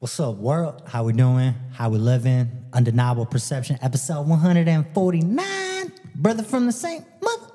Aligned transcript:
What's 0.00 0.18
up, 0.18 0.36
world? 0.36 0.80
How 0.86 1.04
we 1.04 1.12
doing? 1.12 1.54
How 1.74 1.90
we 1.90 1.98
living? 1.98 2.50
Undeniable 2.72 3.26
Perception, 3.26 3.78
episode 3.82 4.26
149. 4.26 5.92
Brother 6.14 6.42
from 6.42 6.64
the 6.64 6.72
same 6.72 7.04
mother. 7.22 7.52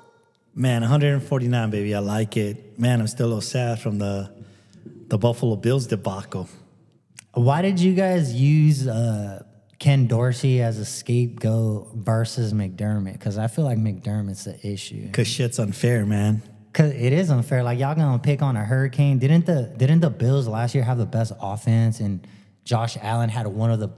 Man, 0.54 0.82
149, 0.82 1.70
baby. 1.70 1.92
I 1.92 1.98
like 1.98 2.36
it. 2.36 2.78
Man, 2.78 3.00
I'm 3.00 3.08
still 3.08 3.26
a 3.26 3.30
little 3.30 3.40
sad 3.40 3.80
from 3.80 3.98
the 3.98 4.32
the 5.08 5.18
Buffalo 5.18 5.56
Bills 5.56 5.88
debacle. 5.88 6.48
Why 7.34 7.62
did 7.62 7.80
you 7.80 7.94
guys 7.94 8.32
use 8.32 8.86
uh, 8.86 9.42
Ken 9.80 10.06
Dorsey 10.06 10.62
as 10.62 10.78
a 10.78 10.84
scapegoat 10.84 11.96
versus 11.96 12.52
McDermott? 12.52 13.14
Because 13.14 13.38
I 13.38 13.48
feel 13.48 13.64
like 13.64 13.78
McDermott's 13.78 14.44
the 14.44 14.64
issue. 14.64 15.10
Cause 15.10 15.26
shit's 15.26 15.58
unfair, 15.58 16.06
man. 16.06 16.42
Cause 16.76 16.92
it 16.92 17.14
is 17.14 17.30
unfair. 17.30 17.62
Like 17.62 17.78
y'all 17.78 17.94
gonna 17.94 18.18
pick 18.18 18.42
on 18.42 18.54
a 18.54 18.62
hurricane. 18.62 19.18
Didn't 19.18 19.46
the 19.46 19.72
didn't 19.78 20.00
the 20.00 20.10
Bills 20.10 20.46
last 20.46 20.74
year 20.74 20.84
have 20.84 20.98
the 20.98 21.06
best 21.06 21.32
offense 21.40 22.00
and 22.00 22.26
Josh 22.64 22.98
Allen 23.00 23.30
had 23.30 23.46
one 23.46 23.70
of 23.70 23.80
the 23.80 23.88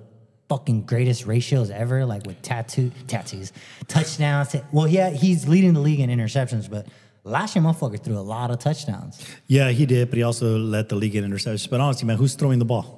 fucking 0.48 0.82
greatest 0.82 1.26
ratios 1.26 1.70
ever, 1.70 2.06
like 2.06 2.24
with 2.24 2.40
tattoo 2.40 2.92
tattoos, 3.08 3.52
touchdowns. 3.88 4.54
Well, 4.70 4.86
yeah, 4.86 5.10
he's 5.10 5.48
leading 5.48 5.74
the 5.74 5.80
league 5.80 5.98
in 5.98 6.08
interceptions, 6.08 6.70
but 6.70 6.86
last 7.24 7.56
year 7.56 7.64
motherfucker 7.64 8.00
threw 8.00 8.16
a 8.16 8.20
lot 8.20 8.52
of 8.52 8.60
touchdowns. 8.60 9.26
Yeah, 9.48 9.70
he 9.70 9.84
did, 9.84 10.08
but 10.08 10.16
he 10.16 10.22
also 10.22 10.56
led 10.56 10.88
the 10.88 10.94
league 10.94 11.16
in 11.16 11.28
interceptions. 11.28 11.68
But 11.68 11.80
honestly, 11.80 12.06
man, 12.06 12.16
who's 12.16 12.34
throwing 12.34 12.60
the 12.60 12.64
ball? 12.64 12.97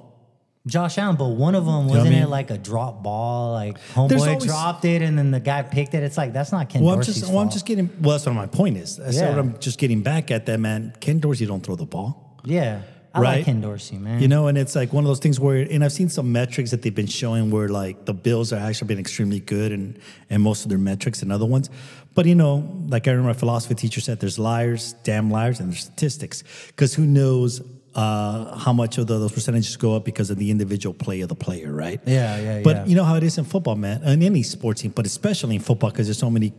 Josh 0.67 0.97
Allen, 0.99 1.15
but 1.15 1.29
one 1.29 1.55
of 1.55 1.65
them 1.65 1.73
know 1.73 1.79
what 1.81 1.85
I 1.95 1.97
wasn't 1.97 2.13
mean? 2.15 2.23
it 2.23 2.29
like 2.29 2.51
a 2.51 2.57
drop 2.57 3.01
ball? 3.01 3.53
Like 3.53 3.79
homeboy 3.95 4.27
always- 4.27 4.45
dropped 4.45 4.85
it 4.85 5.01
and 5.01 5.17
then 5.17 5.31
the 5.31 5.39
guy 5.39 5.63
picked 5.63 5.93
it. 5.95 6.03
It's 6.03 6.17
like 6.17 6.33
that's 6.33 6.51
not 6.51 6.69
Ken 6.69 6.83
Well, 6.83 6.91
I'm 6.93 6.97
Dorsey's 6.99 7.19
just, 7.21 7.31
well, 7.31 7.39
I'm 7.41 7.49
just 7.49 7.65
getting. 7.65 7.89
Well, 7.99 8.11
that's 8.11 8.25
what 8.27 8.35
my 8.35 8.45
point 8.45 8.77
is. 8.77 8.97
That's 8.97 9.17
Yeah. 9.17 9.29
what 9.29 9.39
I'm 9.39 9.57
just 9.59 9.79
getting 9.79 10.01
back 10.03 10.29
at. 10.29 10.45
That 10.45 10.59
man, 10.59 10.93
Ken 10.99 11.19
Dorsey 11.19 11.45
don't 11.47 11.65
throw 11.65 11.75
the 11.75 11.85
ball. 11.85 12.37
yeah, 12.45 12.81
I 13.13 13.19
Right? 13.21 13.35
like 13.37 13.45
Ken 13.45 13.59
Dorsey, 13.59 13.97
man. 13.97 14.21
You 14.21 14.27
know, 14.27 14.47
and 14.47 14.57
it's 14.57 14.75
like 14.75 14.93
one 14.93 15.03
of 15.03 15.07
those 15.07 15.19
things 15.19 15.39
where, 15.39 15.57
and 15.69 15.83
I've 15.83 15.91
seen 15.91 16.09
some 16.09 16.31
metrics 16.31 16.69
that 16.71 16.81
they've 16.83 16.93
been 16.95 17.07
showing 17.07 17.49
where 17.49 17.67
like 17.67 18.05
the 18.05 18.13
Bills 18.13 18.53
are 18.53 18.59
actually 18.59 18.87
been 18.87 18.99
extremely 18.99 19.39
good 19.39 19.71
and 19.71 19.97
and 20.29 20.43
most 20.43 20.63
of 20.63 20.69
their 20.69 20.77
metrics 20.77 21.23
and 21.23 21.31
other 21.31 21.45
ones. 21.45 21.71
But 22.13 22.27
you 22.27 22.35
know, 22.35 22.69
like 22.87 23.07
I 23.07 23.11
remember 23.11 23.29
my 23.29 23.33
philosophy 23.33 23.73
teacher 23.73 23.99
said, 23.99 24.19
there's 24.19 24.37
liars, 24.37 24.93
damn 25.03 25.31
liars, 25.31 25.59
and 25.59 25.71
there's 25.71 25.81
statistics. 25.85 26.43
Because 26.67 26.93
who 26.93 27.05
knows 27.05 27.61
uh, 27.95 28.57
how 28.57 28.71
much 28.73 28.97
of 28.97 29.07
the, 29.07 29.19
those 29.19 29.31
percentages 29.31 29.75
go 29.77 29.95
up 29.95 30.05
because 30.05 30.29
of 30.29 30.37
the 30.37 30.49
individual 30.51 30.93
play 30.93 31.21
of 31.21 31.29
the 31.29 31.35
player, 31.35 31.71
right? 31.73 31.99
Yeah, 32.05 32.39
yeah, 32.39 32.61
But 32.63 32.75
yeah. 32.77 32.85
you 32.85 32.95
know 32.95 33.03
how 33.03 33.15
it 33.15 33.23
is 33.23 33.37
in 33.37 33.43
football, 33.45 33.75
man, 33.75 34.01
in 34.03 34.23
any 34.23 34.43
sports 34.43 34.81
team, 34.81 34.91
but 34.91 35.05
especially 35.05 35.55
in 35.55 35.61
football 35.61 35.89
because 35.91 36.07
there's 36.07 36.17
so 36.19 36.29
many. 36.29 36.53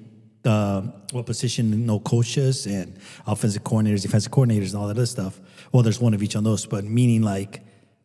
Uh, 0.45 0.81
what 1.13 1.25
position? 1.25 1.87
No 1.87 2.01
coaches 2.01 2.67
and 2.67 2.99
offensive 3.29 3.63
coordinators, 3.63 4.03
defensive 4.03 4.33
coordinators, 4.33 4.71
and 4.73 4.75
all 4.83 4.89
that 4.89 4.97
other 4.97 5.07
stuff. 5.07 5.41
Well, 5.71 5.85
there's 5.85 6.01
one 6.01 6.15
of 6.15 6.23
each 6.23 6.35
on 6.35 6.43
those, 6.43 6.67
but 6.67 6.83
meaning 6.85 7.23
like 7.23 7.61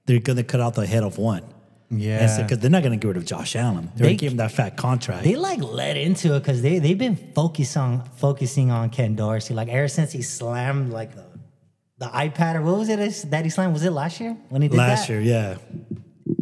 they're 0.06 0.20
gonna 0.20 0.44
cut 0.44 0.62
out 0.62 0.76
the 0.76 0.86
head 0.86 1.04
of 1.04 1.18
one. 1.18 1.42
Yeah. 1.90 2.42
because 2.44 2.60
they're 2.60 2.70
not 2.70 2.84
gonna 2.84 2.98
get 2.98 3.08
rid 3.08 3.18
of 3.18 3.26
Josh 3.26 3.56
Allen. 3.56 3.90
They're 3.96 4.08
They- 4.08 4.16
gonna 4.18 4.32
him 4.32 4.38
that 4.38 4.52
fat 4.52 4.78
contract. 4.78 5.24
They 5.24 5.36
like 5.36 5.62
led 5.64 5.98
into 5.98 6.36
it 6.36 6.42
because 6.42 6.62
they 6.62 6.78
they've 6.80 6.98
been 6.98 7.16
focus 7.34 7.76
on 7.76 8.04
focusing 8.18 8.70
on 8.72 8.90
Ken 8.92 9.16
Dorsey 9.16 9.54
like 9.56 9.70
ever 9.70 9.88
since 9.88 10.12
he 10.12 10.22
slammed 10.22 10.92
like 10.92 11.16
the 11.16 11.24
the 12.00 12.06
iPad 12.08 12.56
or 12.56 12.62
what 12.62 12.78
was 12.78 12.90
it 12.90 13.30
that 13.32 13.44
he 13.44 13.50
slammed? 13.50 13.74
Was 13.74 13.84
it 13.84 13.92
last 13.92 14.20
year 14.20 14.36
when 14.50 14.62
he 14.62 14.68
did 14.68 14.78
Last 14.78 15.08
that? 15.08 15.14
year, 15.14 15.22
yeah, 15.22 15.58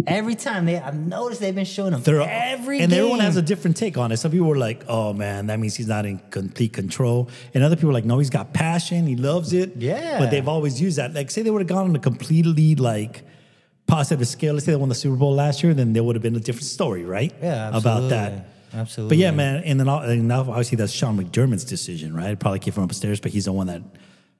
Every 0.07 0.35
time 0.35 0.65
they 0.65 0.77
I've 0.77 0.95
noticed 0.95 1.41
they've 1.41 1.53
been 1.55 1.63
showing 1.65 1.93
him 1.93 2.01
they're 2.01 2.21
every 2.21 2.79
and 2.79 2.89
game. 2.91 2.99
everyone 2.99 3.19
has 3.21 3.37
a 3.37 3.41
different 3.41 3.77
take 3.77 3.97
on 3.97 4.11
it. 4.11 4.17
Some 4.17 4.31
people 4.31 4.47
were 4.47 4.57
like, 4.57 4.83
"Oh 4.87 5.13
man, 5.13 5.47
that 5.47 5.59
means 5.59 5.75
he's 5.75 5.87
not 5.87 6.05
in 6.05 6.19
complete 6.31 6.73
control," 6.73 7.29
and 7.53 7.63
other 7.63 7.75
people 7.75 7.87
were 7.89 7.93
like, 7.93 8.05
"No, 8.05 8.19
he's 8.19 8.29
got 8.29 8.53
passion. 8.53 9.07
He 9.07 9.15
loves 9.15 9.53
it." 9.53 9.73
Yeah. 9.77 10.19
but 10.19 10.29
they've 10.31 10.47
always 10.47 10.79
used 10.81 10.97
that. 10.97 11.13
Like, 11.13 11.31
say 11.31 11.41
they 11.43 11.49
would 11.51 11.61
have 11.61 11.67
gone 11.67 11.89
on 11.89 11.95
a 11.95 11.99
completely 11.99 12.75
like 12.75 13.23
positive 13.87 14.27
scale. 14.27 14.53
Let's 14.53 14.65
say 14.65 14.71
they 14.73 14.75
won 14.77 14.89
the 14.89 14.95
Super 14.95 15.15
Bowl 15.15 15.33
last 15.33 15.63
year, 15.63 15.73
then 15.73 15.93
there 15.93 16.03
would 16.03 16.15
have 16.15 16.23
been 16.23 16.35
a 16.35 16.39
different 16.39 16.65
story, 16.65 17.03
right? 17.05 17.33
yeah, 17.41 17.69
about 17.75 18.09
that. 18.09 18.31
absolutely. 18.31 18.51
Absolutely. 18.81 19.15
But 19.17 19.21
yeah, 19.21 19.31
man, 19.31 19.63
and 19.63 19.79
then 19.79 19.87
all- 19.87 20.01
and 20.01 20.27
now 20.27 20.41
obviously 20.41 20.75
that's 20.75 20.91
Sean 20.91 21.17
McDermott's 21.17 21.63
decision, 21.63 22.13
right? 22.15 22.37
Probably 22.37 22.59
came 22.59 22.73
from 22.73 22.83
upstairs, 22.83 23.19
but 23.21 23.31
he's 23.31 23.45
the 23.45 23.53
one 23.53 23.67
that 23.67 23.81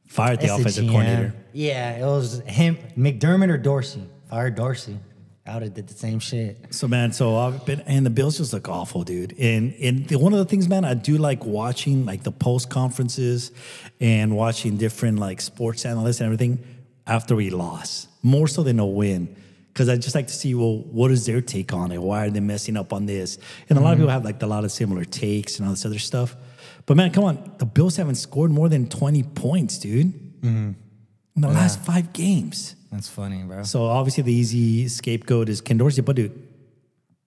fired 0.08 0.42
the 0.42 0.54
offensive 0.54 0.88
coordinator. 0.88 1.34
Yeah, 1.54 1.98
it 1.98 2.06
was 2.06 2.40
him, 2.42 2.78
McDermott 2.98 3.50
or 3.50 3.58
Dorsey. 3.58 4.04
Fired 4.30 4.56
Dorsey. 4.56 5.00
I 5.48 5.54
would 5.54 5.64
have 5.64 5.74
did 5.76 5.88
the 5.88 5.94
same 5.94 6.18
shit. 6.18 6.74
So 6.74 6.88
man, 6.88 7.14
so 7.14 7.38
I've 7.38 7.66
been 7.68 7.82
and 7.82 8.04
the 8.04 8.10
Bills 8.10 8.38
just 8.38 8.52
look 8.52 8.68
awful, 8.68 9.04
dude. 9.04 9.38
And 9.40 9.76
and 9.76 10.08
the, 10.08 10.18
one 10.18 10.34
of 10.34 10.40
the 10.40 10.46
things, 10.46 10.68
man, 10.68 10.84
I 10.84 10.96
do 10.96 11.18
like 11.18 11.46
watching 11.46 12.04
like 12.04 12.24
the 12.24 12.32
post 12.32 12.72
conferences 12.72 13.52
and 14.00 14.36
watching 14.36 14.78
different 14.78 15.20
like 15.20 15.42
sports 15.42 15.86
analysts 15.86 16.20
and 16.20 16.26
everything 16.26 16.64
after 17.06 17.36
we 17.36 17.52
lost, 17.52 18.08
more 18.24 18.48
so 18.48 18.64
than 18.64 18.80
a 18.80 18.86
win. 18.86 19.36
Because 19.68 19.88
I 19.88 19.98
just 19.98 20.16
like 20.16 20.28
to 20.28 20.34
see, 20.34 20.56
well, 20.56 20.78
what 20.78 21.12
is 21.12 21.26
their 21.26 21.42
take 21.42 21.74
on 21.74 21.92
it? 21.92 22.02
Why 22.02 22.26
are 22.26 22.30
they 22.30 22.40
messing 22.40 22.76
up 22.78 22.94
on 22.94 23.06
this? 23.06 23.38
And 23.70 23.78
a 23.78 23.82
lot 23.82 23.90
of 23.90 23.96
mm-hmm. 23.96 24.04
people 24.04 24.12
have 24.14 24.26
like 24.26 24.42
a 24.42 24.48
lot 24.48 24.64
of 24.64 24.72
similar 24.72 25.04
takes 25.04 25.60
and 25.60 25.68
all 25.68 25.74
this 25.74 25.86
other 25.86 26.00
stuff. 26.00 26.36
But 26.86 26.98
man, 26.98 27.12
come 27.12 27.24
on, 27.24 27.52
the 27.58 27.66
Bills 27.66 27.98
haven't 27.98 28.16
scored 28.16 28.52
more 28.52 28.70
than 28.70 28.88
twenty 28.88 29.24
points, 29.24 29.78
dude, 29.78 30.14
in 30.44 30.76
the 31.36 31.48
last 31.48 31.80
five 31.80 32.14
games. 32.14 32.76
That's 32.92 33.10
funny, 33.10 33.44
bro. 33.44 33.64
So 33.64 33.86
obviously 33.86 34.24
the 34.24 34.34
easy 34.34 34.88
scapegoat 34.88 35.50
is 35.50 35.60
Ken 35.62 35.78
Dorsey, 35.78 36.02
but 36.02 36.16
dude, 36.16 36.32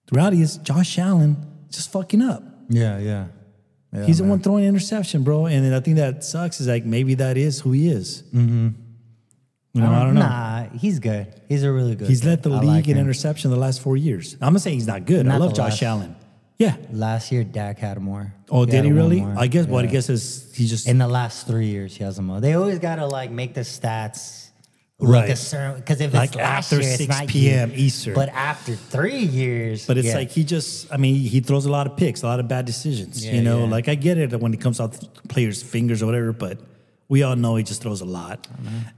the 0.07 0.15
reality 0.15 0.41
is 0.41 0.57
Josh 0.57 0.97
Allen 0.97 1.37
just 1.69 1.91
fucking 1.91 2.21
up. 2.21 2.41
Yeah, 2.69 2.97
yeah. 2.97 3.27
yeah 3.93 4.05
He's 4.05 4.17
the 4.17 4.23
one 4.23 4.39
throwing 4.39 4.63
interception, 4.63 5.23
bro. 5.23 5.45
And 5.45 5.75
I 5.75 5.79
think 5.79 5.97
that 5.97 6.23
sucks 6.23 6.59
is 6.59 6.67
like 6.67 6.85
maybe 6.85 7.15
that 7.15 7.37
is 7.37 7.59
who 7.59 7.71
he 7.71 7.89
is. 7.89 8.23
Mm-hmm. 8.33 8.69
You 9.73 9.81
know, 9.81 9.91
I 9.91 10.03
don't 10.03 10.15
know. 10.15 10.21
Nah, 10.21 10.63
he's 10.69 10.97
good. 10.97 11.41
He's 11.47 11.63
a 11.63 11.71
really 11.71 11.95
good. 11.95 12.07
He's 12.07 12.21
guy. 12.21 12.29
led 12.29 12.43
the 12.43 12.51
I 12.51 12.59
league 12.59 12.67
like 12.67 12.87
in 12.87 12.97
interception 12.97 13.51
the 13.51 13.57
last 13.57 13.81
four 13.81 13.95
years. 13.95 14.33
I'm 14.35 14.49
gonna 14.49 14.59
say 14.59 14.73
he's 14.73 14.87
not 14.87 15.05
good. 15.05 15.27
I 15.27 15.37
love 15.37 15.53
Josh 15.53 15.81
last. 15.81 15.83
Allen. 15.83 16.15
Yeah. 16.59 16.75
Last 16.91 17.31
year, 17.31 17.43
Dak 17.43 17.79
had 17.79 17.99
more. 17.99 18.33
Oh, 18.49 18.65
did 18.65 18.83
he 18.83 18.91
really? 18.91 19.21
more. 19.21 19.33
I 19.37 19.47
guess. 19.47 19.65
What 19.65 19.85
I 19.85 19.87
guess 19.87 20.09
is 20.09 20.51
he 20.53 20.67
just 20.67 20.87
In 20.87 20.97
the 20.97 21.07
last 21.07 21.47
three 21.47 21.67
years, 21.67 21.95
he 21.95 22.03
has 22.03 22.19
all. 22.19 22.41
They 22.41 22.53
always 22.53 22.79
gotta 22.79 23.07
like 23.07 23.31
make 23.31 23.53
the 23.53 23.61
stats 23.61 24.49
Right. 25.01 25.21
Like 25.21 25.29
a 25.29 25.35
certain 25.37 25.75
because 25.75 26.01
if 26.01 26.13
Like 26.13 26.31
it's 26.31 26.35
last 26.35 26.73
after 26.73 26.83
year, 26.83 26.97
6 26.97 27.07
not 27.09 27.27
p.m. 27.27 27.71
you. 27.71 27.77
Eastern. 27.77 28.13
But 28.15 28.29
after 28.29 28.75
three 28.75 29.19
years, 29.19 29.87
But 29.87 29.97
it's 29.97 30.09
yeah. 30.09 30.15
like 30.15 30.29
he 30.29 30.43
just, 30.43 30.91
I 30.91 30.97
mean, 30.97 31.15
he 31.15 31.39
throws 31.39 31.65
a 31.65 31.71
lot 31.71 31.87
of 31.87 31.95
picks, 31.95 32.21
a 32.21 32.25
lot 32.25 32.41
of 32.41 32.49
bad 32.49 32.65
decisions. 32.65 33.25
Yeah, 33.25 33.35
you 33.35 33.41
know, 33.41 33.63
yeah. 33.63 33.71
like 33.71 33.87
I 33.87 33.95
get 33.95 34.17
it 34.17 34.37
when 34.37 34.53
it 34.53 34.59
comes 34.59 34.81
out 34.81 34.99
players' 35.29 35.63
fingers 35.63 36.03
or 36.03 36.05
whatever, 36.07 36.33
but 36.33 36.59
we 37.09 37.23
all 37.23 37.35
know 37.35 37.55
he 37.55 37.63
just 37.63 37.81
throws 37.81 38.01
a 38.01 38.05
lot. 38.05 38.47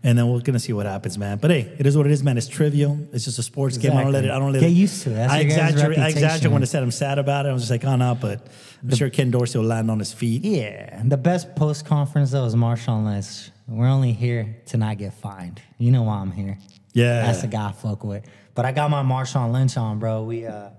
And 0.04 0.18
then 0.18 0.28
we're 0.28 0.42
gonna 0.42 0.60
see 0.60 0.74
what 0.74 0.86
happens, 0.86 1.18
man. 1.18 1.38
But 1.38 1.50
hey, 1.52 1.74
it 1.80 1.88
is 1.88 1.96
what 1.98 2.06
it 2.06 2.12
is, 2.12 2.22
man. 2.24 2.38
It's 2.38 2.48
trivial. 2.48 3.00
It's 3.14 3.24
just 3.26 3.40
a 3.40 3.44
sports 3.44 3.78
game. 3.78 3.94
I 3.96 4.04
don't 4.04 4.12
let 4.12 4.26
it. 4.26 4.32
I 4.32 4.38
don't 4.38 4.52
let 4.52 4.60
Get 4.60 4.70
it. 4.70 4.74
used 4.74 5.02
to 5.04 5.12
it. 5.12 5.16
That's 5.16 5.34
I 5.34 5.40
exaggerate. 5.40 5.98
I 5.98 6.10
exaggerate 6.10 6.52
when 6.52 6.62
I 6.62 6.66
said 6.66 6.84
I'm 6.84 6.92
sad 6.92 7.18
about 7.20 7.46
it. 7.46 7.50
I 7.50 7.54
was 7.54 7.64
just 7.64 7.72
like, 7.72 7.86
oh 7.86 7.96
no, 7.96 8.14
but 8.20 8.46
I'm 8.84 8.94
sure 8.96 9.10
Ken 9.10 9.32
Dorsey 9.32 9.58
will 9.58 9.66
land 9.66 9.90
on 9.90 9.98
his 10.00 10.12
feet. 10.14 10.44
yeah. 10.44 11.02
The 11.06 11.18
best 11.18 11.56
post 11.56 11.86
conference 11.86 12.32
though 12.32 12.46
is 12.46 12.54
Marshawn 12.56 13.06
Lynch. 13.06 13.50
We're 13.68 13.88
only 13.88 14.12
here 14.12 14.58
to 14.68 14.78
not 14.78 14.98
get 14.98 15.14
fined. 15.14 15.62
You 15.78 15.92
know 15.92 16.04
why 16.04 16.18
I'm 16.18 16.32
here. 16.32 16.58
Yeah. 16.94 17.26
That's 17.26 17.42
the 17.42 17.48
guy 17.48 17.70
I 17.70 17.72
fuck 17.72 18.04
with. 18.04 18.26
But 18.54 18.66
I 18.66 18.74
got 18.74 18.92
my 18.92 19.02
Marshawn 19.04 19.54
Lynch 19.54 19.78
on, 19.78 20.00
bro. 20.00 20.24
We 20.24 20.46
uh 20.46 20.72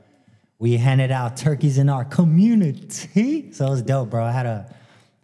we 0.59 0.77
handed 0.77 1.11
out 1.11 1.39
turkeys 1.39 1.79
in 1.79 1.89
our 1.89 2.05
community. 2.05 3.53
So 3.53 3.67
it 3.67 3.71
was 3.71 3.83
dope, 3.83 4.11
bro. 4.11 4.23
I 4.23 4.33
had 4.33 4.45
a 4.47 4.75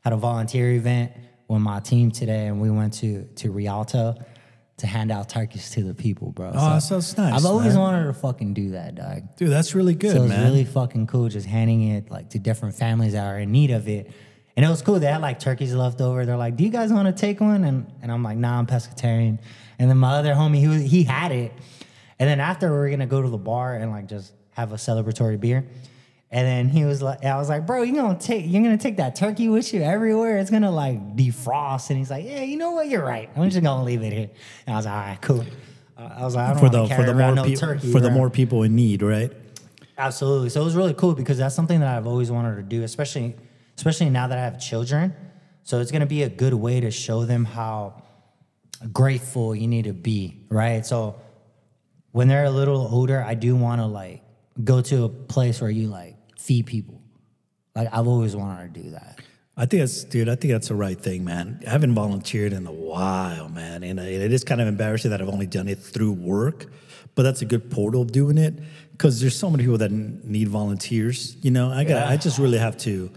had 0.02 0.12
a 0.12 0.16
volunteer 0.16 0.72
event 0.72 1.12
with 1.48 1.60
my 1.60 1.80
team 1.80 2.10
today 2.10 2.46
and 2.46 2.60
we 2.60 2.70
went 2.70 2.92
to 2.94 3.24
to 3.36 3.50
Rialto 3.50 4.14
to 4.76 4.86
hand 4.86 5.10
out 5.10 5.28
turkeys 5.28 5.70
to 5.70 5.82
the 5.82 5.92
people, 5.94 6.30
bro. 6.30 6.52
Oh, 6.54 6.78
so 6.78 6.98
it's 6.98 7.16
nice, 7.16 7.34
I've 7.34 7.46
always 7.46 7.74
man. 7.74 7.78
wanted 7.82 8.04
to 8.06 8.12
fucking 8.12 8.54
do 8.54 8.70
that, 8.70 8.94
dog. 8.94 9.34
Dude, 9.36 9.50
that's 9.50 9.74
really 9.74 9.94
good, 9.94 10.12
So 10.14 10.22
it's 10.22 10.28
man. 10.28 10.44
really 10.44 10.64
fucking 10.64 11.08
cool 11.08 11.28
just 11.28 11.46
handing 11.46 11.82
it 11.88 12.10
like 12.10 12.30
to 12.30 12.38
different 12.38 12.76
families 12.76 13.14
that 13.14 13.26
are 13.26 13.38
in 13.40 13.50
need 13.50 13.70
of 13.72 13.88
it. 13.88 14.10
And 14.56 14.64
it 14.64 14.68
was 14.68 14.82
cool. 14.82 14.98
They 15.00 15.06
had 15.06 15.20
like 15.20 15.38
turkeys 15.40 15.74
left 15.74 16.00
over. 16.00 16.26
They're 16.26 16.36
like, 16.36 16.56
"Do 16.56 16.64
you 16.64 16.70
guys 16.70 16.92
want 16.92 17.06
to 17.06 17.12
take 17.12 17.40
one?" 17.40 17.64
And 17.64 17.92
and 18.02 18.10
I'm 18.12 18.22
like, 18.24 18.36
"Nah, 18.38 18.58
I'm 18.58 18.66
pescatarian." 18.66 19.38
And 19.78 19.88
then 19.90 19.98
my 19.98 20.14
other 20.14 20.34
homie, 20.34 20.58
he 20.58 20.66
was, 20.68 20.82
he 20.82 21.04
had 21.04 21.30
it. 21.32 21.52
And 22.18 22.28
then 22.28 22.40
after 22.40 22.70
we 22.72 22.76
were 22.78 22.90
gonna 22.90 23.06
go 23.06 23.22
to 23.22 23.28
the 23.28 23.38
bar 23.38 23.74
and 23.76 23.90
like 23.92 24.06
just 24.08 24.32
have 24.50 24.72
a 24.72 24.76
celebratory 24.76 25.38
beer. 25.38 25.64
And 26.30 26.46
then 26.46 26.68
he 26.68 26.84
was 26.84 27.00
like, 27.00 27.24
I 27.24 27.36
was 27.36 27.48
like, 27.48 27.66
"Bro, 27.66 27.82
you 27.82 27.94
gonna 27.94 28.18
take 28.18 28.44
you're 28.46 28.62
gonna 28.62 28.76
take 28.76 28.98
that 28.98 29.16
turkey 29.16 29.48
with 29.48 29.72
you 29.72 29.82
everywhere? 29.82 30.36
It's 30.38 30.50
gonna 30.50 30.70
like 30.70 31.16
defrost." 31.16 31.88
And 31.88 31.98
he's 31.98 32.10
like, 32.10 32.26
"Yeah, 32.26 32.42
you 32.42 32.58
know 32.58 32.72
what? 32.72 32.88
You're 32.88 33.04
right. 33.04 33.30
I'm 33.34 33.48
just 33.48 33.62
gonna 33.62 33.82
leave 33.82 34.02
it 34.02 34.12
here." 34.12 34.30
And 34.66 34.74
I 34.74 34.76
was 34.76 34.84
like, 34.84 34.94
"All 34.94 35.00
right, 35.00 35.22
cool." 35.22 35.44
Uh, 35.96 36.14
I 36.18 36.24
was 36.24 36.34
like, 36.34 36.48
"I 36.48 36.52
don't 36.52 36.60
for 36.60 36.68
the 36.68 36.86
carry 36.86 37.02
for 37.02 37.06
the 37.06 37.14
more 37.14 37.34
no 37.34 37.44
people 37.44 37.60
turkey 37.60 37.92
for 37.92 38.00
the 38.00 38.10
more 38.10 38.28
people 38.28 38.62
in 38.62 38.76
need, 38.76 39.02
right? 39.02 39.32
Absolutely. 39.96 40.50
So 40.50 40.60
it 40.60 40.64
was 40.64 40.76
really 40.76 40.94
cool 40.94 41.14
because 41.14 41.38
that's 41.38 41.54
something 41.54 41.80
that 41.80 41.96
I've 41.96 42.06
always 42.06 42.30
wanted 42.30 42.56
to 42.56 42.62
do, 42.62 42.82
especially 42.82 43.34
especially 43.78 44.10
now 44.10 44.26
that 44.26 44.36
I 44.36 44.42
have 44.42 44.60
children. 44.60 45.14
So 45.62 45.80
it's 45.80 45.90
gonna 45.90 46.06
be 46.06 46.24
a 46.24 46.28
good 46.28 46.54
way 46.54 46.80
to 46.80 46.90
show 46.90 47.24
them 47.24 47.46
how 47.46 48.02
grateful 48.92 49.54
you 49.54 49.66
need 49.66 49.84
to 49.84 49.94
be, 49.94 50.42
right? 50.50 50.84
So 50.84 51.16
when 52.12 52.28
they're 52.28 52.44
a 52.44 52.50
little 52.50 52.86
older, 52.92 53.22
I 53.22 53.32
do 53.32 53.56
want 53.56 53.80
to 53.80 53.86
like 53.86 54.22
go 54.62 54.82
to 54.82 55.04
a 55.04 55.08
place 55.08 55.60
where 55.60 55.70
you 55.70 55.88
like 55.88 56.16
feed 56.38 56.66
people. 56.66 57.02
Like 57.74 57.88
I've 57.92 58.08
always 58.08 58.34
wanted 58.34 58.74
to 58.74 58.82
do 58.82 58.90
that. 58.90 59.20
I 59.56 59.66
think 59.66 59.82
that's, 59.82 60.04
dude. 60.04 60.28
I 60.28 60.36
think 60.36 60.52
that's 60.52 60.68
the 60.68 60.76
right 60.76 60.98
thing, 60.98 61.24
man. 61.24 61.60
I 61.66 61.70
haven't 61.70 61.92
volunteered 61.92 62.52
in 62.52 62.64
a 62.64 62.72
while, 62.72 63.48
man, 63.48 63.82
and 63.82 63.98
it 63.98 64.32
is 64.32 64.44
kind 64.44 64.60
of 64.60 64.68
embarrassing 64.68 65.10
that 65.10 65.20
I've 65.20 65.28
only 65.28 65.48
done 65.48 65.66
it 65.66 65.80
through 65.80 66.12
work. 66.12 66.66
But 67.16 67.24
that's 67.24 67.42
a 67.42 67.44
good 67.44 67.68
portal 67.68 68.02
of 68.02 68.12
doing 68.12 68.38
it 68.38 68.54
because 68.92 69.20
there's 69.20 69.36
so 69.36 69.50
many 69.50 69.64
people 69.64 69.78
that 69.78 69.90
need 69.90 70.46
volunteers. 70.46 71.36
You 71.42 71.50
know, 71.50 71.70
I 71.70 71.82
got. 71.82 72.06
I 72.06 72.16
just 72.16 72.38
really 72.38 72.58
have 72.58 72.76
to, 72.78 73.10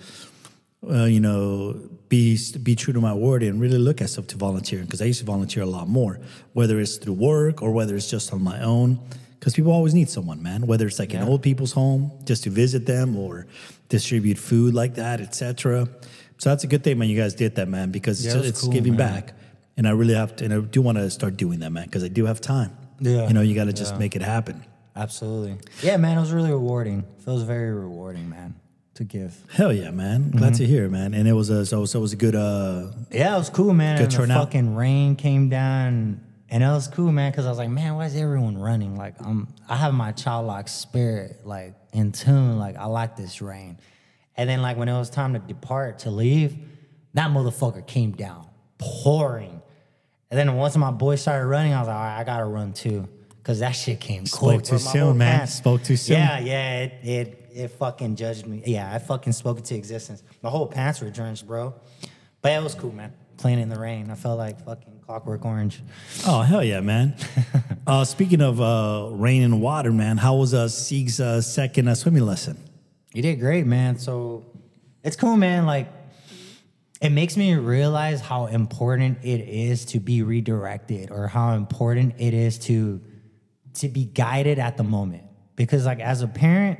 uh, 0.89 1.03
you 1.03 1.19
know, 1.19 1.79
be 2.09 2.39
be 2.63 2.75
true 2.75 2.93
to 2.93 2.99
my 2.99 3.13
word 3.13 3.43
and 3.43 3.61
really 3.61 3.77
look 3.77 4.01
at 4.01 4.09
stuff 4.09 4.25
to 4.27 4.37
volunteering 4.37 4.85
because 4.85 5.03
I 5.03 5.05
used 5.05 5.19
to 5.19 5.25
volunteer 5.25 5.61
a 5.61 5.67
lot 5.67 5.87
more, 5.87 6.19
whether 6.53 6.79
it's 6.79 6.97
through 6.97 7.13
work 7.13 7.61
or 7.61 7.71
whether 7.71 7.95
it's 7.95 8.09
just 8.09 8.33
on 8.33 8.41
my 8.43 8.59
own. 8.63 8.99
Because 9.41 9.55
people 9.55 9.71
always 9.71 9.95
need 9.95 10.07
someone, 10.07 10.43
man. 10.43 10.67
Whether 10.67 10.85
it's 10.85 10.99
like 10.99 11.15
an 11.15 11.23
old 11.23 11.41
people's 11.41 11.71
home 11.71 12.11
just 12.25 12.43
to 12.43 12.51
visit 12.51 12.85
them 12.85 13.17
or 13.17 13.47
distribute 13.89 14.37
food 14.37 14.75
like 14.75 14.93
that, 14.95 15.19
etc. 15.19 15.89
So 16.37 16.51
that's 16.51 16.63
a 16.63 16.67
good 16.67 16.83
thing, 16.83 16.99
man. 16.99 17.09
You 17.09 17.17
guys 17.19 17.33
did 17.33 17.55
that, 17.55 17.67
man, 17.67 17.89
because 17.89 18.23
Yeah, 18.23 18.37
it's, 18.37 18.47
it's 18.47 18.61
cool, 18.61 18.71
giving 18.71 18.95
man. 18.95 19.13
back. 19.13 19.33
And 19.77 19.87
I 19.87 19.91
really 19.91 20.13
have 20.13 20.35
to, 20.35 20.45
and 20.45 20.53
I 20.53 20.59
do 20.59 20.79
want 20.83 20.99
to 20.99 21.09
start 21.09 21.37
doing 21.37 21.59
that, 21.61 21.71
man, 21.71 21.85
because 21.85 22.03
I 22.03 22.07
do 22.07 22.25
have 22.27 22.39
time. 22.39 22.77
Yeah. 22.99 23.27
You 23.27 23.33
know, 23.33 23.41
you 23.41 23.55
got 23.55 23.63
to 23.65 23.73
just 23.73 23.97
make 23.97 24.15
it 24.15 24.21
happen. 24.21 24.63
Absolutely. 24.95 25.57
Yeah, 25.81 25.97
man, 25.97 26.17
it 26.19 26.21
was 26.21 26.31
really 26.31 26.51
rewarding. 26.51 27.03
Feels 27.25 27.41
very 27.41 27.71
rewarding, 27.71 28.29
man, 28.29 28.53
to 28.93 29.03
give. 29.03 29.35
Hell 29.51 29.73
yeah, 29.73 29.89
man. 29.89 30.25
Mm-hmm. 30.25 30.37
Glad 30.37 30.53
to 30.55 30.67
hear, 30.67 30.87
man. 30.87 31.15
And 31.15 31.27
it 31.27 31.33
was 31.33 31.49
a, 31.49 31.65
so, 31.65 31.85
so 31.85 31.97
it 31.97 32.01
was 32.03 32.13
a 32.13 32.17
good, 32.17 32.35
uh, 32.35 32.91
Yeah, 33.09 33.33
it 33.33 33.39
was 33.39 33.49
cool, 33.49 33.73
man. 33.73 33.97
Good 33.97 34.03
and 34.03 34.11
the 34.11 34.17
turnout. 34.17 34.45
fucking 34.45 34.75
rain 34.75 35.15
came 35.15 35.49
down, 35.49 36.21
and 36.51 36.63
it 36.63 36.67
was 36.67 36.87
cool, 36.87 37.11
man. 37.11 37.31
Because 37.31 37.45
I 37.47 37.49
was 37.49 37.57
like, 37.57 37.69
man, 37.69 37.95
why 37.95 38.05
is 38.05 38.15
everyone 38.15 38.57
running? 38.57 38.95
Like, 38.97 39.15
I'm, 39.25 39.47
I 39.67 39.75
have 39.77 39.93
my 39.93 40.11
childlike 40.11 40.67
spirit 40.67 41.39
like 41.45 41.73
in 41.93 42.11
tune. 42.11 42.59
Like, 42.59 42.75
I 42.77 42.85
like 42.85 43.15
this 43.15 43.41
rain. 43.41 43.79
And 44.37 44.49
then, 44.49 44.61
like, 44.61 44.77
when 44.77 44.87
it 44.89 44.93
was 44.97 45.09
time 45.09 45.33
to 45.33 45.39
depart 45.39 45.99
to 45.99 46.11
leave, 46.11 46.57
that 47.15 47.31
motherfucker 47.31 47.85
came 47.85 48.11
down 48.11 48.47
pouring. 48.77 49.61
And 50.29 50.39
then 50.39 50.55
once 50.55 50.75
my 50.77 50.91
boys 50.91 51.21
started 51.21 51.45
running, 51.47 51.73
I 51.73 51.79
was 51.79 51.87
like, 51.87 51.95
all 51.97 52.01
right, 52.03 52.19
I 52.19 52.23
gotta 52.23 52.45
run 52.45 52.73
too, 52.73 53.07
because 53.37 53.59
that 53.59 53.71
shit 53.71 53.99
came 53.99 54.25
quick. 54.25 54.63
too 54.63 54.77
soon, 54.77 55.17
man. 55.17 55.39
pants- 55.39 55.55
Spoke 55.55 55.83
too 55.83 55.97
soon. 55.97 56.17
Yeah, 56.17 56.39
yeah, 56.39 56.79
it, 56.79 56.93
it 57.03 57.37
it 57.53 57.67
fucking 57.71 58.15
judged 58.15 58.45
me. 58.47 58.63
Yeah, 58.65 58.93
I 58.93 58.99
fucking 58.99 59.33
spoke 59.33 59.59
it 59.59 59.65
to 59.65 59.75
existence. 59.75 60.23
My 60.41 60.49
whole 60.49 60.67
pants 60.67 61.01
were 61.01 61.09
drenched, 61.09 61.45
bro. 61.45 61.75
But 62.41 62.53
it 62.53 62.63
was 62.63 62.75
cool, 62.75 62.93
man. 62.93 63.13
Playing 63.37 63.59
in 63.59 63.67
the 63.69 63.77
rain, 63.77 64.09
I 64.09 64.15
felt 64.15 64.37
like 64.37 64.63
fucking 64.63 64.90
Clockwork 65.11 65.43
Orange. 65.43 65.83
oh, 66.25 66.41
hell 66.41 66.63
yeah, 66.63 66.79
man. 66.79 67.13
uh, 67.87 68.05
speaking 68.05 68.39
of 68.39 68.61
uh, 68.61 69.09
rain 69.11 69.43
and 69.43 69.61
water, 69.61 69.91
man, 69.91 70.15
how 70.15 70.37
was 70.37 70.53
uh, 70.53 70.69
Zeke's 70.69 71.19
uh, 71.19 71.41
second 71.41 71.89
uh, 71.89 71.95
swimming 71.95 72.25
lesson? 72.25 72.57
You 73.13 73.21
did 73.21 73.41
great, 73.41 73.65
man. 73.65 73.99
So 73.99 74.45
it's 75.03 75.17
cool, 75.17 75.35
man. 75.35 75.65
Like 75.65 75.89
it 77.01 77.09
makes 77.09 77.35
me 77.35 77.55
realize 77.55 78.21
how 78.21 78.45
important 78.45 79.17
it 79.21 79.41
is 79.41 79.83
to 79.87 79.99
be 79.99 80.23
redirected 80.23 81.11
or 81.11 81.27
how 81.27 81.55
important 81.55 82.13
it 82.17 82.33
is 82.33 82.57
to 82.59 83.01
to 83.73 83.89
be 83.89 84.05
guided 84.05 84.59
at 84.59 84.77
the 84.77 84.83
moment. 84.83 85.23
Because 85.57 85.85
like 85.85 85.99
as 85.99 86.21
a 86.21 86.27
parent, 86.29 86.79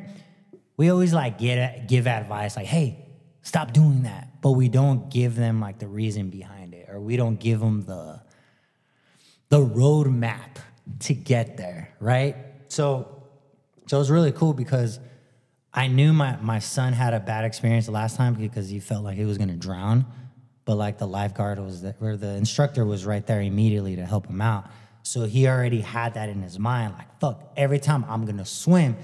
we 0.78 0.90
always 0.90 1.14
like 1.14 1.38
get 1.38 1.90
give 1.90 2.08
advice 2.08 2.56
like, 2.56 2.68
"Hey, 2.68 3.10
stop 3.42 3.74
doing 3.74 4.04
that." 4.04 4.42
But 4.42 4.52
we 4.52 4.70
don't 4.70 5.10
give 5.10 5.36
them 5.36 5.60
like 5.60 5.80
the 5.80 5.88
reason 5.90 6.30
behind 6.30 6.74
it 6.74 6.88
or 6.92 7.00
we 7.00 7.16
don't 7.16 7.40
give 7.40 7.60
them 7.60 7.82
the 7.84 8.21
the 9.52 9.60
roadmap 9.60 10.58
to 11.00 11.14
get 11.14 11.58
there, 11.58 11.94
right? 12.00 12.38
So 12.70 13.22
so 13.86 13.98
it 13.98 14.00
was 14.00 14.10
really 14.10 14.32
cool 14.32 14.54
because 14.54 15.00
I 15.74 15.88
knew 15.88 16.14
my, 16.14 16.38
my 16.38 16.60
son 16.60 16.94
had 16.94 17.14
a 17.14 17.20
bad 17.20 17.44
experience 17.44 17.86
the 17.86 17.92
last 17.92 18.16
time 18.16 18.34
because 18.34 18.70
he 18.70 18.80
felt 18.80 19.04
like 19.04 19.18
he 19.18 19.26
was 19.26 19.38
gonna 19.38 19.58
drown. 19.58 20.06
But 20.64 20.76
like 20.76 20.98
the 20.98 21.08
lifeguard 21.08 21.60
was 21.60 21.82
there, 21.82 21.96
or 22.00 22.16
the 22.16 22.36
instructor 22.36 22.86
was 22.86 23.06
right 23.06 23.28
there 23.28 23.42
immediately 23.42 23.98
to 23.98 24.06
help 24.06 24.26
him 24.26 24.40
out. 24.40 24.68
So 25.04 25.26
he 25.26 25.48
already 25.50 25.82
had 25.82 26.14
that 26.14 26.30
in 26.30 26.42
his 26.42 26.58
mind, 26.58 26.94
like, 26.98 27.20
fuck, 27.20 27.52
every 27.58 27.80
time 27.80 28.06
I'm 28.08 28.26
gonna 28.26 28.46
swim, 28.46 28.96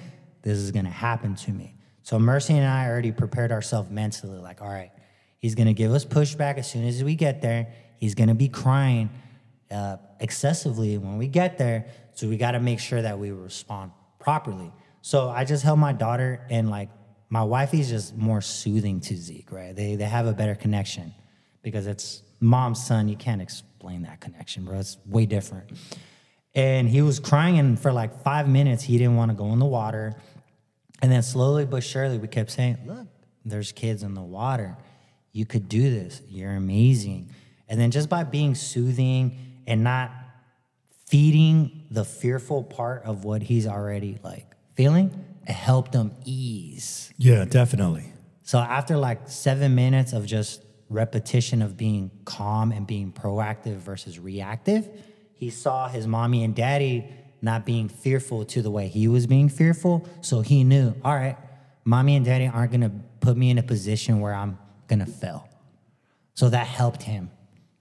this 0.44 0.58
is 0.58 0.72
gonna 0.72 0.90
happen 0.90 1.36
to 1.36 1.52
me. 1.52 1.76
So 2.04 2.18
Mercy 2.20 2.54
and 2.54 2.66
I 2.66 2.88
already 2.88 3.12
prepared 3.12 3.52
ourselves 3.52 3.90
mentally, 3.90 4.40
like, 4.40 4.62
all 4.62 4.70
right, 4.70 4.92
he's 5.40 5.56
gonna 5.56 5.74
give 5.74 5.92
us 5.92 6.06
pushback 6.06 6.58
as 6.58 6.72
soon 6.72 6.86
as 6.86 7.04
we 7.04 7.16
get 7.16 7.42
there. 7.42 7.74
He's 7.98 8.16
gonna 8.16 8.36
be 8.36 8.48
crying 8.48 9.10
uh, 9.72 9.98
excessively 10.20 10.98
when 10.98 11.18
we 11.18 11.28
get 11.28 11.58
there. 11.58 11.86
So 12.14 12.28
we 12.28 12.38
got 12.38 12.52
to 12.52 12.60
make 12.60 12.80
sure 12.80 13.02
that 13.02 13.20
we 13.20 13.32
respond 13.32 13.92
properly. 14.20 14.72
So 15.02 15.30
I 15.30 15.46
just 15.46 15.64
held 15.64 15.80
my 15.80 15.94
daughter, 15.94 16.46
and 16.50 16.70
like 16.70 16.90
my 17.30 17.44
wife 17.44 17.74
is 17.74 17.90
just 17.90 18.16
more 18.16 18.42
soothing 18.42 19.00
to 19.02 19.16
Zeke, 19.16 19.52
right? 19.52 19.76
They 19.76 19.96
they 19.96 20.06
have 20.06 20.28
a 20.28 20.34
better 20.34 20.56
connection 20.56 21.14
because 21.62 21.88
it's 21.88 22.24
mom's 22.40 22.84
son. 22.84 23.08
You 23.08 23.16
can't 23.16 23.42
explain 23.42 24.02
that 24.04 24.20
connection, 24.20 24.66
bro. 24.66 24.80
It's 24.80 24.98
way 25.06 25.26
different. 25.26 25.72
And 26.56 26.90
he 26.90 27.02
was 27.02 27.20
crying, 27.20 27.60
and 27.60 27.80
for 27.80 27.94
like 27.94 28.24
five 28.24 28.50
minutes, 28.50 28.84
he 28.84 28.98
didn't 28.98 29.16
want 29.16 29.32
to 29.32 29.38
go 29.38 29.54
in 29.54 29.60
the 29.60 29.66
water. 29.66 30.16
And 31.02 31.12
then 31.12 31.22
slowly 31.22 31.66
but 31.66 31.84
surely, 31.84 32.18
we 32.18 32.28
kept 32.28 32.52
saying, 32.52 32.80
Look, 32.86 33.08
there's 33.46 33.72
kids 33.72 34.04
in 34.04 34.14
the 34.14 34.24
water. 34.24 34.78
You 35.32 35.46
could 35.46 35.70
do 35.70 35.90
this. 35.92 36.22
You're 36.28 36.56
amazing. 36.56 37.30
And 37.70 37.80
then 37.80 37.92
just 37.92 38.10
by 38.10 38.24
being 38.24 38.56
soothing 38.56 39.38
and 39.68 39.84
not 39.84 40.12
feeding 41.06 41.84
the 41.92 42.04
fearful 42.04 42.64
part 42.64 43.04
of 43.04 43.24
what 43.24 43.44
he's 43.44 43.68
already 43.68 44.18
like 44.24 44.46
feeling, 44.76 45.26
it 45.48 45.54
helped 45.54 45.94
him 45.94 46.12
ease. 46.26 47.14
Yeah, 47.18 47.46
definitely. 47.46 48.12
So 48.44 48.60
after 48.60 48.98
like 48.98 49.30
seven 49.30 49.76
minutes 49.76 50.14
of 50.14 50.26
just 50.26 50.64
repetition 50.90 51.62
of 51.62 51.76
being 51.76 52.12
calm 52.26 52.72
and 52.72 52.88
being 52.88 53.12
proactive 53.12 53.76
versus 53.76 54.20
reactive, 54.20 54.88
he 55.34 55.50
saw 55.50 55.88
his 55.88 56.08
mommy 56.08 56.44
and 56.44 56.56
daddy 56.56 57.10
not 57.42 57.66
being 57.66 57.90
fearful 57.90 58.46
to 58.46 58.62
the 58.62 58.72
way 58.72 58.88
he 58.88 59.08
was 59.08 59.28
being 59.28 59.50
fearful. 59.50 60.08
So 60.22 60.42
he 60.42 60.64
knew, 60.64 60.96
all 61.04 61.14
right, 61.14 61.38
mommy 61.86 62.16
and 62.16 62.26
daddy 62.26 62.48
aren't 62.48 62.72
gonna 62.72 62.92
put 63.20 63.38
me 63.38 63.50
in 63.50 63.58
a 63.58 63.64
position 63.64 64.20
where 64.20 64.34
I'm 64.34 64.58
gonna 64.88 65.06
fail. 65.06 65.48
So 66.34 66.50
that 66.50 66.68
helped 66.68 67.04
him 67.04 67.32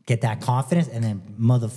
get 0.07 0.23
that 0.23 0.41
confidence. 0.41 0.89
And 0.89 1.05
then 1.05 1.35
mother, 1.37 1.69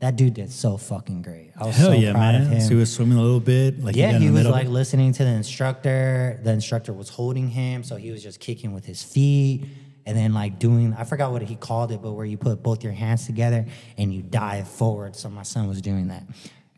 that 0.00 0.16
dude 0.16 0.34
did 0.34 0.52
so 0.52 0.76
fucking 0.76 1.22
great. 1.22 1.52
I 1.58 1.66
was 1.66 1.76
Hell 1.76 1.88
so 1.88 1.92
yeah, 1.94 2.12
proud 2.12 2.34
of 2.36 2.42
man. 2.42 2.52
him. 2.52 2.60
So 2.60 2.68
he 2.70 2.74
was 2.76 2.92
swimming 2.92 3.18
a 3.18 3.22
little 3.22 3.40
bit. 3.40 3.82
Like 3.82 3.96
Yeah, 3.96 4.10
in 4.14 4.20
he 4.22 4.28
was 4.28 4.36
middle. 4.38 4.52
like 4.52 4.68
listening 4.68 5.12
to 5.14 5.24
the 5.24 5.30
instructor. 5.30 6.38
The 6.42 6.52
instructor 6.52 6.92
was 6.92 7.08
holding 7.08 7.48
him, 7.48 7.82
so 7.82 7.96
he 7.96 8.10
was 8.10 8.22
just 8.22 8.40
kicking 8.40 8.72
with 8.72 8.84
his 8.86 9.02
feet 9.02 9.66
and 10.06 10.16
then 10.16 10.32
like 10.32 10.58
doing 10.58 10.94
I 10.96 11.04
forgot 11.04 11.32
what 11.32 11.42
he 11.42 11.56
called 11.56 11.92
it, 11.92 12.00
but 12.00 12.12
where 12.12 12.24
you 12.26 12.38
put 12.38 12.62
both 12.62 12.82
your 12.84 12.92
hands 12.94 13.26
together 13.26 13.66
and 13.96 14.12
you 14.14 14.22
dive 14.22 14.68
forward. 14.68 15.16
So 15.16 15.28
my 15.28 15.42
son 15.42 15.68
was 15.68 15.82
doing 15.82 16.08
that. 16.08 16.22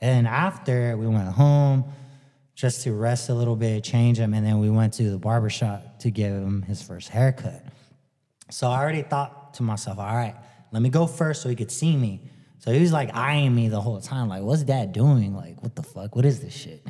And 0.01 0.27
after 0.27 0.97
we 0.97 1.07
went 1.07 1.29
home 1.29 1.85
just 2.55 2.83
to 2.83 2.93
rest 2.93 3.29
a 3.29 3.35
little 3.35 3.57
bit, 3.57 3.85
change 3.85 4.19
him, 4.19 4.35
and 4.35 4.45
then 4.47 4.59
we 4.59 4.69
went 4.71 4.95
to 4.95 5.11
the 5.11 5.19
barbershop 5.19 5.99
to 6.01 6.11
give 6.11 6.33
him 6.33 6.63
his 6.63 6.83
first 6.83 7.09
haircut. 7.09 7.65
So 8.51 8.69
I 8.69 8.79
already 8.81 9.03
thought 9.03 9.55
to 9.55 9.63
myself, 9.63 9.99
all 9.99 10.15
right, 10.15 10.35
let 10.73 10.83
me 10.83 10.89
go 10.89 11.07
first 11.07 11.43
so 11.43 11.49
he 11.49 11.57
could 11.57 11.71
see 11.71 11.97
me. 11.97 12.23
So 12.59 12.73
he 12.73 12.81
was 12.81 12.93
like 12.93 13.15
eyeing 13.15 13.55
me 13.55 13.69
the 13.69 13.81
whole 13.81 14.01
time, 14.01 14.29
like, 14.29 14.43
what's 14.43 14.63
dad 14.63 14.93
doing? 14.93 15.35
Like, 15.35 15.63
what 15.63 15.75
the 15.75 15.83
fuck? 15.83 16.15
What 16.15 16.25
is 16.27 16.41
this 16.41 16.55
shit? 16.55 16.87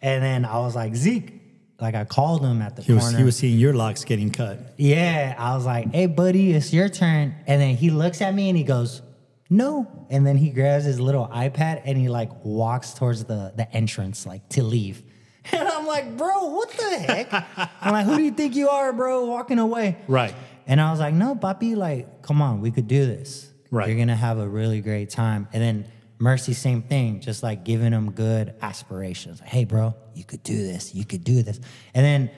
And 0.00 0.22
then 0.22 0.44
I 0.44 0.58
was 0.60 0.76
like, 0.76 0.94
Zeke, 0.94 1.32
like 1.80 1.94
I 1.94 2.04
called 2.04 2.42
him 2.42 2.62
at 2.62 2.76
the 2.76 2.82
he 2.82 2.92
was 2.92 3.02
corner. 3.02 3.18
he 3.18 3.24
was 3.24 3.36
seeing 3.36 3.58
your 3.58 3.74
locks 3.74 4.04
getting 4.04 4.30
cut. 4.30 4.58
yeah, 4.76 5.34
I 5.38 5.54
was 5.56 5.66
like, 5.66 5.92
hey, 5.92 6.06
buddy, 6.06 6.52
it's 6.52 6.72
your 6.72 6.88
turn. 6.88 7.34
And 7.46 7.60
then 7.60 7.74
he 7.76 7.90
looks 7.90 8.20
at 8.20 8.32
me 8.34 8.48
and 8.48 8.56
he 8.56 8.64
goes, 8.64 9.02
no. 9.48 10.06
And 10.10 10.24
then 10.26 10.36
he 10.36 10.50
grabs 10.50 10.84
his 10.84 11.00
little 11.00 11.26
iPad 11.26 11.82
and 11.84 11.98
he 11.98 12.08
like 12.08 12.30
walks 12.44 12.94
towards 12.94 13.24
the, 13.24 13.52
the 13.56 13.70
entrance, 13.74 14.24
like 14.26 14.48
to 14.50 14.62
leave. 14.62 15.02
And 15.52 15.66
I'm 15.66 15.86
like, 15.86 16.16
bro, 16.18 16.44
what 16.48 16.70
the 16.70 16.98
heck? 16.98 17.32
I'm 17.80 17.92
like, 17.92 18.04
who 18.06 18.16
do 18.18 18.22
you 18.22 18.30
think 18.30 18.54
you 18.54 18.68
are, 18.68 18.92
bro, 18.92 19.24
walking 19.24 19.58
away? 19.58 19.96
Right. 20.06 20.34
And 20.66 20.80
I 20.80 20.90
was 20.90 21.00
like, 21.00 21.14
no, 21.14 21.34
papi, 21.34 21.76
like, 21.76 22.22
come 22.22 22.40
on, 22.42 22.60
we 22.60 22.70
could 22.70 22.86
do 22.88 23.06
this. 23.06 23.50
Right. 23.70 23.88
You're 23.88 23.98
gonna 23.98 24.16
have 24.16 24.38
a 24.38 24.48
really 24.48 24.80
great 24.80 25.10
time. 25.10 25.48
And 25.52 25.62
then 25.62 25.84
Mercy, 26.18 26.52
same 26.52 26.82
thing, 26.82 27.20
just 27.20 27.42
like 27.42 27.64
giving 27.64 27.92
him 27.92 28.10
good 28.12 28.54
aspirations. 28.60 29.40
Like, 29.40 29.48
hey, 29.48 29.64
bro, 29.64 29.94
you 30.14 30.24
could 30.24 30.42
do 30.42 30.56
this, 30.56 30.94
you 30.94 31.04
could 31.04 31.24
do 31.24 31.42
this. 31.42 31.58
And 31.94 32.04
then 32.04 32.30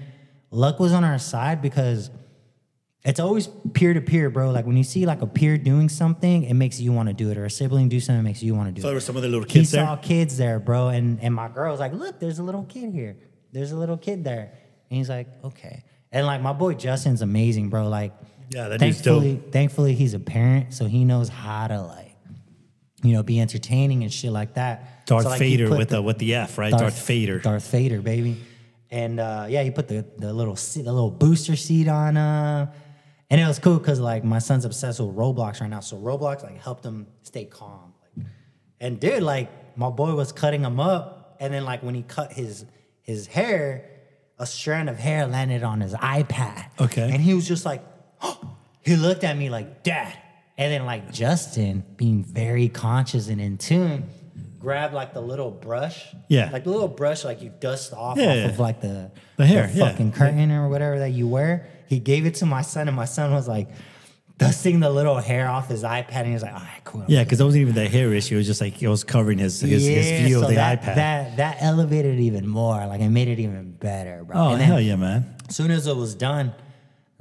luck 0.51 0.79
was 0.79 0.93
on 0.93 1.03
our 1.05 1.19
side 1.19 1.61
because 1.61 2.11
it's 3.05 3.19
always 3.19 3.49
peer 3.73 3.93
to 3.93 4.01
peer, 4.01 4.31
bro. 4.31 4.51
Like 4.53 4.67
when 4.67 4.77
you 4.77 4.85
see 4.85 5.05
like 5.05 5.21
a 5.23 5.27
peer 5.27 5.59
doing 5.59 5.89
something, 5.89 6.45
it 6.45 6.55
makes 6.55 6.79
you 6.79 6.93
want 6.93 7.09
to 7.09 7.13
do 7.13 7.31
it, 7.31 7.37
or 7.39 7.45
a 7.45 7.51
sibling 7.51 7.89
do 7.89 7.99
something, 7.99 8.21
it 8.21 8.23
makes 8.23 8.43
you 8.43 8.55
want 8.55 8.69
to 8.69 8.73
do 8.73 8.83
So 8.83 8.87
it. 8.87 8.91
there 8.91 8.95
were 8.97 9.01
some 9.01 9.17
of 9.17 9.23
the 9.23 9.29
little 9.29 9.45
kids 9.45 9.55
He 9.55 9.61
kids 9.61 9.71
saw 9.73 9.97
kids 9.97 10.37
there, 10.37 10.61
bro, 10.61 10.89
and 10.89 11.19
and 11.21 11.35
my 11.35 11.49
girl 11.49 11.73
was 11.73 11.81
like, 11.81 11.93
"Look, 11.93 12.21
there's 12.21 12.39
a 12.39 12.45
little 12.45 12.65
kid 12.65 12.93
here. 12.93 13.17
There's 13.51 13.73
a 13.73 13.77
little 13.77 13.97
kid 13.97 14.23
there." 14.23 14.53
And 14.91 14.99
he's 14.99 15.09
like, 15.09 15.27
"Okay." 15.43 15.83
And 16.13 16.27
like 16.27 16.41
my 16.43 16.53
boy 16.53 16.75
Justin's 16.75 17.23
amazing, 17.23 17.71
bro. 17.71 17.89
Like, 17.89 18.13
Yeah, 18.51 18.69
that 18.69 18.81
thankfully, 18.81 19.43
thankfully 19.51 19.95
he's 19.95 20.15
a 20.15 20.21
parent, 20.21 20.75
so 20.75 20.85
he 20.85 21.05
knows 21.05 21.29
how 21.29 21.67
to 21.69 21.81
like, 21.83 22.17
you 23.03 23.15
know, 23.15 23.23
be 23.23 23.41
entertaining 23.41 24.03
and 24.03 24.13
shit 24.13 24.31
like 24.31 24.55
that. 24.55 25.07
Darth 25.07 25.25
So, 25.25 25.31
like, 25.31 25.39
Vader 25.41 25.71
with 25.71 25.89
the, 25.89 26.03
with 26.03 26.19
the 26.19 26.35
F, 26.35 26.59
right? 26.59 26.71
Darth, 26.71 27.07
Vader. 27.07 27.39
Darth 27.39 27.69
Vader, 27.71 28.01
baby. 28.01 28.37
And 28.91 29.19
uh, 29.19 29.47
yeah, 29.49 29.63
he 29.63 29.71
put 29.71 29.89
the, 29.89 30.05
the 30.19 30.33
little 30.33 30.55
seat, 30.55 30.85
the 30.85 30.93
little 30.93 31.11
booster 31.11 31.57
seat 31.57 31.89
on. 31.89 32.17
Uh, 32.17 32.71
And 33.31 33.41
it 33.41 33.47
was 33.47 33.59
cool 33.59 33.79
because 33.79 33.99
like 33.99 34.23
my 34.25 34.39
son's 34.39 34.67
obsessed 34.67 35.01
with 35.01 35.17
Roblox 35.17 35.63
right 35.63 35.71
now. 35.71 35.81
So 35.81 35.97
Roblox 35.97 36.43
like 36.43 36.61
helped 36.61 36.85
him 36.85 37.07
stay 37.23 37.47
calm. 37.47 37.95
Like, 38.17 38.27
and 38.79 39.01
dude, 39.01 39.23
like 39.23 39.49
my 39.79 39.89
boy 39.89 40.15
was 40.15 40.31
cutting 40.33 40.63
him 40.63 40.79
up, 40.79 41.37
and 41.41 41.55
then 41.55 41.65
like 41.65 41.83
when 41.83 41.95
he 41.95 42.03
cut 42.03 42.35
his 42.35 42.67
his 43.01 43.27
hair, 43.27 43.89
a 44.39 44.47
strand 44.47 44.89
of 44.89 44.99
hair 44.99 45.27
landed 45.27 45.63
on 45.63 45.81
his 45.81 45.95
iPad. 45.95 46.67
Okay. 46.81 47.11
And 47.13 47.21
he 47.23 47.35
was 47.35 47.47
just 47.47 47.65
like, 47.65 47.83
he 48.81 48.97
looked 48.97 49.25
at 49.25 49.37
me 49.37 49.51
like, 49.51 49.83
Dad. 49.83 50.17
And 50.59 50.73
then 50.73 50.85
like 50.85 51.13
Justin, 51.13 51.85
being 51.97 52.25
very 52.25 52.69
conscious 52.69 53.29
and 53.29 53.41
in 53.41 53.57
tune, 53.59 54.05
grabbed 54.59 54.95
like 54.95 55.15
the 55.15 55.21
little 55.21 55.51
brush. 55.51 56.07
Yeah. 56.29 56.51
Like 56.53 56.65
the 56.65 56.71
little 56.71 56.89
brush 56.89 57.25
like 57.25 57.41
you 57.43 57.53
dust 57.61 57.93
off 57.93 58.17
Yeah, 58.19 58.29
off 58.31 58.37
yeah. 58.37 58.49
of 58.49 58.59
like 58.59 58.81
the, 58.81 59.11
The 59.37 59.47
hair, 59.47 59.71
yeah. 59.73 59.89
fucking 59.91 60.13
curtain 60.13 60.51
or 60.53 60.69
whatever 60.69 60.99
that 61.01 61.11
you 61.11 61.27
wear. 61.27 61.69
He 61.89 61.99
gave 61.99 62.27
it 62.27 62.37
to 62.37 62.47
my 62.47 62.63
son, 62.63 62.89
and 62.89 62.97
my 62.97 63.05
son 63.05 63.33
was 63.33 63.47
like 63.49 63.69
dusting 64.39 64.81
the 64.81 64.91
little 64.91 65.17
hair 65.17 65.49
off 65.49 65.69
his 65.69 65.83
iPad, 65.83 66.09
and 66.13 66.27
he 66.29 66.33
was 66.35 66.43
like, 66.43 66.53
"All 66.55 66.61
right, 66.61 66.81
cool." 66.85 67.05
Yeah, 67.09 67.23
because 67.25 67.41
it 67.41 67.45
wasn't 67.45 67.63
even 67.63 67.75
the 67.75 67.89
hair 67.89 68.13
issue. 68.13 68.35
It 68.35 68.39
was 68.39 68.47
just 68.47 68.61
like 68.61 68.83
it 68.83 68.89
was 68.89 69.05
covering 69.05 69.39
his 69.39 69.61
his, 69.61 69.87
his 69.87 70.27
view 70.27 70.39
so 70.39 70.43
of 70.45 70.49
the 70.49 70.55
that, 70.57 70.83
iPad. 70.83 70.95
That 70.97 71.37
that 71.37 71.57
elevated 71.61 72.19
it 72.19 72.23
even 72.23 72.47
more. 72.49 72.85
Like 72.87 73.01
it 73.01 73.09
made 73.11 73.29
it 73.29 73.39
even 73.39 73.73
better, 73.73 74.25
bro. 74.25 74.37
oh 74.37 74.49
and 74.51 74.61
then 74.61 74.67
hell 74.69 74.81
yeah, 74.81 74.97
man! 74.97 75.37
as 75.49 75.57
soon 75.57 75.71
as 75.71 75.87
it 75.87 75.97
was 75.97 76.15
done, 76.15 76.55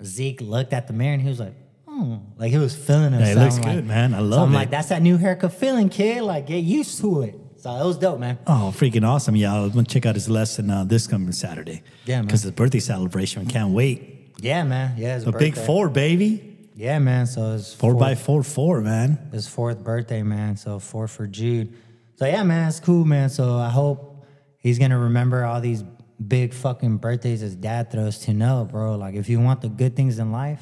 Zeke 0.03 0.41
looked 0.41 0.73
at 0.73 0.87
the 0.87 0.93
mirror 0.93 1.13
and 1.13 1.21
he 1.21 1.29
was 1.29 1.39
like, 1.39 1.53
"Oh," 1.87 2.21
like 2.37 2.51
he 2.51 2.57
was 2.57 2.75
feeling 2.75 3.13
himself. 3.13 3.37
it 3.37 3.39
looks 3.39 3.55
I'm 3.57 3.61
like- 3.63 3.75
good, 3.75 3.85
man. 3.87 4.13
I 4.13 4.17
so 4.17 4.23
love 4.23 4.47
I'm 4.47 4.53
it. 4.53 4.57
like, 4.57 4.69
"That's 4.71 4.89
that 4.89 5.01
new 5.01 5.17
haircut 5.17 5.53
feeling, 5.53 5.89
kid. 5.89 6.23
Like 6.23 6.47
get 6.47 6.63
used 6.63 6.99
to 7.01 7.21
it." 7.23 7.35
So 7.57 7.69
it 7.75 7.85
was 7.85 7.97
dope, 7.99 8.19
man. 8.19 8.39
Oh, 8.47 8.73
freaking 8.75 9.07
awesome! 9.07 9.35
Yeah, 9.35 9.53
I'm 9.53 9.69
gonna 9.69 9.83
check 9.83 10.07
out 10.07 10.15
his 10.15 10.27
lesson 10.27 10.71
uh, 10.71 10.83
this 10.83 11.05
coming 11.05 11.31
Saturday. 11.31 11.83
Yeah, 12.05 12.17
man. 12.17 12.25
because 12.25 12.43
it's 12.43 12.55
birthday 12.55 12.79
celebration. 12.79 13.45
Can't 13.45 13.69
wait. 13.71 14.33
Yeah, 14.39 14.63
man. 14.63 14.95
Yeah, 14.97 15.17
it's 15.17 15.27
A 15.27 15.31
big 15.31 15.55
four, 15.55 15.87
baby. 15.87 16.50
Yeah, 16.75 16.99
man. 16.99 17.25
So 17.27 17.53
it's 17.55 17.73
Four 17.73 17.95
by 17.95 18.15
four, 18.15 18.43
four, 18.43 18.81
man. 18.81 19.29
his 19.31 19.47
fourth 19.47 19.83
birthday, 19.83 20.23
man. 20.23 20.55
So 20.57 20.79
four 20.79 21.07
for 21.07 21.27
Jude. 21.27 21.73
So 22.15 22.25
yeah, 22.25 22.43
man, 22.43 22.67
it's 22.67 22.79
cool, 22.79 23.03
man. 23.05 23.29
So 23.29 23.55
I 23.57 23.69
hope 23.69 24.25
he's 24.57 24.79
gonna 24.79 24.97
remember 24.99 25.43
all 25.43 25.59
these 25.61 25.83
big 26.25 26.53
fucking 26.53 26.97
birthdays 26.97 27.39
his 27.41 27.55
dad 27.55 27.91
throws 27.91 28.19
to 28.19 28.33
know, 28.33 28.67
bro. 28.69 28.95
Like 28.95 29.15
if 29.15 29.27
you 29.27 29.39
want 29.39 29.61
the 29.61 29.69
good 29.69 29.95
things 29.95 30.19
in 30.19 30.31
life, 30.31 30.61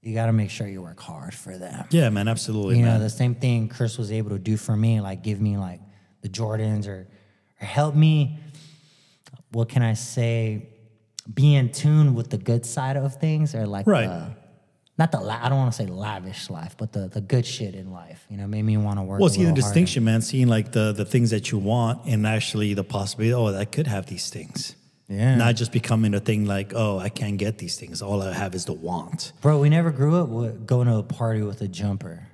you 0.00 0.14
gotta 0.14 0.32
make 0.32 0.50
sure 0.50 0.66
you 0.68 0.80
work 0.80 1.00
hard 1.00 1.34
for 1.34 1.58
them. 1.58 1.86
Yeah, 1.90 2.08
man. 2.10 2.28
Absolutely, 2.28 2.78
You 2.78 2.84
know, 2.84 2.98
the 2.98 3.10
same 3.10 3.34
thing 3.34 3.68
Chris 3.68 3.98
was 3.98 4.12
able 4.12 4.30
to 4.30 4.38
do 4.38 4.56
for 4.56 4.76
me, 4.76 5.00
like 5.00 5.22
give 5.22 5.40
me 5.40 5.56
like 5.56 5.80
the 6.22 6.28
Jordans 6.28 6.86
or 6.88 7.08
or 7.60 7.64
help 7.66 7.94
me, 7.94 8.38
what 9.52 9.68
can 9.70 9.82
I 9.82 9.94
say, 9.94 10.68
be 11.32 11.54
in 11.54 11.72
tune 11.72 12.14
with 12.14 12.30
the 12.30 12.36
good 12.38 12.64
side 12.66 12.96
of 12.96 13.16
things 13.16 13.54
or 13.54 13.66
like 13.66 13.86
Right. 13.86 14.06
the, 14.08 14.36
not 14.98 15.12
the 15.12 15.20
la- 15.20 15.38
I 15.42 15.48
don't 15.48 15.58
want 15.58 15.72
to 15.72 15.76
say 15.76 15.86
lavish 15.86 16.48
life, 16.48 16.76
but 16.78 16.92
the 16.92 17.08
the 17.08 17.20
good 17.20 17.44
shit 17.44 17.74
in 17.74 17.92
life. 17.92 18.24
You 18.30 18.36
know, 18.38 18.46
made 18.46 18.62
me 18.62 18.76
want 18.76 18.98
to 18.98 19.02
work. 19.02 19.20
Well, 19.20 19.28
seeing 19.28 19.44
the 19.44 19.52
little 19.52 19.62
harder. 19.62 19.74
distinction, 19.74 20.04
man. 20.04 20.22
Seeing 20.22 20.48
like 20.48 20.72
the 20.72 20.92
the 20.92 21.04
things 21.04 21.30
that 21.30 21.50
you 21.50 21.58
want, 21.58 22.06
and 22.06 22.26
actually 22.26 22.74
the 22.74 22.84
possibility. 22.84 23.34
Oh, 23.34 23.58
I 23.58 23.64
could 23.64 23.86
have 23.86 24.06
these 24.06 24.30
things. 24.30 24.74
Yeah. 25.08 25.36
Not 25.36 25.54
just 25.54 25.70
becoming 25.70 26.14
a 26.14 26.20
thing 26.20 26.46
like, 26.46 26.72
oh, 26.74 26.98
I 26.98 27.10
can't 27.10 27.38
get 27.38 27.58
these 27.58 27.76
things. 27.76 28.02
All 28.02 28.22
I 28.22 28.32
have 28.32 28.54
is 28.56 28.64
the 28.64 28.72
want. 28.72 29.32
Bro, 29.40 29.60
we 29.60 29.68
never 29.68 29.92
grew 29.92 30.16
up 30.16 30.66
going 30.66 30.88
to 30.88 30.96
a 30.96 31.02
party 31.02 31.42
with 31.42 31.60
a 31.60 31.68
jumper. 31.68 32.26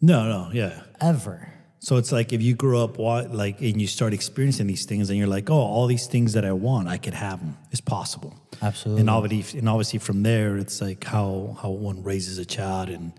No, 0.00 0.28
no, 0.28 0.50
yeah. 0.52 0.82
Ever. 1.00 1.52
So 1.80 1.96
it's 1.96 2.12
like 2.12 2.32
if 2.32 2.42
you 2.42 2.54
grew 2.54 2.80
up 2.80 2.98
like 2.98 3.60
and 3.60 3.80
you 3.80 3.86
start 3.86 4.12
experiencing 4.12 4.66
these 4.66 4.84
things, 4.84 5.08
and 5.10 5.18
you're 5.18 5.28
like, 5.28 5.48
oh, 5.48 5.54
all 5.54 5.86
these 5.86 6.06
things 6.06 6.32
that 6.34 6.44
I 6.44 6.52
want, 6.52 6.88
I 6.88 6.98
could 6.98 7.14
have 7.14 7.38
them. 7.40 7.56
It's 7.70 7.80
possible. 7.80 8.36
Absolutely. 8.62 9.00
And 9.00 9.10
obviously, 9.10 9.58
and 9.60 9.68
obviously 9.68 9.98
from 9.98 10.22
there, 10.22 10.56
it's 10.56 10.80
like 10.80 11.04
how 11.04 11.56
how 11.62 11.70
one 11.70 12.02
raises 12.02 12.38
a 12.38 12.44
child 12.44 12.88
and 12.88 13.12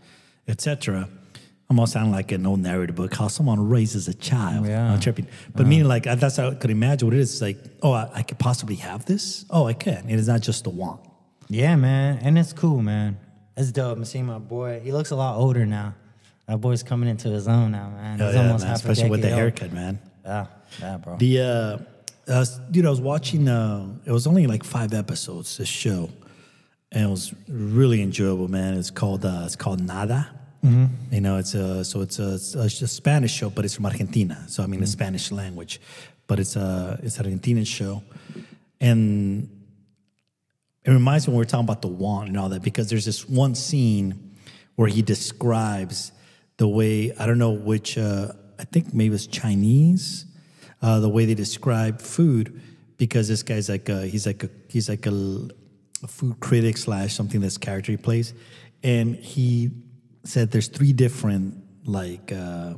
etc. 0.48 1.08
I'm 1.69 1.79
all 1.79 1.86
sounding 1.86 2.12
like 2.12 2.31
an 2.31 2.48
old 2.48 2.62
narrative 2.62 2.96
book, 2.96 3.13
how 3.13 3.27
someone 3.27 3.69
raises 3.69 4.08
a 4.08 4.13
child. 4.15 4.65
Yeah. 4.65 4.91
I'm 4.91 5.00
tripping. 5.00 5.27
But 5.55 5.67
meaning 5.67 5.88
like 5.88 6.03
that's 6.03 6.38
how 6.38 6.50
I 6.50 6.55
could 6.55 6.72
imagine 6.72 7.08
what 7.08 7.15
it 7.15 7.19
is. 7.19 7.34
It's 7.34 7.41
like, 7.41 7.58
oh, 7.84 7.91
I, 7.91 8.10
I 8.15 8.24
could 8.24 8.39
possibly 8.39 8.75
have 8.75 9.05
this. 9.05 9.46
Oh, 9.51 9.65
I 9.67 9.74
can. 9.74 10.10
It 10.10 10.15
is 10.17 10.27
not 10.27 10.41
just 10.41 10.65
a 10.65 10.72
want. 10.72 11.01
Yeah, 11.48 11.75
man. 11.75 12.19
And 12.24 12.39
it's 12.39 12.53
cool, 12.53 12.81
man. 12.81 13.19
It's 13.55 13.72
dope. 13.72 13.98
I'm 13.98 14.05
seeing 14.05 14.25
my 14.25 14.39
boy. 14.39 14.79
He 14.84 14.91
looks 14.91 15.12
a 15.12 15.15
lot 15.15 15.38
older 15.38 15.65
now. 15.65 15.93
That 16.48 16.60
boy's 16.60 16.81
coming 16.81 17.08
into 17.08 17.29
his 17.29 17.48
own 17.48 17.72
now, 17.72 17.89
man. 17.91 18.17
Hell 18.17 18.27
He's 18.29 18.36
yeah, 18.36 18.41
almost 18.41 18.63
man. 18.63 18.69
half 18.69 18.77
Especially 18.79 19.08
a 19.08 19.10
with 19.12 19.22
the 19.22 19.27
decade 19.27 19.43
old. 19.43 19.60
haircut, 19.60 19.74
man. 19.74 20.00
Yeah, 20.25 20.46
yeah, 20.79 20.98
bro. 20.98 21.17
The 21.17 21.39
uh, 21.41 21.77
uh, 22.29 22.45
dude, 22.69 22.86
I 22.86 22.89
was 22.89 23.01
watching. 23.01 23.48
Uh, 23.48 23.88
it 24.05 24.12
was 24.12 24.27
only 24.27 24.48
like 24.48 24.63
five 24.63 24.93
episodes. 24.93 25.57
This 25.57 25.67
show, 25.67 26.09
and 26.91 27.05
it 27.05 27.09
was 27.09 27.33
really 27.48 28.01
enjoyable, 28.01 28.48
man. 28.48 28.75
It's 28.75 28.91
called 28.91 29.25
uh, 29.25 29.43
it's 29.45 29.55
called 29.55 29.81
Nada. 29.81 30.29
Mm-hmm. 30.63 31.13
You 31.13 31.21
know, 31.21 31.38
it's 31.38 31.53
a 31.53 31.83
so 31.83 32.01
it's 32.01 32.19
a, 32.19 32.33
it's 32.33 32.81
a 32.81 32.88
Spanish 32.88 33.33
show, 33.33 33.50
but 33.50 33.65
it's 33.65 33.75
from 33.75 33.86
Argentina. 33.86 34.43
So 34.48 34.63
I 34.63 34.67
mean, 34.67 34.79
the 34.79 34.88
Spanish 34.88 35.31
language, 35.31 35.81
but 36.27 36.39
it's 36.39 36.55
a 36.55 37.00
it's 37.01 37.17
an 37.19 37.25
Argentinian 37.25 37.65
show, 37.65 38.03
and 38.79 39.50
it 40.86 40.91
reminds 40.91 41.27
me 41.27 41.31
when 41.31 41.39
we're 41.39 41.45
talking 41.45 41.65
about 41.65 41.81
the 41.81 41.88
want 41.88 42.29
and 42.29 42.38
all 42.38 42.50
that 42.50 42.62
because 42.62 42.89
there's 42.89 43.05
this 43.05 43.27
one 43.27 43.55
scene 43.55 44.36
where 44.75 44.88
he 44.88 45.01
describes 45.01 46.12
the 46.57 46.67
way 46.67 47.13
I 47.17 47.25
don't 47.25 47.38
know 47.39 47.51
which 47.51 47.98
uh, 47.98 48.33
I 48.59 48.65
think 48.65 48.93
maybe 48.93 49.15
it's 49.15 49.27
Chinese 49.27 50.25
uh, 50.81 51.00
the 51.00 51.09
way 51.09 51.25
they 51.25 51.36
describe 51.36 52.01
food 52.01 52.62
because 52.98 53.27
this 53.27 53.43
guy's 53.43 53.69
like 53.69 53.89
a, 53.89 54.05
he's 54.05 54.25
like 54.25 54.43
a 54.43 54.50
he's 54.67 54.89
like 54.89 55.05
a, 55.05 55.12
a 56.03 56.07
food 56.07 56.39
critic 56.39 56.77
slash 56.77 57.13
something 57.13 57.41
that's 57.41 57.57
character 57.57 57.91
he 57.91 57.98
plays. 57.98 58.33
And 58.83 59.15
he 59.15 59.71
said 60.24 60.51
there's 60.51 60.67
three 60.67 60.93
different 60.93 61.63
like 61.86 62.31
uh, 62.31 62.75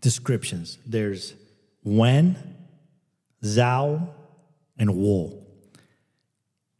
descriptions. 0.00 0.78
There's 0.86 1.34
when 1.82 2.36
Zhao 3.42 4.08
and 4.78 4.94
Wo. 4.96 5.42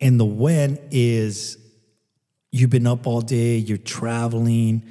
And 0.00 0.18
the 0.18 0.24
when 0.24 0.78
is 0.90 1.58
you've 2.50 2.70
been 2.70 2.86
up 2.86 3.06
all 3.06 3.20
day, 3.20 3.56
you're 3.56 3.78
traveling, 3.78 4.82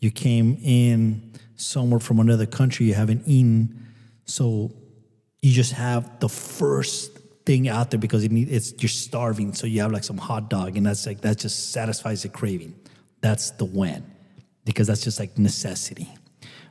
you 0.00 0.10
came 0.10 0.58
in 0.62 1.32
somewhere 1.54 2.00
from 2.00 2.20
another 2.20 2.46
country, 2.46 2.86
you 2.86 2.94
haven't 2.94 3.22
eaten. 3.26 3.86
So 4.24 4.72
you 5.46 5.52
just 5.52 5.74
have 5.74 6.18
the 6.18 6.28
first 6.28 7.16
thing 7.44 7.68
out 7.68 7.92
there 7.92 8.00
because 8.00 8.24
it 8.24 8.32
need, 8.32 8.50
it's 8.50 8.74
you're 8.80 8.88
starving. 8.88 9.54
So 9.54 9.68
you 9.68 9.80
have 9.80 9.92
like 9.92 10.02
some 10.02 10.18
hot 10.18 10.50
dog, 10.50 10.76
and 10.76 10.84
that's 10.84 11.06
like 11.06 11.20
that 11.20 11.38
just 11.38 11.70
satisfies 11.70 12.24
the 12.24 12.28
craving. 12.28 12.74
That's 13.20 13.52
the 13.52 13.64
when. 13.64 14.04
Because 14.64 14.88
that's 14.88 15.04
just 15.04 15.20
like 15.20 15.38
necessity. 15.38 16.08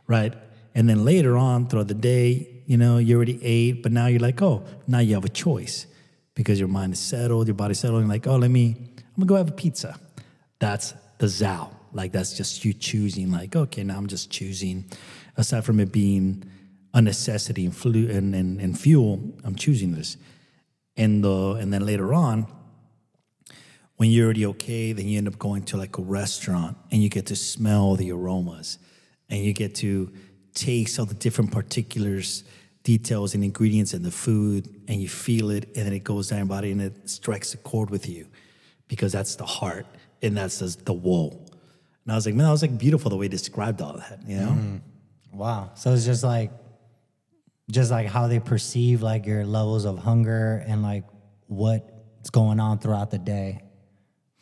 Right? 0.08 0.34
And 0.74 0.90
then 0.90 1.06
later 1.06 1.38
on 1.38 1.70
throughout 1.70 1.88
the 1.88 1.94
day, 1.94 2.50
you 2.66 2.76
know, 2.76 2.98
you 2.98 3.16
already 3.16 3.40
ate, 3.42 3.82
but 3.82 3.94
now 3.94 4.08
you're 4.08 4.20
like, 4.20 4.42
oh, 4.42 4.66
now 4.88 5.00
you 5.00 5.14
have 5.14 5.24
a 5.24 5.30
choice 5.30 5.88
because 6.34 6.60
your 6.60 6.68
mind 6.68 6.92
is 6.92 7.00
settled, 7.00 7.48
your 7.48 7.56
body's 7.56 7.80
settled, 7.80 8.02
and 8.02 8.10
like, 8.10 8.28
oh, 8.28 8.36
let 8.36 8.52
me, 8.52 8.76
I'm 8.78 9.04
gonna 9.16 9.26
go 9.26 9.36
have 9.36 9.48
a 9.48 9.54
pizza. 9.54 9.98
That's 10.60 10.94
the 11.20 11.28
Zao. 11.28 11.70
Like 11.94 12.12
that's 12.12 12.36
just 12.36 12.66
you 12.66 12.74
choosing, 12.74 13.32
like, 13.32 13.56
okay, 13.56 13.86
now 13.86 13.96
I'm 13.96 14.08
just 14.08 14.30
choosing. 14.30 14.84
Aside 15.38 15.64
from 15.64 15.80
it 15.80 15.94
being 15.94 16.44
a 16.96 17.02
necessity 17.02 17.66
and, 17.66 17.76
flu- 17.76 18.10
and, 18.10 18.34
and, 18.34 18.60
and 18.60 18.80
fuel, 18.80 19.22
I'm 19.44 19.56
choosing 19.56 19.92
this. 19.92 20.18
And 20.98 21.24
the 21.24 21.52
and 21.60 21.72
then 21.74 21.86
later 21.86 22.14
on, 22.14 22.48
when 23.98 24.10
you're 24.10 24.26
already 24.26 24.46
okay, 24.46 24.94
then 24.94 25.06
you 25.08 25.18
end 25.18 25.28
up 25.28 25.38
going 25.38 25.64
to 25.64 25.78
like 25.78 25.98
a 25.98 26.02
restaurant 26.02 26.78
and 26.92 27.04
you 27.04 27.10
get 27.10 27.26
to 27.28 27.36
smell 27.36 27.96
the 27.96 28.12
aromas 28.14 28.80
and 29.30 29.44
you 29.44 29.52
get 29.52 29.76
to 29.76 30.12
taste 30.54 30.98
all 30.98 31.06
the 31.06 31.14
different 31.14 31.52
particulars, 31.52 32.46
details, 32.84 33.36
and 33.36 33.44
ingredients 33.44 33.94
in 33.94 34.04
the 34.04 34.12
food, 34.12 34.70
and 34.88 35.02
you 35.02 35.10
feel 35.10 35.50
it, 35.50 35.66
and 35.76 35.86
then 35.86 35.94
it 35.94 36.04
goes 36.06 36.30
down 36.30 36.40
your 36.40 36.46
body 36.46 36.72
and 36.72 36.82
it 36.82 37.10
strikes 37.10 37.54
a 37.54 37.58
chord 37.58 37.90
with 37.90 38.08
you 38.08 38.26
because 38.88 39.12
that's 39.12 39.36
the 39.36 39.46
heart 39.46 39.86
and 40.22 40.38
that's 40.38 40.60
the, 40.60 40.94
woe. 40.94 41.32
And 42.06 42.12
I 42.14 42.16
was 42.16 42.26
like, 42.26 42.36
man, 42.36 42.46
that 42.46 42.52
was 42.52 42.62
like 42.62 42.78
beautiful 42.78 43.10
the 43.10 43.18
way 43.18 43.26
he 43.26 43.30
described 43.30 43.82
all 43.82 43.98
that, 43.98 44.20
you 44.26 44.38
know? 44.38 44.48
Mm-hmm. 44.48 45.38
Wow. 45.38 45.72
So 45.76 45.92
it's 45.92 46.06
just 46.06 46.24
like, 46.24 46.52
just 47.72 47.92
like 47.92 48.08
how 48.08 48.28
they 48.28 48.40
perceive 48.40 49.02
like 49.02 49.26
your 49.26 49.46
levels 49.46 49.86
of 49.86 49.98
hunger 50.00 50.64
and 50.68 50.84
like 50.84 51.04
what's 51.48 52.30
going 52.32 52.60
on 52.60 52.80
throughout 52.80 53.12
the 53.12 53.18
day. 53.18 53.62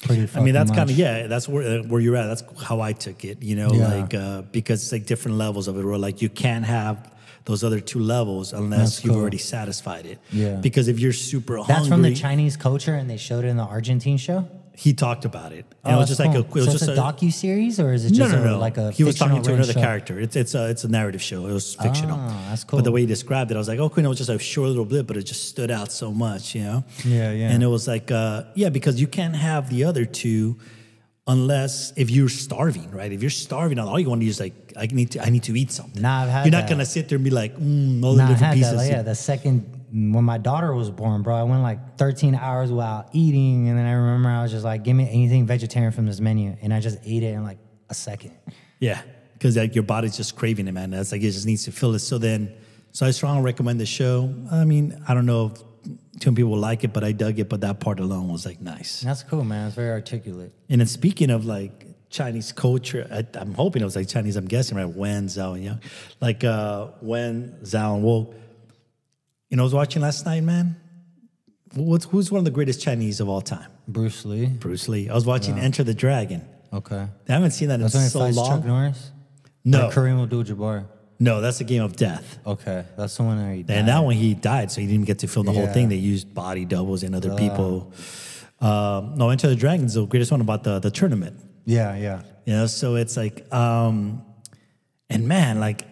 Pretty. 0.01 0.27
I 0.37 0.41
mean, 0.41 0.53
that's 0.53 0.71
kind 0.71 0.89
of 0.89 0.97
yeah. 0.97 1.27
That's 1.27 1.47
where 1.47 1.79
uh, 1.79 1.83
where 1.83 2.01
you're 2.01 2.17
at. 2.17 2.27
That's 2.27 2.43
how 2.61 2.81
I 2.81 2.91
took 2.91 3.23
it. 3.23 3.41
You 3.41 3.55
know, 3.55 3.71
Yeah. 3.71 3.87
like 3.87 4.13
uh, 4.13 4.41
because 4.41 4.83
it's 4.83 4.91
like 4.91 5.05
different 5.05 5.37
levels 5.37 5.67
of 5.69 5.77
it. 5.77 5.85
Where 5.85 5.97
like 5.97 6.21
you 6.21 6.27
can't 6.29 6.65
have 6.65 7.13
those 7.45 7.63
other 7.63 7.79
two 7.79 7.99
levels 7.99 8.51
unless 8.53 8.95
That's 8.97 9.05
you've 9.05 9.15
already 9.15 9.37
satisfied 9.37 10.05
it. 10.05 10.19
Yeah. 10.31 10.55
Because 10.55 10.87
if 10.89 10.99
you're 10.99 11.13
super 11.13 11.55
That's 11.55 11.67
hungry, 11.67 11.79
that's 11.79 11.87
from 11.89 12.01
the 12.01 12.15
Chinese 12.15 12.57
culture, 12.57 12.95
and 12.95 13.09
they 13.09 13.17
showed 13.17 13.45
it 13.45 13.47
in 13.47 13.57
the 13.57 13.63
Argentine 13.63 14.17
show. 14.17 14.49
He 14.75 14.93
talked 14.93 15.23
about 15.23 15.51
it. 15.51 15.65
And 15.83 15.95
it 15.95 15.97
was 15.99 16.07
just 16.07 16.19
like 16.19 16.35
a, 16.35 16.43
cool. 16.43 16.63
it 16.63 16.65
was 16.65 16.65
so 16.65 16.71
just 16.71 16.89
it's 16.89 16.97
a, 16.97 17.01
docu 17.01 17.31
series, 17.31 17.79
or 17.79 17.93
is 17.93 18.05
it 18.05 18.11
no, 18.11 18.17
just 18.17 18.33
no, 18.33 18.41
a, 18.41 18.45
no. 18.45 18.59
like 18.59 18.77
a? 18.77 18.91
he 18.91 19.03
was 19.03 19.17
talking 19.17 19.41
to 19.41 19.53
another 19.53 19.73
show? 19.73 19.79
character. 19.79 20.19
It's 20.19 20.35
it's 20.35 20.55
a 20.55 20.69
it's 20.69 20.83
a 20.83 20.87
narrative 20.87 21.21
show. 21.21 21.45
It 21.45 21.53
was 21.53 21.75
fictional. 21.75 22.17
Ah, 22.19 22.45
that's 22.49 22.63
But 22.63 22.83
the 22.83 22.91
way 22.91 23.01
he 23.01 23.07
described 23.07 23.51
it, 23.51 23.55
I 23.55 23.57
was 23.59 23.67
like, 23.67 23.79
okay, 23.79 24.01
no, 24.01 24.07
it 24.07 24.09
was 24.09 24.17
just 24.17 24.29
a 24.29 24.39
short 24.39 24.69
little 24.69 24.85
blip, 24.85 25.05
but 25.05 25.17
it 25.17 25.23
just 25.23 25.47
stood 25.47 25.69
out 25.69 25.91
so 25.91 26.11
much, 26.11 26.55
you 26.55 26.63
know. 26.63 26.83
Yeah, 27.05 27.31
yeah. 27.31 27.51
And 27.51 27.61
it 27.61 27.67
was 27.67 27.87
like, 27.87 28.09
uh, 28.11 28.43
yeah, 28.55 28.69
because 28.69 28.99
you 28.99 29.07
can't 29.07 29.35
have 29.35 29.69
the 29.69 29.83
other 29.83 30.05
two 30.05 30.57
unless 31.27 31.93
if 31.95 32.09
you're 32.09 32.29
starving, 32.29 32.91
right? 32.91 33.11
If 33.11 33.21
you're 33.21 33.29
starving, 33.29 33.79
all 33.79 33.99
you 33.99 34.09
want 34.09 34.21
to 34.21 34.25
do 34.25 34.29
is 34.29 34.39
like, 34.39 34.73
I 34.75 34.87
need 34.87 35.11
to, 35.11 35.23
I 35.23 35.29
need 35.29 35.43
to 35.43 35.55
eat 35.55 35.71
something. 35.71 36.01
Nah, 36.01 36.23
I've 36.23 36.29
had 36.29 36.45
You're 36.45 36.51
not 36.51 36.63
that. 36.63 36.69
gonna 36.69 36.85
sit 36.85 37.09
there 37.09 37.15
and 37.17 37.23
be 37.23 37.29
like, 37.31 37.55
mm, 37.57 38.03
all 38.03 38.13
the 38.13 38.23
Nah, 38.23 38.25
I 38.25 38.31
different 38.31 38.53
pieces. 38.55 38.71
that. 38.71 38.77
Like, 38.77 38.91
yeah, 38.91 39.01
the 39.03 39.15
second 39.15 39.82
when 39.93 40.23
my 40.23 40.39
daughter 40.39 40.73
was 40.73 40.89
born, 40.89 41.21
bro, 41.21 41.35
I 41.35 41.43
went 41.43 41.61
like 41.61 41.97
13 41.97 42.33
hours 42.33 42.71
without 42.71 43.09
eating, 43.13 43.69
and 43.69 43.77
then 43.77 43.85
I 43.85 43.91
remember 43.91 44.29
I 44.29 44.41
was 44.41 44.51
just 44.51 44.65
like, 44.65 44.83
"Give 44.83 44.95
me 44.95 45.07
anything 45.07 45.45
vegetarian 45.45 45.91
from 45.91 46.07
this 46.07 46.19
menu," 46.19 46.57
and 46.61 46.73
I 46.73 46.79
just 46.79 46.97
ate 47.03 47.21
it 47.21 47.33
in 47.33 47.43
like 47.43 47.59
a 47.89 47.93
second. 47.93 48.31
Yeah, 48.79 49.01
because 49.33 49.55
like 49.55 49.75
your 49.75 49.83
body's 49.83 50.17
just 50.17 50.35
craving 50.35 50.67
it, 50.67 50.71
man. 50.71 50.89
That's 50.89 51.11
like 51.11 51.21
it 51.21 51.31
just 51.31 51.45
needs 51.45 51.65
to 51.65 51.71
fill 51.71 51.93
it. 51.93 51.99
So 51.99 52.17
then, 52.17 52.55
so 52.91 53.05
I 53.05 53.11
strongly 53.11 53.43
recommend 53.43 53.79
the 53.79 53.85
show. 53.85 54.33
I 54.51 54.65
mean, 54.65 54.99
I 55.07 55.13
don't 55.13 55.27
know 55.27 55.51
if 55.53 56.19
too 56.19 56.31
many 56.31 56.37
people 56.37 56.57
like 56.57 56.83
it, 56.83 56.91
but 56.91 57.03
I 57.03 57.11
dug 57.11 57.37
it. 57.37 57.47
But 57.47 57.61
that 57.61 57.79
part 57.79 57.99
alone 57.99 58.29
was 58.29 58.47
like 58.47 58.61
nice. 58.61 59.01
That's 59.01 59.21
cool, 59.21 59.43
man. 59.43 59.67
It's 59.67 59.75
very 59.75 59.91
articulate. 59.91 60.53
And 60.69 60.81
then 60.81 60.87
speaking 60.87 61.29
of 61.29 61.45
like 61.45 61.85
Chinese 62.09 62.51
culture, 62.51 63.07
I, 63.11 63.25
I'm 63.37 63.53
hoping 63.53 63.83
it 63.83 63.85
was 63.85 63.95
like 63.95 64.07
Chinese. 64.07 64.37
I'm 64.37 64.47
guessing 64.47 64.75
right. 64.75 64.89
Wen 64.89 65.27
Zhao 65.27 65.53
and 65.53 65.63
Yang, 65.63 65.81
like 66.19 66.43
uh, 66.43 66.87
Wen 67.01 67.59
Zhao 67.61 67.93
and 67.93 68.03
Wo. 68.03 68.33
You 69.53 69.57
know, 69.57 69.61
I 69.61 69.65
was 69.65 69.75
watching 69.75 70.01
last 70.01 70.25
night, 70.25 70.41
man. 70.41 70.75
What's 71.75 72.05
who's 72.05 72.31
one 72.31 72.39
of 72.39 72.45
the 72.45 72.49
greatest 72.49 72.81
Chinese 72.81 73.19
of 73.19 73.29
all 73.29 73.39
time? 73.39 73.69
Bruce 73.87 74.25
Lee. 74.25 74.47
Bruce 74.47 74.89
Lee. 74.89 75.09
I 75.09 75.13
was 75.13 75.27
watching 75.27 75.59
Enter 75.59 75.83
the 75.83 75.93
Dragon. 75.93 76.43
Okay. 76.73 77.07
I 77.29 77.31
haven't 77.31 77.51
seen 77.51 77.67
that 77.67 77.75
in 77.75 77.81
That's 77.81 77.93
he 77.93 78.09
so 78.09 78.27
long. 78.29 78.49
Chuck 78.49 78.65
Norris. 78.65 79.11
No. 79.63 79.89
Or 79.89 79.91
Kareem 79.91 80.23
Abdul-Jabbar. 80.23 80.87
No, 81.19 81.39
that's 81.39 81.61
a 81.61 81.65
game 81.65 81.83
of 81.83 81.95
death. 81.95 82.39
Okay, 82.47 82.83
that's 82.97 83.15
the 83.15 83.21
one 83.21 83.37
where 83.37 83.53
he 83.53 83.61
died. 83.61 83.77
And 83.77 83.87
that 83.89 84.03
one 84.03 84.15
he 84.15 84.33
died, 84.33 84.71
so 84.71 84.81
he 84.81 84.87
didn't 84.87 85.05
get 85.05 85.19
to 85.19 85.27
film 85.27 85.45
the 85.45 85.51
whole 85.51 85.67
thing. 85.67 85.87
They 85.87 85.97
used 85.97 86.33
body 86.33 86.65
doubles 86.65 87.03
and 87.03 87.13
other 87.13 87.35
people. 87.35 87.93
Um, 88.59 89.13
no, 89.17 89.29
Enter 89.29 89.49
the 89.49 89.55
Dragon's 89.55 89.93
the 89.93 90.07
greatest 90.07 90.31
one 90.31 90.41
about 90.41 90.63
the 90.63 90.79
the 90.79 90.89
tournament. 90.89 91.39
Yeah, 91.65 91.95
yeah. 91.95 92.23
You 92.45 92.53
know, 92.53 92.65
so 92.65 92.95
it's 92.95 93.15
like, 93.15 93.53
um, 93.53 94.25
and 95.11 95.27
man, 95.27 95.59
like 95.59 95.85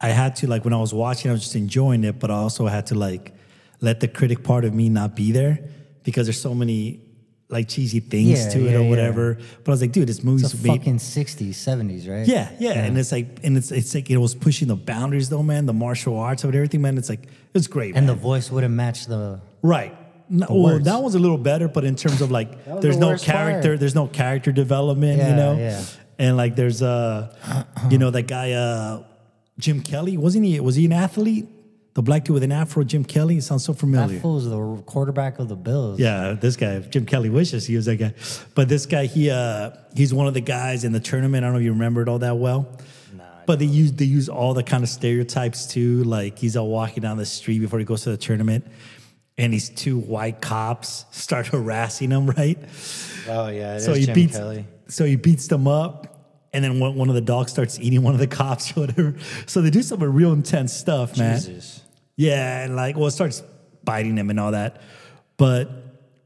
I 0.00 0.08
had 0.08 0.36
to 0.36 0.46
like 0.46 0.64
when 0.64 0.72
I 0.72 0.78
was 0.78 0.94
watching, 0.94 1.30
I 1.30 1.34
was 1.34 1.42
just 1.42 1.56
enjoying 1.56 2.04
it, 2.04 2.18
but 2.18 2.30
I 2.30 2.34
also 2.34 2.66
had 2.66 2.86
to 2.86 2.94
like 2.94 3.34
let 3.80 4.00
the 4.00 4.08
critic 4.08 4.42
part 4.42 4.64
of 4.64 4.72
me 4.74 4.88
not 4.88 5.14
be 5.14 5.32
there 5.32 5.58
because 6.04 6.26
there's 6.26 6.40
so 6.40 6.54
many 6.54 7.00
like 7.48 7.68
cheesy 7.68 7.98
things 8.00 8.28
Yeah, 8.44 8.48
to 8.50 8.58
it 8.66 8.70
yeah, 8.72 8.78
or 8.78 8.82
yeah. 8.82 8.88
whatever. 8.90 9.34
But 9.34 9.68
I 9.68 9.70
was 9.72 9.80
like, 9.80 9.92
dude, 9.92 10.08
this 10.08 10.22
movie's 10.22 10.44
It's 10.52 10.62
a 10.62 10.66
made- 10.66 10.78
fucking 10.78 10.98
60s, 10.98 11.48
70s, 11.50 12.08
right? 12.08 12.26
yeah, 12.26 12.50
yeah, 12.60 12.72
and 12.84 12.96
it's 12.96 13.10
like, 13.12 13.40
and 13.42 13.56
it's 13.56 13.72
it's 13.72 13.92
like 13.94 14.08
it 14.08 14.16
was 14.18 14.34
pushing 14.34 14.68
the 14.68 14.76
boundaries 14.76 15.28
though, 15.28 15.42
man. 15.42 15.66
The 15.66 15.72
martial 15.72 16.16
arts 16.18 16.44
of 16.44 16.50
it, 16.50 16.56
everything, 16.56 16.80
man. 16.82 16.96
It's 16.96 17.08
like 17.08 17.28
it's 17.54 17.66
great, 17.66 17.96
And 17.96 18.06
man. 18.06 18.14
the 18.16 18.20
voice 18.22 18.50
wouldn't 18.50 18.72
match 18.74 19.06
the. 19.06 19.40
Right. 19.62 19.96
No, 20.32 20.46
well, 20.48 20.78
that 20.78 21.02
was 21.02 21.16
a 21.16 21.18
little 21.18 21.38
better, 21.38 21.66
but 21.66 21.84
in 21.84 21.96
terms 21.96 22.20
of 22.22 22.30
like, 22.30 22.64
there's 22.80 22.96
the 22.98 23.00
no 23.00 23.16
character, 23.18 23.70
part. 23.70 23.80
there's 23.80 23.96
no 23.96 24.06
character 24.06 24.52
development, 24.52 25.18
you 25.20 25.34
know. 25.34 25.56
yeah. 25.58 25.82
And 26.20 26.36
like, 26.36 26.54
there's 26.54 26.82
uh, 26.82 27.34
you 27.90 27.98
know, 27.98 28.10
that 28.10 28.28
guy, 28.28 28.52
uh, 28.52 29.02
Jim 29.58 29.82
Kelly, 29.82 30.16
wasn't 30.16 30.46
he? 30.46 30.58
Was 30.60 30.76
he 30.76 30.86
an 30.86 30.92
athlete? 30.92 31.46
The 31.94 32.02
black 32.02 32.24
dude 32.24 32.34
with 32.34 32.44
an 32.44 32.52
afro, 32.52 32.84
Jim 32.84 33.04
Kelly. 33.04 33.38
It 33.38 33.42
sounds 33.42 33.64
so 33.64 33.72
familiar. 33.74 34.14
That 34.14 34.22
fool's 34.22 34.48
the 34.48 34.82
quarterback 34.86 35.40
of 35.40 35.48
the 35.48 35.56
Bills. 35.56 35.98
Yeah, 35.98 36.34
this 36.34 36.54
guy, 36.56 36.78
Jim 36.78 37.04
Kelly 37.04 37.30
wishes 37.30 37.66
he 37.66 37.74
was 37.74 37.86
that 37.86 37.96
guy. 37.96 38.14
But 38.54 38.68
this 38.68 38.86
guy, 38.86 39.06
he 39.06 39.28
uh 39.28 39.72
he's 39.96 40.14
one 40.14 40.28
of 40.28 40.34
the 40.34 40.40
guys 40.40 40.84
in 40.84 40.92
the 40.92 41.00
tournament. 41.00 41.44
I 41.44 41.48
don't 41.48 41.54
know 41.54 41.58
if 41.58 41.64
you 41.64 41.72
remember 41.72 42.00
it 42.02 42.08
all 42.08 42.20
that 42.20 42.36
well. 42.36 42.78
Nah, 43.12 43.24
But 43.44 43.58
they 43.58 43.64
use 43.64 43.92
they 43.92 44.04
use 44.04 44.28
all 44.28 44.54
the 44.54 44.62
kind 44.62 44.84
of 44.84 44.88
stereotypes 44.88 45.66
too. 45.66 46.04
Like 46.04 46.38
he's 46.38 46.56
all 46.56 46.68
walking 46.68 47.02
down 47.02 47.16
the 47.16 47.26
street 47.26 47.58
before 47.58 47.80
he 47.80 47.84
goes 47.84 48.02
to 48.02 48.10
the 48.10 48.16
tournament, 48.16 48.66
and 49.36 49.52
these 49.52 49.68
two 49.68 49.98
white 49.98 50.40
cops 50.40 51.06
start 51.10 51.46
harassing 51.54 52.12
him, 52.12 52.28
right? 52.30 52.56
Oh, 53.28 53.48
yeah. 53.48 53.78
so 53.80 53.94
he 53.94 54.06
beats 54.12 54.38
so 54.86 55.04
he 55.04 55.16
beats 55.16 55.48
them 55.48 55.66
up. 55.66 56.09
And 56.52 56.64
then 56.64 56.80
one, 56.80 57.08
of 57.08 57.14
the 57.14 57.20
dogs 57.20 57.52
starts 57.52 57.78
eating 57.78 58.02
one 58.02 58.12
of 58.12 58.18
the 58.18 58.26
cops 58.26 58.76
or 58.76 58.80
whatever. 58.80 59.14
So 59.46 59.62
they 59.62 59.70
do 59.70 59.82
some 59.82 60.02
real 60.02 60.32
intense 60.32 60.72
stuff, 60.72 61.16
man. 61.16 61.36
Jesus. 61.36 61.82
Yeah, 62.16 62.64
and 62.64 62.74
like, 62.74 62.96
well, 62.96 63.06
it 63.06 63.12
starts 63.12 63.42
biting 63.84 64.16
him 64.16 64.30
and 64.30 64.40
all 64.40 64.52
that. 64.52 64.82
But 65.36 65.70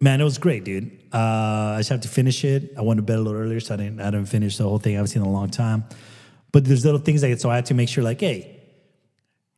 man, 0.00 0.20
it 0.20 0.24
was 0.24 0.38
great, 0.38 0.64
dude. 0.64 0.90
Uh, 1.12 1.74
I 1.74 1.76
just 1.78 1.90
have 1.90 2.00
to 2.00 2.08
finish 2.08 2.44
it. 2.44 2.72
I 2.76 2.82
went 2.82 2.98
to 2.98 3.02
bed 3.02 3.18
a 3.18 3.22
little 3.22 3.40
earlier, 3.40 3.60
so 3.60 3.74
I 3.74 3.76
didn't. 3.76 4.00
I 4.00 4.10
didn't 4.10 4.26
finish 4.26 4.56
the 4.56 4.64
whole 4.64 4.78
thing. 4.78 4.94
I 4.94 4.96
haven't 4.96 5.08
seen 5.08 5.22
it 5.22 5.26
in 5.26 5.30
a 5.30 5.32
long 5.32 5.50
time. 5.50 5.84
But 6.52 6.64
there's 6.64 6.84
little 6.84 7.00
things 7.00 7.22
like 7.22 7.32
it. 7.32 7.40
so 7.40 7.50
I 7.50 7.56
had 7.56 7.66
to 7.66 7.74
make 7.74 7.88
sure, 7.88 8.02
like, 8.02 8.20
hey, 8.20 8.62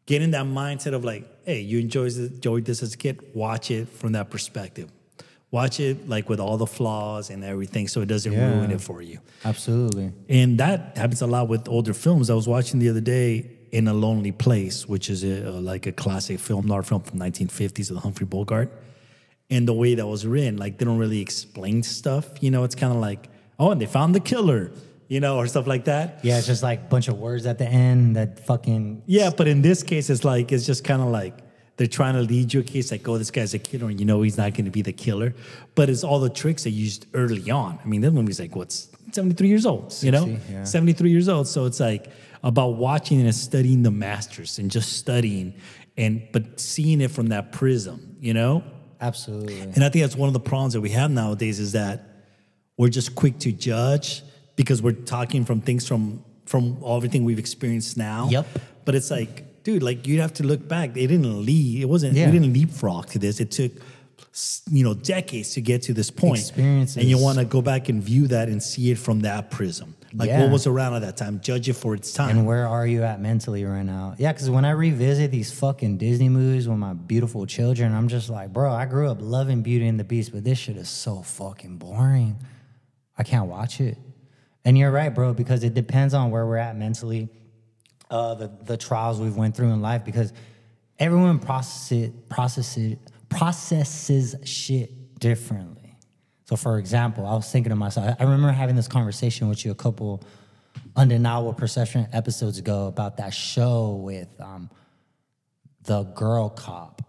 get 0.07 0.23
in 0.23 0.33
that 0.33 0.47
mindset 0.47 0.95
of 0.95 1.05
like, 1.05 1.27
hey, 1.45 1.61
you 1.61 1.79
enjoyed 1.79 2.65
this 2.65 2.83
as 2.83 2.95
a 2.95 2.97
kid. 2.97 3.21
Watch 3.35 3.71
it 3.71 3.89
from 3.89 4.13
that 4.13 4.31
perspective. 4.31 4.91
Watch 5.61 5.77
it 5.89 5.97
like 6.15 6.27
with 6.33 6.41
all 6.45 6.57
the 6.65 6.71
flaws 6.79 7.25
and 7.33 7.41
everything, 7.53 7.85
so 7.93 7.97
it 8.05 8.09
doesn't 8.15 8.33
Yeah. 8.33 8.49
ruin 8.51 8.71
it 8.77 8.83
for 8.89 9.01
you. 9.11 9.19
Absolutely. 9.51 10.07
And 10.41 10.59
that 10.59 10.79
happens 11.01 11.23
a 11.23 11.27
lot 11.37 11.45
with 11.53 11.63
older 11.77 11.95
films. 12.05 12.25
I 12.29 12.35
was 12.35 12.47
watching 12.57 12.79
the 12.85 12.89
other 12.93 13.01
day 13.17 13.29
in 13.79 13.89
a 13.89 13.95
Lonely 14.05 14.33
Place, 14.33 14.77
which 14.93 15.07
is 15.15 15.21
a, 15.25 15.51
like 15.73 15.85
a 15.93 15.93
classic 16.05 16.39
film, 16.49 16.71
art 16.71 16.87
film 16.91 17.03
from 17.09 17.19
1950s 17.27 17.91
of 17.91 17.97
Humphrey 18.05 18.27
Bogart. 18.27 18.69
And 19.49 19.67
the 19.71 19.73
way 19.83 19.95
that 19.99 20.07
was 20.15 20.23
written, 20.27 20.55
like 20.65 20.73
they 20.79 20.85
don't 20.85 20.99
really 20.99 21.21
explain 21.29 21.83
stuff. 21.83 22.25
You 22.45 22.51
know, 22.51 22.63
it's 22.65 22.75
kind 22.83 22.93
of 22.93 22.99
like, 23.09 23.23
oh, 23.59 23.71
and 23.73 23.81
they 23.81 23.87
found 23.99 24.11
the 24.15 24.21
killer, 24.33 24.63
you 25.09 25.21
know, 25.25 25.35
or 25.39 25.47
stuff 25.47 25.67
like 25.67 25.85
that. 25.93 26.07
Yeah, 26.29 26.37
it's 26.39 26.49
just 26.53 26.63
like 26.71 26.81
a 26.89 26.89
bunch 26.95 27.09
of 27.09 27.17
words 27.27 27.47
at 27.47 27.57
the 27.63 27.69
end 27.89 28.17
that 28.19 28.31
fucking. 28.51 28.83
Yeah, 29.07 29.31
but 29.39 29.47
in 29.49 29.63
this 29.63 29.83
case, 29.93 30.11
it's 30.11 30.25
like 30.33 30.47
it's 30.55 30.67
just 30.67 30.83
kind 30.91 31.01
of 31.01 31.09
like 31.21 31.35
they're 31.77 31.87
trying 31.87 32.15
to 32.15 32.23
lead 32.23 32.55
you 32.55 32.61
a 32.61 32.63
case 32.63 32.91
like, 32.91 33.07
oh, 33.09 33.19
this 33.19 33.31
guy's 33.31 33.55
a 33.55 33.59
killer, 33.59 33.89
and 33.89 34.01
you 34.01 34.07
know 34.07 34.23
he's 34.23 34.39
not 34.39 34.55
going 34.55 34.65
to 34.65 34.71
be 34.71 34.83
the 34.83 34.93
killer. 34.93 35.35
But 35.75 35.91
it's 35.91 36.05
all 36.05 36.21
the 36.21 36.31
tricks 36.31 36.65
they 36.65 36.71
used 36.71 37.07
early 37.15 37.51
on. 37.51 37.79
I 37.83 37.87
mean, 37.87 38.01
that 38.01 38.13
movie's 38.13 38.41
like 38.41 38.57
what's 38.57 38.89
seventy 39.13 39.35
three 39.35 39.49
years 39.49 39.67
old, 39.67 39.95
you 40.03 40.11
know, 40.11 40.27
60, 40.27 40.53
yeah. 40.53 40.65
seventy 40.65 40.93
three 40.93 41.11
years 41.11 41.29
old. 41.29 41.49
So 41.49 41.67
it's 41.67 41.81
like 41.81 42.11
about 42.43 42.77
watching 42.77 43.21
and 43.21 43.35
studying 43.35 43.83
the 43.83 43.91
masters 43.91 44.59
and 44.59 44.71
just 44.71 44.95
studying 44.95 45.55
and 45.97 46.27
but 46.33 46.61
seeing 46.61 47.01
it 47.01 47.11
from 47.11 47.29
that 47.29 47.53
prism, 47.53 48.17
you 48.21 48.35
know. 48.35 48.63
Absolutely. 49.01 49.61
And 49.61 49.85
I 49.85 49.91
think 49.91 50.05
that's 50.05 50.17
one 50.17 50.29
of 50.29 50.33
the 50.33 50.41
problems 50.41 50.73
that 50.73 50.81
we 50.81 50.91
have 50.91 51.11
nowadays 51.11 51.61
is 51.61 51.73
that 51.73 52.03
we're 52.79 52.89
just 52.89 53.15
quick 53.15 53.39
to 53.41 53.53
judge 53.53 54.23
because 54.57 54.81
we're 54.81 54.93
talking 54.93 55.45
from 55.45 55.61
things 55.61 55.87
from 55.87 56.25
from 56.47 56.83
everything 56.87 57.25
we've 57.25 57.39
experienced 57.39 57.97
now. 57.97 58.29
Yep. 58.31 58.47
But 58.85 58.95
it's 58.95 59.11
like, 59.11 59.45
dude, 59.67 59.83
like 59.83 60.07
you 60.07 60.21
have 60.21 60.33
to 60.33 60.45
look 60.45 60.67
back. 60.69 60.95
They 60.95 61.09
didn't 61.09 61.45
lead. 61.45 61.83
It 61.83 61.87
wasn't. 61.87 62.15
Yeah. 62.15 62.27
We 62.27 62.39
didn't 62.39 62.53
leapfrog 62.53 63.07
to 63.09 63.19
this. 63.19 63.41
It 63.41 63.51
took, 63.51 63.73
you 64.71 64.85
know, 64.85 64.95
decades 64.95 65.55
to 65.55 65.61
get 65.61 65.83
to 65.83 65.93
this 65.93 66.09
point. 66.09 66.39
Experiences. 66.39 66.99
And 66.99 67.07
you 67.07 67.19
want 67.19 67.39
to 67.39 67.45
go 67.45 67.61
back 67.61 67.89
and 67.89 68.01
view 68.01 68.29
that 68.29 68.49
and 68.49 68.63
see 68.63 68.93
it 68.93 68.99
from 68.99 69.21
that 69.21 69.51
prism. 69.51 69.97
Like 70.15 70.29
Yeah. 70.29 70.43
what 70.43 70.53
was 70.53 70.69
around 70.69 70.95
at 70.95 71.01
that 71.03 71.17
time. 71.17 71.41
Judge 71.41 71.69
it 71.69 71.73
for 71.73 71.95
its 71.95 72.13
time. 72.13 72.31
And 72.31 72.47
where 72.47 72.69
are 72.69 72.87
you 72.87 73.03
at 73.03 73.21
mentally 73.21 73.65
right 73.65 73.83
now? 73.83 74.15
Yeah, 74.19 74.33
because 74.33 74.49
when 74.49 74.65
I 74.65 74.71
revisit 74.71 75.33
these 75.33 75.51
fucking 75.51 75.99
Disney 75.99 76.29
movies 76.29 76.69
with 76.69 76.79
my 76.79 76.93
beautiful 76.95 77.45
children, 77.45 77.93
I'm 77.93 78.07
just 78.07 78.31
like, 78.31 78.53
bro, 78.53 78.71
I 78.73 78.87
grew 78.87 79.11
up 79.11 79.19
loving 79.21 79.63
Beauty 79.63 79.89
and 79.89 79.99
the 79.99 80.05
Beast, 80.05 80.31
but 80.33 80.45
this 80.45 80.59
shit 80.59 80.77
is 80.77 80.89
so 80.89 81.23
fucking 81.23 81.79
boring. 81.79 82.37
I 83.19 83.25
can't 83.25 83.49
watch 83.49 83.81
it. 83.81 83.99
And 84.65 84.79
you're 84.79 84.93
right, 84.93 85.13
bro, 85.13 85.35
because 85.35 85.65
it 85.65 85.75
depends 85.75 86.15
on 86.15 86.31
where 86.31 86.47
we're 86.47 86.57
at 86.57 86.77
mentally, 86.77 87.29
uh, 88.11 88.35
the 88.35 88.49
the 88.63 88.77
trials 88.77 89.21
we've 89.21 89.37
went 89.37 89.57
through 89.57 89.71
in 89.71 89.81
life, 89.83 90.05
because 90.05 90.33
everyone 90.99 91.39
processes 91.39 92.13
processes 92.29 92.97
processes 93.29 94.37
shit 94.45 95.19
differently. 95.19 95.97
So, 96.45 96.55
for 96.55 96.79
example, 96.79 97.27
I 97.27 97.35
was 97.35 97.51
thinking 97.51 97.71
to 97.71 97.77
myself, 97.77 98.15
I 98.19 98.23
remember 98.23 98.53
having 98.53 98.77
this 98.77 98.87
conversation 98.87 99.49
with 99.49 99.65
you 99.65 99.73
a 99.73 99.75
couple 99.75 100.23
undeniable 100.95 101.53
perception 101.53 102.07
episodes 102.13 102.59
ago 102.59 102.87
about 102.87 103.17
that 103.17 103.35
show 103.35 104.01
with 104.03 104.29
um, 104.41 104.71
the 105.83 106.05
girl 106.05 106.49
cop 106.49 107.03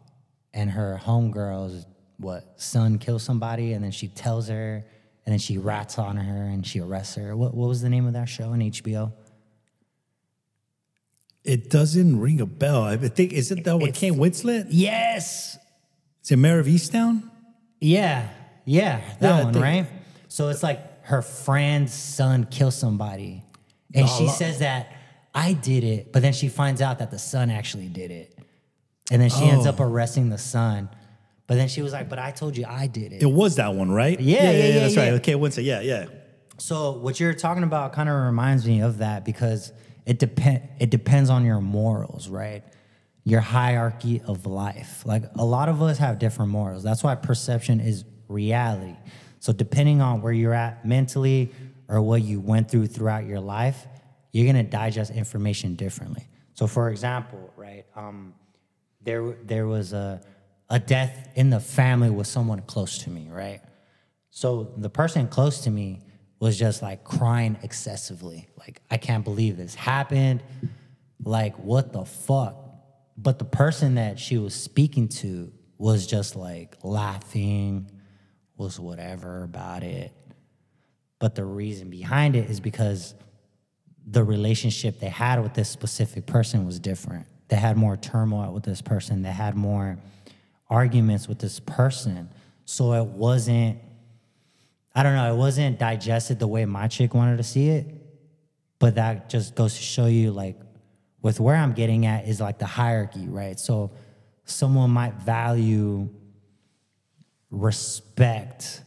and 0.54 0.72
her 0.72 1.00
homegirl's 1.02 1.86
what 2.18 2.60
son 2.60 2.98
kills 2.98 3.22
somebody 3.22 3.74
and 3.74 3.84
then 3.84 3.92
she 3.92 4.08
tells 4.08 4.48
her 4.48 4.84
and 5.26 5.34
then 5.34 5.40
she 5.40 5.60
rats 5.60 6.00
on 6.00 6.18
her 6.18 6.44
and 6.46 6.66
she 6.66 6.80
arrests 6.80 7.16
her. 7.16 7.36
What 7.36 7.54
what 7.54 7.68
was 7.68 7.82
the 7.82 7.90
name 7.90 8.08
of 8.08 8.14
that 8.14 8.30
show 8.30 8.50
on 8.50 8.60
HBO? 8.60 9.12
It 11.48 11.70
doesn't 11.70 12.20
ring 12.20 12.42
a 12.42 12.46
bell. 12.46 12.84
I 12.84 12.98
think 12.98 13.32
is 13.34 13.52
it 13.52 13.64
that 13.64 13.78
with 13.78 13.96
Kate 13.96 14.14
Winslet? 14.14 14.68
Yes. 14.70 15.58
Is 16.24 16.32
it 16.32 16.38
Mare 16.38 16.60
of 16.60 16.68
Easttown? 16.68 17.30
Yeah. 17.80 18.28
Yeah. 18.66 19.00
That 19.20 19.28
Yeah, 19.30 19.38
I 19.40 19.44
one, 19.46 19.54
think- 19.54 19.64
right? 19.64 19.88
So 20.28 20.50
it's 20.50 20.62
like 20.62 21.06
her 21.06 21.22
friend's 21.22 21.94
son 21.94 22.46
kills 22.52 22.76
somebody. 22.76 23.44
And 23.96 24.08
she 24.10 24.28
says 24.28 24.60
that 24.60 24.92
I 25.34 25.54
did 25.54 25.84
it, 25.84 26.12
but 26.12 26.22
then 26.22 26.34
she 26.34 26.50
finds 26.50 26.82
out 26.82 27.00
that 27.00 27.12
the 27.12 27.18
son 27.20 27.50
actually 27.50 27.88
did 27.88 28.12
it. 28.12 28.38
And 29.10 29.22
then 29.22 29.30
she 29.30 29.46
ends 29.46 29.66
Oh. 29.66 29.70
up 29.70 29.80
arresting 29.80 30.30
the 30.30 30.38
son. 30.38 30.90
But 31.48 31.56
then 31.56 31.70
she 31.70 31.82
was 31.82 31.94
like, 31.94 32.10
But 32.10 32.20
I 32.20 32.32
told 32.32 32.58
you 32.58 32.66
I 32.68 32.88
did 32.88 33.14
it. 33.14 33.22
It 33.24 33.32
was 33.32 33.56
that 33.56 33.74
one, 33.74 33.90
right? 33.90 34.20
Yeah, 34.20 34.52
yeah, 34.52 34.52
yeah, 34.68 34.80
That's 34.82 34.96
yeah. 34.96 35.02
right. 35.04 35.14
Okay, 35.14 35.34
Winslet. 35.36 35.64
Yeah, 35.64 35.80
yeah. 35.80 36.08
So 36.58 36.92
what 36.92 37.20
you're 37.22 37.34
talking 37.34 37.64
about 37.64 37.94
kind 37.94 38.10
of 38.10 38.16
reminds 38.16 38.66
me 38.68 38.82
of 38.82 38.98
that 38.98 39.24
because 39.24 39.72
it 40.08 40.20
depend 40.20 40.68
it 40.80 40.90
depends 40.90 41.30
on 41.30 41.46
your 41.46 41.62
morals, 41.62 42.28
right? 42.30 42.64
Your 43.24 43.42
hierarchy 43.42 44.22
of 44.26 44.46
life. 44.46 45.06
Like 45.06 45.24
a 45.36 45.46
lot 45.46 45.70
of 45.70 45.82
us 45.82 45.98
have 45.98 46.18
different 46.18 46.52
morals. 46.52 46.82
That's 46.82 47.04
why 47.04 47.14
perception 47.16 47.80
is 47.82 48.06
reality. 48.28 48.96
So 49.40 49.54
depending 49.54 50.02
on 50.02 50.22
where 50.22 50.34
you're 50.34 50.54
at 50.54 50.86
mentally, 50.86 51.52
or 51.90 52.02
what 52.02 52.22
you 52.22 52.40
went 52.40 52.70
through 52.70 52.88
throughout 52.88 53.26
your 53.26 53.40
life, 53.40 53.88
you're 54.32 54.46
gonna 54.46 54.64
digest 54.64 55.12
information 55.12 55.76
differently. 55.76 56.28
So, 56.54 56.68
for 56.68 56.90
example, 56.90 57.54
right, 57.56 57.86
um, 57.96 58.34
there 59.02 59.36
there 59.44 59.68
was 59.68 59.94
a 59.94 60.22
a 60.70 60.80
death 60.80 61.30
in 61.36 61.50
the 61.50 61.60
family 61.60 62.10
with 62.10 62.28
someone 62.28 62.62
close 62.62 62.98
to 63.00 63.10
me, 63.10 63.30
right? 63.32 63.62
So 64.32 64.74
the 64.76 64.90
person 64.90 65.28
close 65.28 65.62
to 65.62 65.72
me 65.72 66.02
was 66.40 66.58
just 66.58 66.82
like 66.82 67.04
crying 67.04 67.58
excessively, 67.64 68.48
like 68.58 68.82
I 68.92 68.98
can't 68.98 69.24
believe 69.24 69.58
this 69.58 69.76
happened, 69.76 70.44
like 71.24 71.56
what 71.58 71.94
the 71.94 72.06
fuck. 72.06 72.56
But 73.18 73.40
the 73.40 73.46
person 73.46 73.96
that 73.96 74.20
she 74.20 74.38
was 74.38 74.54
speaking 74.54 75.08
to 75.10 75.52
was 75.78 76.06
just 76.06 76.36
like 76.36 76.78
laughing, 76.84 77.90
was 78.58 78.80
whatever 78.80 79.44
about 79.44 79.84
it. 79.84 80.12
But 81.20 81.36
the 81.36 81.46
reason 81.46 81.90
behind 81.90 82.36
it 82.36 82.50
is 82.50 82.60
because 82.60 83.16
the 84.06 84.24
relationship 84.24 85.00
they 85.00 85.10
had 85.10 85.42
with 85.42 85.54
this 85.54 85.70
specific 85.70 86.26
person 86.26 86.66
was 86.66 86.80
different. 86.80 87.26
They 87.50 87.56
had 87.56 87.78
more 87.78 87.98
turmoil 87.98 88.54
with 88.54 88.64
this 88.64 88.82
person. 88.82 89.22
They 89.22 89.32
had 89.32 89.56
more 89.56 89.98
arguments 90.70 91.28
with 91.28 91.40
this 91.40 91.60
person. 91.60 92.30
So 92.66 92.94
it 92.94 93.06
wasn't, 93.06 93.80
I 94.98 95.04
don't 95.04 95.14
know, 95.14 95.32
it 95.32 95.38
wasn't 95.38 95.78
digested 95.78 96.40
the 96.40 96.48
way 96.48 96.66
my 96.66 96.88
chick 96.88 97.14
wanted 97.14 97.38
to 97.38 97.44
see 97.44 97.70
it. 97.70 97.86
But 98.80 98.96
that 98.96 99.30
just 99.30 99.54
goes 99.54 99.76
to 99.76 99.82
show 99.82 100.08
you, 100.08 100.32
like, 100.32 100.60
with 101.22 101.40
where 101.40 101.56
I'm 101.56 101.74
getting 101.74 102.08
at 102.08 102.28
is 102.28 102.42
like 102.42 102.58
the 102.58 102.66
hierarchy, 102.66 103.28
right? 103.28 103.60
So 103.60 103.92
someone 104.46 104.90
might 104.90 105.14
value 105.14 106.10
respect 107.52 108.82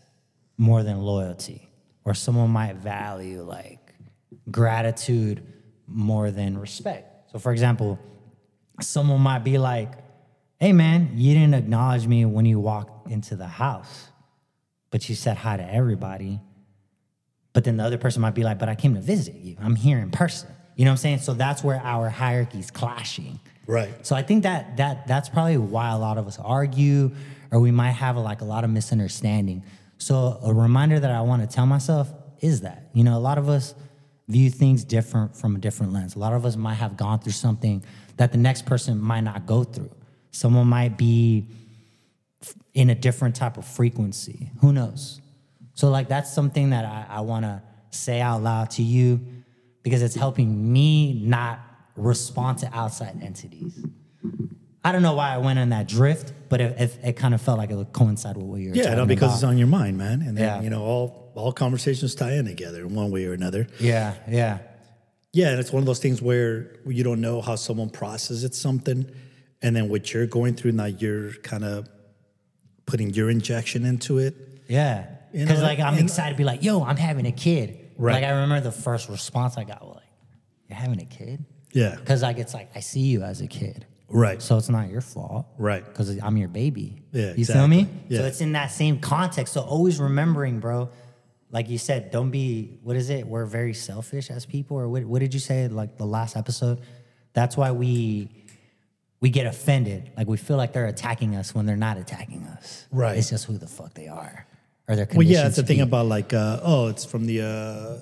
more 0.59 0.83
than 0.83 1.01
loyalty, 1.01 1.69
or 2.05 2.15
someone 2.15 2.51
might 2.51 2.75
value 2.75 3.43
like 3.43 3.95
gratitude 4.51 5.47
more 5.87 6.33
than 6.33 6.59
respect. 6.59 7.31
So, 7.31 7.39
for 7.39 7.53
example, 7.53 8.01
someone 8.81 9.21
might 9.21 9.45
be 9.45 9.59
like, 9.59 9.93
Hey 10.59 10.73
man, 10.73 11.13
you 11.15 11.35
didn't 11.35 11.55
acknowledge 11.55 12.07
me 12.07 12.25
when 12.25 12.45
you 12.47 12.59
walked 12.61 13.11
into 13.11 13.37
the 13.37 13.47
house, 13.47 14.10
but 14.91 15.09
you 15.09 15.15
said 15.15 15.37
hi 15.37 15.57
to 15.57 15.73
everybody. 15.75 16.41
But 17.53 17.65
then 17.65 17.77
the 17.77 17.85
other 17.85 17.99
person 17.99 18.23
might 18.23 18.35
be 18.35 18.43
like, 18.45 18.59
But 18.59 18.69
I 18.69 18.75
came 18.75 18.95
to 18.95 19.01
visit 19.01 19.37
you. 19.37 19.57
I'm 19.61 19.77
here 19.77 19.99
in 19.99 20.11
person. 20.11 20.51
You 20.77 20.85
know 20.85 20.93
what 20.93 20.95
I'm 20.95 20.99
saying? 20.99 21.19
So 21.19 21.35
that's 21.35 21.63
where 21.63 21.81
our 21.83 22.09
hierarchy's 22.09 22.71
clashing. 22.71 23.41
Right. 23.67 23.91
So 24.05 24.17
I 24.17 24.23
think 24.23 24.45
that 24.45 24.79
that 24.79 25.07
that's 25.07 25.29
probably 25.29 25.59
why 25.59 25.91
a 25.91 25.99
lot 25.99 26.19
of 26.19 26.27
us 26.27 26.39
argue, 26.39 27.13
or 27.51 27.61
we 27.61 27.71
might 27.71 27.93
have 27.93 28.17
like 28.17 28.41
a 28.41 28.45
lot 28.45 28.65
of 28.65 28.71
misunderstanding. 28.71 29.63
So 29.99 30.39
a 30.43 30.55
reminder 30.55 30.99
that 30.99 31.11
I 31.11 31.21
want 31.21 31.43
to 31.43 31.55
tell 31.55 31.67
myself 31.67 32.13
is 32.41 32.63
that 32.63 32.89
you 32.95 33.05
know 33.05 33.17
a 33.17 33.21
lot 33.21 33.39
of 33.39 33.49
us 33.49 33.75
view 34.29 34.49
things 34.49 34.85
different 34.85 35.37
from 35.37 35.57
a 35.57 35.59
different 35.59 35.93
lens. 35.93 36.15
A 36.15 36.19
lot 36.19 36.33
of 36.33 36.47
us 36.47 36.57
might 36.57 36.75
have 36.75 36.97
gone 36.97 37.19
through 37.19 37.33
something 37.33 37.85
that 38.17 38.33
the 38.33 38.39
next 38.39 38.65
person 38.65 38.99
might 39.01 39.23
not 39.23 39.45
go 39.45 39.65
through. 39.65 39.91
Someone 40.31 40.69
might 40.69 40.97
be 40.97 41.49
in 42.75 42.91
a 42.91 42.95
different 42.95 43.37
type 43.37 43.57
of 43.57 43.67
frequency. 43.67 44.51
Who 44.61 44.73
knows? 44.73 45.21
So 45.75 45.91
like 45.91 46.09
that's 46.09 46.33
something 46.33 46.71
that 46.71 46.85
I, 46.85 47.07
I 47.09 47.21
want 47.21 47.45
to 47.45 47.63
say 47.91 48.21
out 48.21 48.43
loud 48.43 48.71
to 48.73 48.83
you 48.83 49.21
because 49.83 50.03
it's 50.03 50.15
helping 50.15 50.73
me 50.73 51.23
not 51.25 51.61
respond 51.97 52.59
to 52.59 52.71
outside 52.73 53.23
entities. 53.23 53.85
I 54.83 54.93
don't 54.93 55.03
know 55.03 55.15
why 55.15 55.35
I 55.35 55.39
went 55.39 55.59
on 55.59 55.71
that 55.71 55.89
drift, 55.89 56.33
but 56.49 56.61
it, 56.61 56.81
it, 56.81 56.99
it 57.05 57.13
kind 57.17 57.35
of 57.35 57.43
felt 57.43 57.59
like 57.59 57.71
it 57.71 57.75
would 57.77 57.93
coincide 57.93 58.37
with 58.37 58.47
what 58.47 58.61
you 58.61 58.71
were 58.71 58.77
Yeah, 58.77 58.95
no, 58.95 59.05
because 59.05 59.29
about. 59.31 59.35
it's 59.35 59.45
on 59.45 59.59
your 59.59 59.67
mind, 59.67 59.99
man. 59.99 60.23
And 60.23 60.37
then, 60.39 60.45
Yeah. 60.45 60.63
you 60.63 60.71
know, 60.71 60.83
all 60.83 61.21
all 61.35 61.53
conversations 61.53 62.15
tie 62.15 62.33
in 62.35 62.45
together 62.45 62.81
in 62.85 62.95
one 62.95 63.11
way 63.11 63.25
or 63.25 63.33
another. 63.33 63.69
yeah, 63.79 64.15
yeah, 64.29 64.59
Yeah, 65.33 65.51
and 65.51 65.61
it's 65.61 65.73
one 65.73 65.81
of 65.81 65.87
those 65.87 66.01
things 66.01 66.21
where 66.21 66.73
you 66.87 67.05
don't 67.05 67.21
know 67.21 67.41
how 67.41 67.55
someone 67.55 67.89
processes 67.89 68.59
something, 68.61 69.09
and 69.63 69.77
then 69.77 69.89
what 69.89 70.13
you're 70.13 70.27
going 70.27 70.55
through 70.55 70.73
now, 70.73 70.87
you're 70.87 71.33
kind 71.43 71.65
of 71.65 71.89
putting 72.91 73.11
your 73.11 73.31
injection 73.31 73.85
into 73.87 74.19
it. 74.19 74.35
yeah. 74.69 75.07
You 75.33 75.45
Because 75.45 75.61
know, 75.61 75.67
like 75.67 75.79
I'm 75.79 75.97
excited 75.97 76.33
to 76.35 76.37
be 76.37 76.43
like, 76.43 76.65
yo, 76.65 76.83
I'm 76.83 76.97
having 76.97 77.25
a 77.25 77.31
kid. 77.33 77.93
Right. 77.97 78.15
Like 78.15 78.25
I 78.25 78.31
remember 78.31 78.61
the 78.61 78.73
first 78.73 79.09
response 79.09 79.57
I 79.57 79.63
got 79.63 79.81
was 79.81 79.95
like, 79.97 80.05
you're 80.69 80.77
having 80.77 81.01
a 81.01 81.05
kid? 81.05 81.45
Yeah, 81.73 81.95
Because 81.95 82.23
like 82.23 82.39
it's 82.39 82.53
like 82.53 82.71
I 82.75 82.81
see 82.81 83.01
you 83.03 83.23
as 83.23 83.41
a 83.41 83.47
kid, 83.47 83.87
right, 84.09 84.43
so 84.43 84.57
it's 84.57 84.69
not 84.69 84.91
your 84.91 85.01
fault. 85.01 85.47
right. 85.57 85.85
because 85.85 86.19
I'm 86.21 86.37
your 86.37 86.49
baby. 86.49 87.05
Yeah, 87.13 87.33
you 87.37 87.45
feel 87.45 87.69
me? 87.69 87.83
exactly. 87.83 88.17
So 88.17 88.25
it's 88.25 88.41
in 88.41 88.53
that 88.53 88.73
same 88.73 88.99
context. 88.99 89.55
So 89.55 89.61
always 89.61 90.01
remembering, 90.01 90.59
bro. 90.59 90.91
Like 91.53 91.69
you 91.69 91.79
said, 91.79 92.11
don't 92.11 92.31
be. 92.33 92.81
What 92.83 92.97
is 92.97 93.09
it? 93.11 93.25
We're 93.25 93.45
very 93.47 93.73
selfish 93.75 94.31
as 94.33 94.47
people, 94.47 94.79
or 94.79 94.89
what? 94.89 95.05
What 95.05 95.21
did 95.21 95.33
you 95.33 95.39
say? 95.41 95.69
Like 95.69 95.97
the 95.97 96.07
last 96.07 96.37
episode. 96.37 96.81
That's 97.35 97.57
why 97.57 97.71
we 97.71 98.31
we 99.21 99.31
get 99.31 99.47
offended. 99.47 100.11
Like 100.17 100.27
we 100.27 100.37
feel 100.37 100.57
like 100.57 100.73
they're 100.73 100.87
attacking 100.87 101.37
us 101.37 101.55
when 101.55 101.67
they're 101.67 101.77
not 101.77 101.97
attacking 101.99 102.45
us. 102.45 102.87
Right. 102.91 103.17
It's 103.19 103.31
just 103.31 103.45
who 103.47 103.59
the 103.59 103.67
fuck 103.67 103.95
they 103.95 104.09
are, 104.09 104.47
or 104.89 104.97
they're. 104.97 105.09
Well, 105.13 105.27
yeah, 105.27 105.43
that's 105.43 105.57
the 105.57 105.63
thing 105.63 105.81
about 105.81 106.07
like, 106.07 106.33
uh, 106.33 106.61
oh, 106.63 106.89
it's 106.89 107.05
from 107.05 107.27
the 107.27 107.43
uh, 107.43 107.99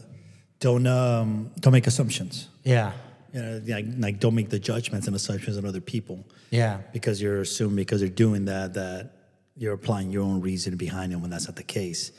don't 0.61 0.87
um, 0.87 1.51
don't 1.61 1.73
make 1.73 1.87
assumptions. 1.87 2.49
Yeah. 2.65 2.93
You 3.33 3.43
know, 3.43 3.61
like, 3.67 3.85
like 3.99 4.21
don't 4.21 4.35
make 4.35 4.49
the 4.49 4.59
judgments 4.59 5.07
and 5.07 5.15
assumptions 5.15 5.59
on 5.59 5.67
other 5.67 5.81
people. 5.83 6.25
Yeah. 6.51 6.79
because 6.95 7.21
you're 7.21 7.43
assuming 7.43 7.77
because 7.77 8.01
they're 8.01 8.09
doing 8.09 8.47
that 8.47 8.73
that 8.73 9.11
you're 9.55 9.75
applying 9.75 10.11
your 10.11 10.23
own 10.23 10.41
reason 10.41 10.77
behind 10.77 11.13
it 11.13 11.17
when 11.17 11.29
that's 11.31 11.47
not 11.47 11.57
the 11.57 11.63
case 11.63 12.11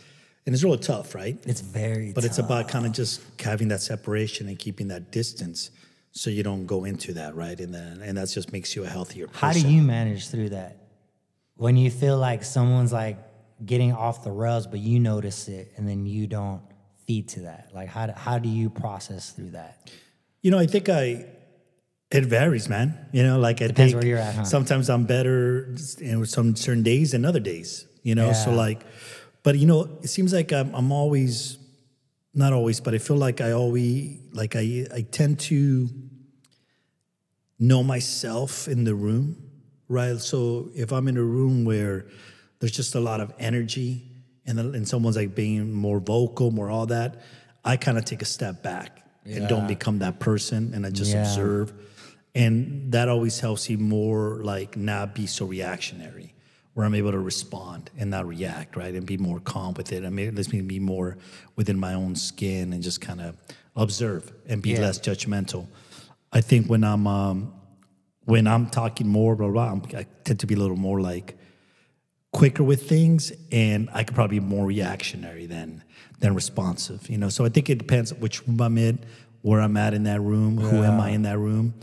and 0.45 0.53
it's 0.53 0.63
really 0.63 0.77
tough 0.77 1.15
right 1.15 1.35
It's 1.47 1.61
very. 1.61 2.11
but 2.13 2.25
it's 2.25 2.37
about 2.37 2.67
kind 2.67 2.85
of 2.85 2.91
just 2.91 3.21
having 3.41 3.69
that 3.69 3.81
separation 3.81 4.47
and 4.47 4.59
keeping 4.59 4.89
that 4.89 5.09
distance 5.11 5.71
so 6.11 6.29
you 6.29 6.43
don't 6.43 6.65
go 6.65 6.85
into 6.85 7.13
that 7.13 7.35
right 7.35 7.59
and 7.59 7.73
then 7.73 8.01
and 8.01 8.17
that 8.17 8.29
just 8.29 8.51
makes 8.51 8.75
you 8.75 8.83
a 8.83 8.87
healthier 8.87 9.27
person 9.27 9.39
How 9.39 9.53
do 9.53 9.67
you 9.73 9.81
manage 9.81 10.29
through 10.29 10.49
that? 10.49 10.77
When 11.55 11.75
you 11.77 11.91
feel 11.91 12.17
like 12.17 12.43
someone's 12.43 12.93
like 12.93 13.17
getting 13.65 13.91
off 13.93 14.23
the 14.23 14.31
rails, 14.31 14.65
but 14.67 14.79
you 14.79 14.99
notice 14.99 15.47
it 15.47 15.73
and 15.75 15.87
then 15.87 16.05
you 16.05 16.25
don't 16.27 16.61
feed 17.05 17.27
to 17.29 17.41
that? 17.41 17.69
Like, 17.73 17.89
how 17.89 18.05
do, 18.07 18.13
how 18.13 18.39
do 18.39 18.47
you 18.49 18.69
process 18.69 19.31
through 19.31 19.51
that? 19.51 19.89
you 20.41 20.51
know 20.51 20.59
i 20.59 20.65
think 20.65 20.87
i 20.89 21.25
it 22.11 22.25
varies 22.25 22.69
man 22.69 22.97
you 23.11 23.23
know 23.23 23.37
like 23.39 23.61
i 23.61 23.67
Depends 23.67 23.91
think 23.91 24.01
where 24.01 24.09
you're 24.09 24.17
at, 24.17 24.35
huh? 24.35 24.43
sometimes 24.45 24.89
i'm 24.89 25.03
better 25.05 25.75
in 25.99 26.25
some 26.25 26.55
certain 26.55 26.81
days 26.83 27.11
than 27.11 27.25
other 27.25 27.39
days 27.41 27.85
you 28.03 28.15
know 28.15 28.31
so 28.33 28.51
like 28.51 28.81
but 29.43 29.57
you 29.57 29.67
know 29.67 29.81
it 30.01 30.07
seems 30.07 30.31
like 30.33 30.53
i'm, 30.53 30.73
I'm 30.73 30.91
always 30.91 31.57
not 32.33 32.53
always 32.53 32.79
but 32.79 32.93
i 32.93 32.97
feel 32.97 33.17
like 33.17 33.41
i 33.41 33.51
always 33.51 34.19
like 34.33 34.55
i 34.55 34.85
i 34.93 35.01
tend 35.01 35.39
to 35.39 35.89
know 37.59 37.83
myself 37.83 38.67
in 38.67 38.83
the 38.83 38.95
room 38.95 39.45
right? 39.91 40.19
So 40.19 40.69
if 40.75 40.91
i'm 40.91 41.07
in 41.07 41.17
a 41.17 41.23
room 41.23 41.65
where 41.65 42.05
there's 42.59 42.71
just 42.71 42.93
a 42.95 42.99
lot 42.99 43.19
of 43.21 43.33
energy 43.39 44.03
and, 44.45 44.59
and 44.59 44.87
someone's 44.87 45.15
like 45.17 45.33
being 45.35 45.71
more 45.73 45.99
vocal 45.99 46.51
more 46.51 46.69
all 46.69 46.85
that 46.87 47.21
i 47.65 47.75
kind 47.75 47.97
of 47.97 48.05
take 48.05 48.21
a 48.21 48.25
step 48.25 48.61
back 48.63 49.03
and 49.25 49.47
don't 49.47 49.67
become 49.67 49.99
that 49.99 50.19
person 50.19 50.73
and 50.73 50.85
i 50.85 50.89
just 50.89 51.13
Yeah. 51.13 51.21
observe. 51.21 51.73
And 52.35 52.91
that 52.93 53.09
always 53.09 53.39
helps 53.39 53.69
you 53.71 53.79
more 53.79 54.41
like 54.43 54.77
not 54.77 55.15
be 55.15 55.25
so 55.25 55.45
reactionary 55.45 56.35
where 56.73 56.85
i'm 56.85 56.95
able 56.95 57.11
to 57.11 57.19
respond 57.19 57.89
and 57.97 58.09
not 58.09 58.25
react 58.27 58.75
right 58.75 58.93
and 58.95 59.05
be 59.05 59.17
more 59.17 59.39
calm 59.39 59.73
with 59.75 59.91
it 59.91 60.05
i 60.05 60.09
mean 60.09 60.27
it 60.29 60.35
lets 60.35 60.51
me 60.53 60.61
be 60.61 60.79
more 60.79 61.17
within 61.55 61.77
my 61.79 61.93
own 61.93 62.15
skin 62.15 62.73
and 62.73 62.81
just 62.83 63.01
kind 63.01 63.21
of 63.21 63.35
observe 63.75 64.31
and 64.47 64.61
be 64.61 64.71
Yeah. 64.71 64.81
less 64.81 64.99
judgmental 64.99 65.67
i 66.31 66.41
think 66.41 66.67
when 66.67 66.83
i'm 66.83 67.05
um, 67.07 67.53
when 68.25 68.47
i'm 68.47 68.67
talking 68.67 69.07
more 69.07 69.35
blah 69.35 69.49
blah, 69.49 69.71
I'm, 69.71 69.81
i 69.95 70.05
tend 70.23 70.39
to 70.41 70.47
be 70.47 70.53
a 70.53 70.57
little 70.57 70.77
more 70.77 71.01
like 71.01 71.35
quicker 72.31 72.61
with 72.63 72.87
things 72.87 73.31
and 73.51 73.89
I 73.91 74.03
could 74.03 74.13
probably 74.15 74.39
be 74.39 74.45
more 74.45 74.63
reactionary 74.65 75.47
than 75.47 75.83
than 76.19 76.35
responsive. 76.35 77.09
You 77.09 77.17
know, 77.17 77.29
so 77.29 77.43
I 77.43 77.49
think 77.49 77.71
it 77.71 77.79
depends 77.79 78.13
which 78.13 78.45
room 78.47 78.61
I'm 78.61 78.77
in, 78.77 78.99
where 79.41 79.59
I'm 79.61 79.75
at 79.77 79.95
in 79.95 80.03
that 80.03 80.21
room, 80.21 80.57
who 80.57 80.83
am 80.83 80.99
I 80.99 81.09
in 81.09 81.23
that 81.23 81.39
room, 81.39 81.73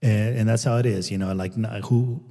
and, 0.00 0.38
and 0.38 0.48
that's 0.48 0.64
how 0.64 0.78
it 0.78 0.86
is. 0.86 1.10
You 1.10 1.18
know, 1.18 1.34
like 1.34 1.52
who, 1.84 2.22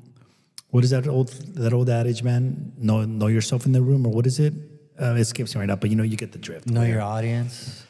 what 0.74 0.84
is 0.84 0.90
that 0.90 1.08
old 1.08 1.30
that 1.54 1.72
old 1.72 1.88
adage, 1.88 2.24
man? 2.24 2.74
Know 2.80 3.06
know 3.06 3.28
yourself 3.28 3.68
in 3.68 3.74
the 3.74 3.82
room, 3.84 4.08
or 4.08 4.12
what 4.12 4.26
is 4.26 4.40
it? 4.40 4.56
Uh, 5.00 5.14
it 5.14 5.20
escapes 5.20 5.54
me 5.54 5.60
right 5.60 5.68
now, 5.68 5.76
but 5.76 5.92
you 5.92 5.96
know, 5.96 6.02
you 6.02 6.18
get 6.18 6.32
the 6.32 6.40
drift. 6.40 6.66
Know 6.66 6.82
your 6.82 7.02
audience 7.02 7.86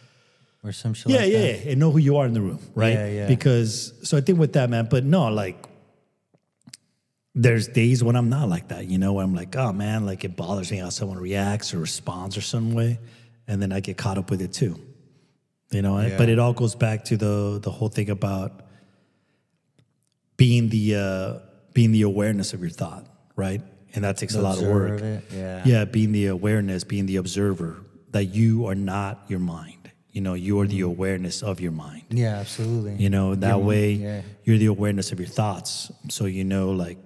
or 0.66 0.74
some 0.74 0.94
shit 0.94 1.10
Yeah, 1.10 1.20
like 1.20 1.32
yeah, 1.32 1.40
that? 1.40 1.66
yeah, 1.66 1.72
and 1.72 1.80
know 1.80 1.92
who 1.92 2.00
you 2.00 2.18
are 2.18 2.26
in 2.26 2.34
the 2.34 2.42
room, 2.42 2.60
right? 2.76 2.92
Yeah, 2.94 3.08
yeah. 3.08 3.28
Because 3.28 3.94
so 4.04 4.18
I 4.18 4.22
think 4.22 4.38
with 4.38 4.52
that, 4.54 4.70
man. 4.70 4.88
But 4.90 5.06
no, 5.06 5.30
like 5.30 5.66
there's 7.34 7.70
days 7.70 8.04
when 8.04 8.18
I'm 8.18 8.30
not 8.30 8.50
like 8.50 8.68
that, 8.68 8.88
you 8.88 8.98
know, 8.98 9.14
where 9.14 9.24
I'm 9.24 9.34
like, 9.34 9.56
oh 9.56 9.72
man, 9.72 10.06
like 10.06 10.26
it 10.26 10.36
bothers 10.36 10.70
me 10.70 10.80
how 10.80 10.90
someone 10.90 11.18
reacts 11.20 11.74
or 11.74 11.80
responds 11.80 12.36
or 12.36 12.42
some 12.42 12.74
way, 12.74 13.00
and 13.48 13.62
then 13.62 13.72
I 13.72 13.80
get 13.80 13.98
caught 13.98 14.18
up 14.18 14.30
with 14.30 14.42
it 14.42 14.52
too, 14.52 14.78
you 15.72 15.82
know. 15.82 16.02
Yeah. 16.02 16.18
But 16.18 16.28
it 16.28 16.38
all 16.38 16.52
goes 16.52 16.76
back 16.76 17.06
to 17.06 17.16
the 17.16 17.60
the 17.64 17.72
whole 17.72 17.88
thing 17.88 18.10
about 18.10 18.60
being 20.36 20.68
the 20.68 20.96
uh, 20.98 21.53
being 21.74 21.92
the 21.92 22.04
awareness 22.04 22.54
of 22.54 22.62
your 22.62 22.70
thought, 22.70 23.06
right? 23.36 23.62
And 23.96 24.04
that 24.04 24.18
takes 24.18 24.36
a 24.36 24.42
lot 24.42 24.58
of 24.58 24.68
work. 24.68 25.02
yeah. 25.32 25.62
yeah, 25.66 25.86
being 25.86 26.12
the 26.12 26.28
awareness, 26.28 26.84
being 26.84 27.06
the 27.06 27.18
observer 27.18 27.78
that 28.12 28.26
you 28.26 28.68
are 28.68 28.76
not 28.76 29.24
your 29.28 29.40
mind. 29.40 29.92
You 30.12 30.22
know, 30.22 30.36
you're 30.36 30.68
the 30.68 30.82
mm-hmm. 30.82 30.90
awareness 30.90 31.42
of 31.42 31.60
your 31.60 31.72
mind. 31.72 32.04
Yeah, 32.10 32.38
absolutely. 32.38 32.96
You 32.96 33.10
know, 33.10 33.34
that 33.36 33.58
Your- 33.58 33.58
way 33.58 33.92
yeah. 33.94 34.22
you're 34.44 34.60
the 34.60 34.68
awareness 34.68 35.12
of 35.12 35.20
your 35.20 35.28
thoughts. 35.28 35.92
So 36.10 36.26
you 36.26 36.44
know, 36.44 36.72
like, 36.72 37.00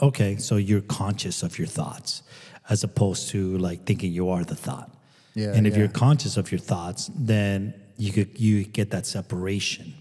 okay, 0.00 0.36
so 0.36 0.56
you're 0.56 0.80
conscious 0.80 1.42
of 1.42 1.58
your 1.58 1.66
thoughts 1.66 2.22
as 2.70 2.82
opposed 2.82 3.28
to 3.30 3.58
like 3.58 3.84
thinking 3.84 4.12
you 4.12 4.30
are 4.30 4.44
the 4.44 4.54
thought. 4.54 4.90
Yeah, 5.34 5.52
and 5.52 5.66
if 5.66 5.74
yeah. 5.74 5.80
you're 5.80 5.88
conscious 5.88 6.38
of 6.38 6.50
your 6.50 6.58
thoughts, 6.58 7.10
then 7.14 7.74
you 7.98 8.12
could 8.12 8.40
you 8.40 8.64
get 8.64 8.90
that 8.90 9.06
separation 9.06 9.94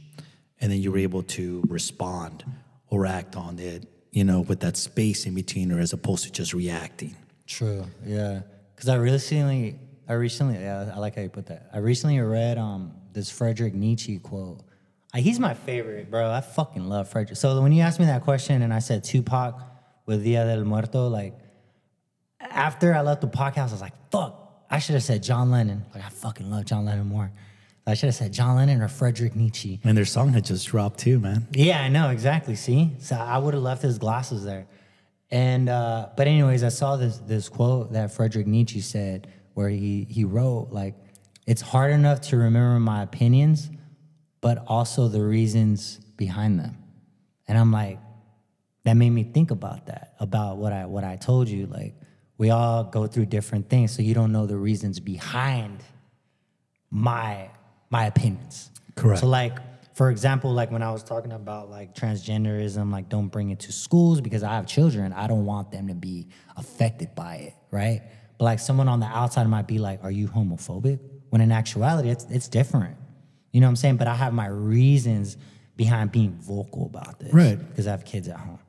and 0.61 0.71
then 0.71 0.79
you're 0.79 0.97
able 0.97 1.23
to 1.23 1.61
respond 1.67 2.45
or 2.87 3.05
act 3.05 3.35
on 3.35 3.59
it, 3.59 3.85
you 4.13 4.23
know, 4.23 4.41
with 4.41 4.59
that 4.61 4.77
space 4.77 5.25
in 5.25 5.33
between 5.33 5.71
or 5.71 5.79
as 5.79 5.91
opposed 5.91 6.23
to 6.23 6.31
just 6.31 6.53
reacting. 6.53 7.15
True. 7.47 7.85
Yeah. 8.05 8.41
Because 8.73 8.87
I 8.87 8.95
recently, 8.95 9.79
I 10.07 10.13
recently, 10.13 10.59
yeah, 10.59 10.91
I 10.93 10.99
like 10.99 11.15
how 11.15 11.23
you 11.23 11.29
put 11.29 11.47
that. 11.47 11.69
I 11.73 11.79
recently 11.79 12.19
read 12.19 12.57
um 12.57 12.93
this 13.11 13.29
Frederick 13.29 13.73
Nietzsche 13.73 14.19
quote. 14.19 14.61
Uh, 15.13 15.19
he's 15.19 15.39
my 15.39 15.53
favorite, 15.53 16.09
bro. 16.09 16.31
I 16.31 16.41
fucking 16.41 16.85
love 16.85 17.09
Frederick. 17.09 17.37
So 17.37 17.61
when 17.61 17.71
you 17.71 17.81
asked 17.81 17.99
me 17.99 18.05
that 18.05 18.23
question 18.23 18.61
and 18.61 18.73
I 18.73 18.79
said 18.79 19.03
Tupac 19.03 19.59
with 20.05 20.23
Dia 20.23 20.45
del 20.45 20.63
Muerto, 20.63 21.07
like 21.07 21.35
after 22.39 22.93
I 22.93 23.01
left 23.01 23.21
the 23.21 23.27
podcast, 23.27 23.69
I 23.69 23.73
was 23.73 23.81
like, 23.81 23.93
fuck, 24.11 24.63
I 24.69 24.79
should 24.79 24.93
have 24.93 25.03
said 25.03 25.23
John 25.23 25.51
Lennon. 25.51 25.85
Like 25.93 26.03
I 26.05 26.09
fucking 26.09 26.49
love 26.49 26.65
John 26.65 26.85
Lennon 26.85 27.07
more. 27.07 27.31
I 27.85 27.95
should 27.95 28.07
have 28.07 28.15
said 28.15 28.31
John 28.31 28.55
Lennon 28.55 28.81
or 28.81 28.87
Frederick 28.87 29.35
Nietzsche. 29.35 29.81
And 29.83 29.97
their 29.97 30.05
song 30.05 30.29
had 30.29 30.45
just 30.45 30.67
dropped 30.67 30.99
too, 30.99 31.19
man. 31.19 31.47
Yeah, 31.51 31.81
I 31.81 31.89
know 31.89 32.09
exactly. 32.09 32.55
See, 32.55 32.91
so 32.99 33.15
I 33.15 33.37
would 33.37 33.53
have 33.53 33.63
left 33.63 33.81
his 33.81 33.97
glasses 33.97 34.45
there. 34.45 34.67
And 35.29 35.67
uh, 35.67 36.09
but 36.15 36.27
anyways, 36.27 36.63
I 36.63 36.69
saw 36.69 36.95
this 36.95 37.17
this 37.17 37.49
quote 37.49 37.93
that 37.93 38.11
Frederick 38.11 38.47
Nietzsche 38.47 38.81
said, 38.81 39.27
where 39.53 39.67
he 39.69 40.05
he 40.09 40.23
wrote 40.23 40.69
like, 40.71 40.95
"It's 41.47 41.61
hard 41.61 41.91
enough 41.91 42.21
to 42.21 42.37
remember 42.37 42.79
my 42.79 43.01
opinions, 43.01 43.69
but 44.41 44.63
also 44.67 45.07
the 45.07 45.23
reasons 45.23 45.97
behind 46.17 46.59
them." 46.59 46.77
And 47.47 47.57
I'm 47.57 47.71
like, 47.71 47.99
that 48.83 48.93
made 48.93 49.09
me 49.09 49.23
think 49.23 49.51
about 49.51 49.87
that, 49.87 50.13
about 50.19 50.57
what 50.57 50.71
I 50.71 50.85
what 50.85 51.03
I 51.03 51.15
told 51.15 51.49
you. 51.49 51.65
Like, 51.65 51.95
we 52.37 52.51
all 52.51 52.83
go 52.83 53.07
through 53.07 53.25
different 53.25 53.69
things, 53.69 53.91
so 53.91 54.01
you 54.01 54.13
don't 54.13 54.31
know 54.31 54.45
the 54.45 54.57
reasons 54.57 54.99
behind 54.99 55.83
my 56.91 57.49
my 57.93 58.07
opinions. 58.07 58.71
Correct. 58.95 59.21
So 59.21 59.27
like 59.27 59.57
for 59.93 60.09
example, 60.09 60.51
like 60.51 60.71
when 60.71 60.81
I 60.81 60.91
was 60.91 61.03
talking 61.03 61.31
about 61.31 61.69
like 61.69 61.93
transgenderism, 61.93 62.91
like 62.91 63.09
don't 63.09 63.27
bring 63.27 63.51
it 63.51 63.59
to 63.61 63.71
schools 63.71 64.21
because 64.21 64.41
I 64.41 64.55
have 64.55 64.65
children. 64.65 65.13
I 65.13 65.27
don't 65.27 65.45
want 65.45 65.71
them 65.71 65.87
to 65.87 65.93
be 65.93 66.27
affected 66.57 67.13
by 67.13 67.35
it, 67.35 67.53
right? 67.69 68.01
But 68.39 68.45
like 68.45 68.59
someone 68.59 68.89
on 68.89 68.99
the 68.99 69.05
outside 69.05 69.47
might 69.47 69.67
be 69.67 69.77
like, 69.77 70.03
"Are 70.03 70.11
you 70.11 70.27
homophobic?" 70.27 70.99
When 71.29 71.41
in 71.41 71.51
actuality, 71.51 72.09
it's 72.09 72.25
it's 72.29 72.47
different. 72.47 72.97
You 73.51 73.61
know 73.61 73.67
what 73.67 73.71
I'm 73.71 73.75
saying? 73.75 73.97
But 73.97 74.07
I 74.07 74.15
have 74.15 74.33
my 74.33 74.47
reasons 74.47 75.37
behind 75.77 76.11
being 76.11 76.31
vocal 76.31 76.87
about 76.87 77.19
this, 77.19 77.33
Right. 77.33 77.57
Because 77.57 77.87
I 77.87 77.91
have 77.91 78.05
kids 78.05 78.27
at 78.27 78.37
home. 78.37 78.59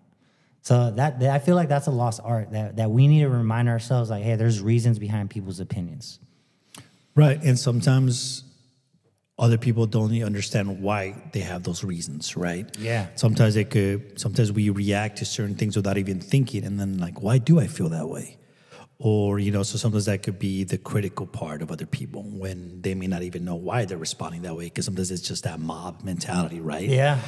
So 0.60 0.90
that, 0.92 1.20
that 1.20 1.30
I 1.30 1.38
feel 1.38 1.56
like 1.56 1.68
that's 1.68 1.87
a 1.87 1.90
lost 1.90 2.20
art 2.22 2.52
that 2.52 2.76
that 2.76 2.90
we 2.90 3.08
need 3.08 3.20
to 3.20 3.30
remind 3.30 3.70
ourselves, 3.70 4.10
like, 4.10 4.22
hey, 4.22 4.37
there's 4.37 4.60
reasons 4.60 4.98
behind 4.98 5.30
people's 5.30 5.60
opinions. 5.60 6.18
Right. 7.14 7.42
And 7.42 7.58
sometimes 7.58 8.44
other 9.38 9.59
people 9.59 9.87
don't 9.87 10.12
even 10.12 10.27
understand 10.27 10.81
why 10.81 11.14
they 11.33 11.40
have 11.40 11.64
those 11.64 11.83
reasons, 11.83 12.37
right? 12.37 12.66
Yeah. 12.79 13.09
Sometimes 13.16 13.55
they 13.55 13.64
could 13.64 14.18
sometimes 14.18 14.53
we 14.53 14.70
react 14.70 15.18
to 15.18 15.25
certain 15.25 15.57
things 15.57 15.77
without 15.77 15.99
even 15.99 16.20
thinking 16.20 16.64
and 16.64 16.79
then 16.79 16.99
like, 16.99 17.20
why 17.20 17.38
do 17.38 17.59
I 17.59 17.66
feel 17.66 17.88
that 17.88 18.09
way? 18.09 18.38
Or, 18.99 19.40
you 19.40 19.51
know, 19.51 19.64
so 19.64 19.77
sometimes 19.77 20.05
that 20.05 20.23
could 20.23 20.38
be 20.38 20.62
the 20.62 20.79
critical 20.79 21.27
part 21.27 21.62
of 21.62 21.73
other 21.73 21.85
people 21.85 22.23
when 22.23 22.81
they 22.81 22.94
may 22.94 23.09
not 23.09 23.23
even 23.23 23.44
know 23.44 23.57
why 23.57 23.85
they're 23.85 23.99
responding 23.99 24.42
that 24.42 24.57
way. 24.57 24.64
Because 24.64 24.85
sometimes 24.85 25.11
it's 25.11 25.27
just 25.27 25.42
that 25.44 25.59
mob 25.59 26.05
mentality, 26.05 26.61
right? 26.61 26.88
Yeah. 26.88 27.18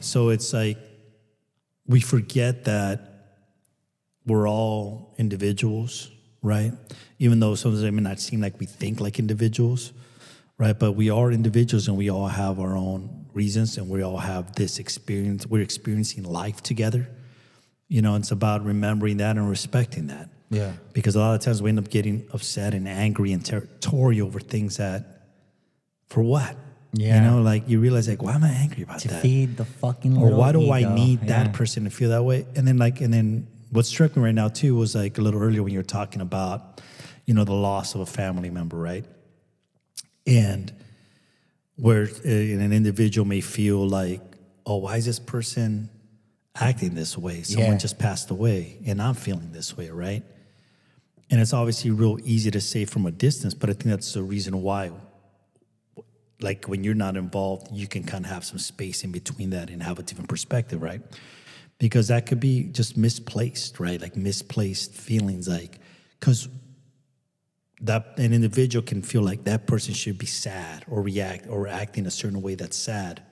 So 0.00 0.28
it's 0.28 0.52
like 0.52 0.76
we 1.86 2.00
forget 2.00 2.64
that 2.64 3.10
we're 4.26 4.48
all 4.48 5.14
individuals, 5.16 6.10
right? 6.42 6.72
Even 7.18 7.40
though 7.40 7.54
sometimes 7.54 7.82
it 7.82 7.92
may 7.92 8.02
not 8.02 8.20
seem 8.20 8.42
like 8.42 8.60
we 8.60 8.66
think 8.66 9.00
like 9.00 9.18
individuals, 9.18 9.92
right? 10.58 10.78
But 10.78 10.92
we 10.92 11.10
are 11.10 11.30
individuals 11.32 11.88
and 11.88 11.96
we 11.96 12.10
all 12.10 12.28
have 12.28 12.58
our 12.60 12.76
own 12.76 13.26
reasons 13.32 13.76
and 13.78 13.88
we 13.88 14.02
all 14.02 14.18
have 14.18 14.54
this 14.54 14.78
experience. 14.78 15.46
We're 15.46 15.62
experiencing 15.62 16.24
life 16.24 16.62
together. 16.62 17.08
You 17.88 18.02
know, 18.02 18.14
it's 18.16 18.30
about 18.30 18.64
remembering 18.64 19.18
that 19.18 19.36
and 19.36 19.48
respecting 19.48 20.06
that. 20.08 20.30
Yeah. 20.50 20.72
Because 20.92 21.16
a 21.16 21.18
lot 21.20 21.34
of 21.34 21.40
times 21.40 21.60
we 21.62 21.68
end 21.70 21.78
up 21.78 21.90
getting 21.90 22.26
upset 22.32 22.74
and 22.74 22.86
angry 22.88 23.32
and 23.32 23.44
territorial 23.44 24.26
over 24.28 24.40
things 24.40 24.76
that, 24.76 25.22
for 26.06 26.22
what? 26.22 26.56
Yeah. 26.92 27.16
You 27.16 27.30
know, 27.30 27.42
like 27.42 27.68
you 27.68 27.80
realize, 27.80 28.08
like, 28.08 28.22
why 28.22 28.34
am 28.34 28.44
I 28.44 28.50
angry 28.50 28.84
about 28.84 29.00
To 29.00 29.08
that? 29.08 29.20
feed 29.22 29.56
the 29.56 29.64
fucking 29.64 30.16
or 30.16 30.30
why 30.30 30.52
do 30.52 30.70
I 30.70 30.80
ego. 30.80 30.94
need 30.94 31.20
Yeah. 31.22 31.42
that 31.44 31.52
person 31.52 31.84
to 31.84 31.90
feel 31.90 32.10
that 32.10 32.22
way? 32.22 32.46
And 32.54 32.66
then 32.68 32.76
like, 32.78 33.00
and 33.00 33.12
then 33.12 33.48
what 33.70 33.84
struck 33.84 34.16
me 34.16 34.22
right 34.22 34.34
now 34.34 34.46
too 34.48 34.76
was 34.76 34.94
like 34.94 35.18
a 35.18 35.20
little 35.20 35.42
earlier 35.42 35.62
when 35.64 35.72
you 35.72 35.78
were 35.80 35.82
talking 35.82 36.20
about, 36.20 36.80
you 37.26 37.34
know, 37.34 37.42
the 37.44 37.52
loss 37.54 37.96
of 37.96 38.00
a 38.02 38.06
family 38.06 38.48
member, 38.50 38.76
right? 38.76 39.04
And 40.26 40.72
where 41.76 42.04
uh, 42.04 42.28
an 42.28 42.72
individual 42.72 43.26
may 43.26 43.40
feel 43.40 43.86
like, 43.86 44.20
oh, 44.64 44.76
why 44.78 44.96
is 44.96 45.04
this 45.06 45.18
person 45.18 45.90
acting 46.54 46.94
this 46.94 47.18
way? 47.18 47.42
Someone 47.42 47.72
Yeah. 47.72 47.78
just 47.78 47.98
passed 47.98 48.30
away, 48.30 48.78
and 48.86 49.02
I'm 49.02 49.14
feeling 49.14 49.50
this 49.52 49.76
way, 49.76 49.90
right? 49.90 50.22
And 51.30 51.40
it's 51.40 51.52
obviously 51.52 51.90
real 51.90 52.18
easy 52.24 52.50
to 52.50 52.60
say 52.60 52.84
from 52.84 53.06
a 53.06 53.10
distance, 53.10 53.54
but 53.54 53.70
I 53.70 53.72
think 53.72 53.86
that's 53.86 54.12
the 54.12 54.22
reason 54.22 54.62
why 54.62 54.92
like 56.40 56.66
when 56.66 56.84
you're 56.84 56.94
not 56.94 57.16
involved, 57.16 57.68
you 57.72 57.86
can 57.86 58.04
kind 58.04 58.24
of 58.24 58.30
have 58.30 58.44
some 58.44 58.58
space 58.58 59.04
in 59.04 59.12
between 59.12 59.50
that 59.50 59.70
and 59.70 59.82
have 59.82 59.98
a 59.98 60.02
different 60.02 60.28
perspective, 60.28 60.82
right? 60.82 61.00
Because 61.78 62.08
that 62.08 62.26
could 62.26 62.40
be 62.40 62.64
just 62.64 62.96
misplaced, 62.96 63.80
right? 63.80 64.00
Like 64.00 64.16
misplaced 64.16 64.92
feelings, 64.94 65.48
like 65.48 65.78
because 66.20 66.48
that 67.80 68.18
an 68.18 68.32
individual 68.32 68.84
can 68.84 69.02
feel 69.02 69.22
like 69.22 69.44
that 69.44 69.66
person 69.66 69.94
should 69.94 70.18
be 70.18 70.26
sad 70.26 70.84
or 70.88 71.02
react 71.02 71.46
or 71.48 71.66
act 71.68 71.98
in 71.98 72.06
a 72.06 72.10
certain 72.10 72.40
way 72.40 72.54
that's 72.54 72.76
sad, 72.76 73.22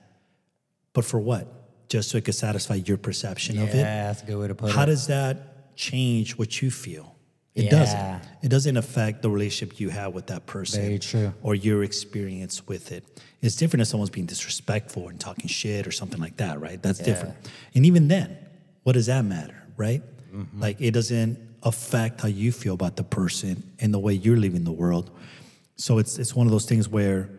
but 0.93 1.05
for 1.05 1.19
what? 1.19 1.47
Just 1.89 2.09
so 2.09 2.17
it 2.17 2.25
could 2.25 2.35
satisfy 2.35 2.75
your 2.75 2.97
perception 2.97 3.57
of 3.59 3.69
it. 3.69 3.77
Yeah, 3.77 4.07
that's 4.07 4.23
a 4.23 4.25
good 4.25 4.37
way 4.37 4.47
to 4.47 4.55
put 4.55 4.71
How 4.71 4.83
it. 4.83 4.87
does 4.87 5.07
that 5.07 5.75
change 5.75 6.37
what 6.37 6.61
you 6.61 6.71
feel? 6.71 7.15
It 7.55 7.65
Yeah. 7.65 7.69
doesn't. 7.69 8.29
It 8.43 8.49
doesn't 8.49 8.77
affect 8.77 9.21
the 9.21 9.29
relationship 9.29 9.79
you 9.79 9.89
have 9.89 10.13
with 10.13 10.27
that 10.27 10.45
person. 10.47 10.81
Very 10.81 10.97
true. 10.99 11.33
Or 11.43 11.53
your 11.53 11.83
experience 11.83 12.67
with 12.67 12.91
it. 12.91 13.03
It's 13.41 13.55
different 13.55 13.81
if 13.81 13.87
someone's 13.89 14.09
being 14.09 14.25
disrespectful 14.25 15.07
and 15.09 15.19
talking 15.19 15.47
shit 15.47 15.85
or 15.85 15.91
something 15.91 16.19
like 16.19 16.37
that, 16.37 16.59
right? 16.59 16.81
That's 16.81 16.99
different. 16.99 17.35
And 17.75 17.85
even 17.85 18.07
then, 18.07 18.37
what 18.83 18.93
does 18.93 19.05
that 19.05 19.23
matter, 19.23 19.61
right? 19.77 20.01
Mm-hmm. 20.33 20.59
Like 20.61 20.81
it 20.81 20.91
doesn't 20.91 21.37
affect 21.63 22.21
how 22.21 22.27
you 22.27 22.51
feel 22.51 22.73
about 22.73 22.95
the 22.97 23.03
person 23.03 23.71
and 23.79 23.93
the 23.93 23.99
way 23.99 24.13
you're 24.13 24.37
living 24.37 24.63
the 24.63 24.71
world. 24.71 25.09
So 25.75 25.97
it's 25.97 26.17
it's 26.19 26.35
one 26.35 26.45
of 26.47 26.51
those 26.51 26.65
things 26.65 26.87
where 26.89 27.29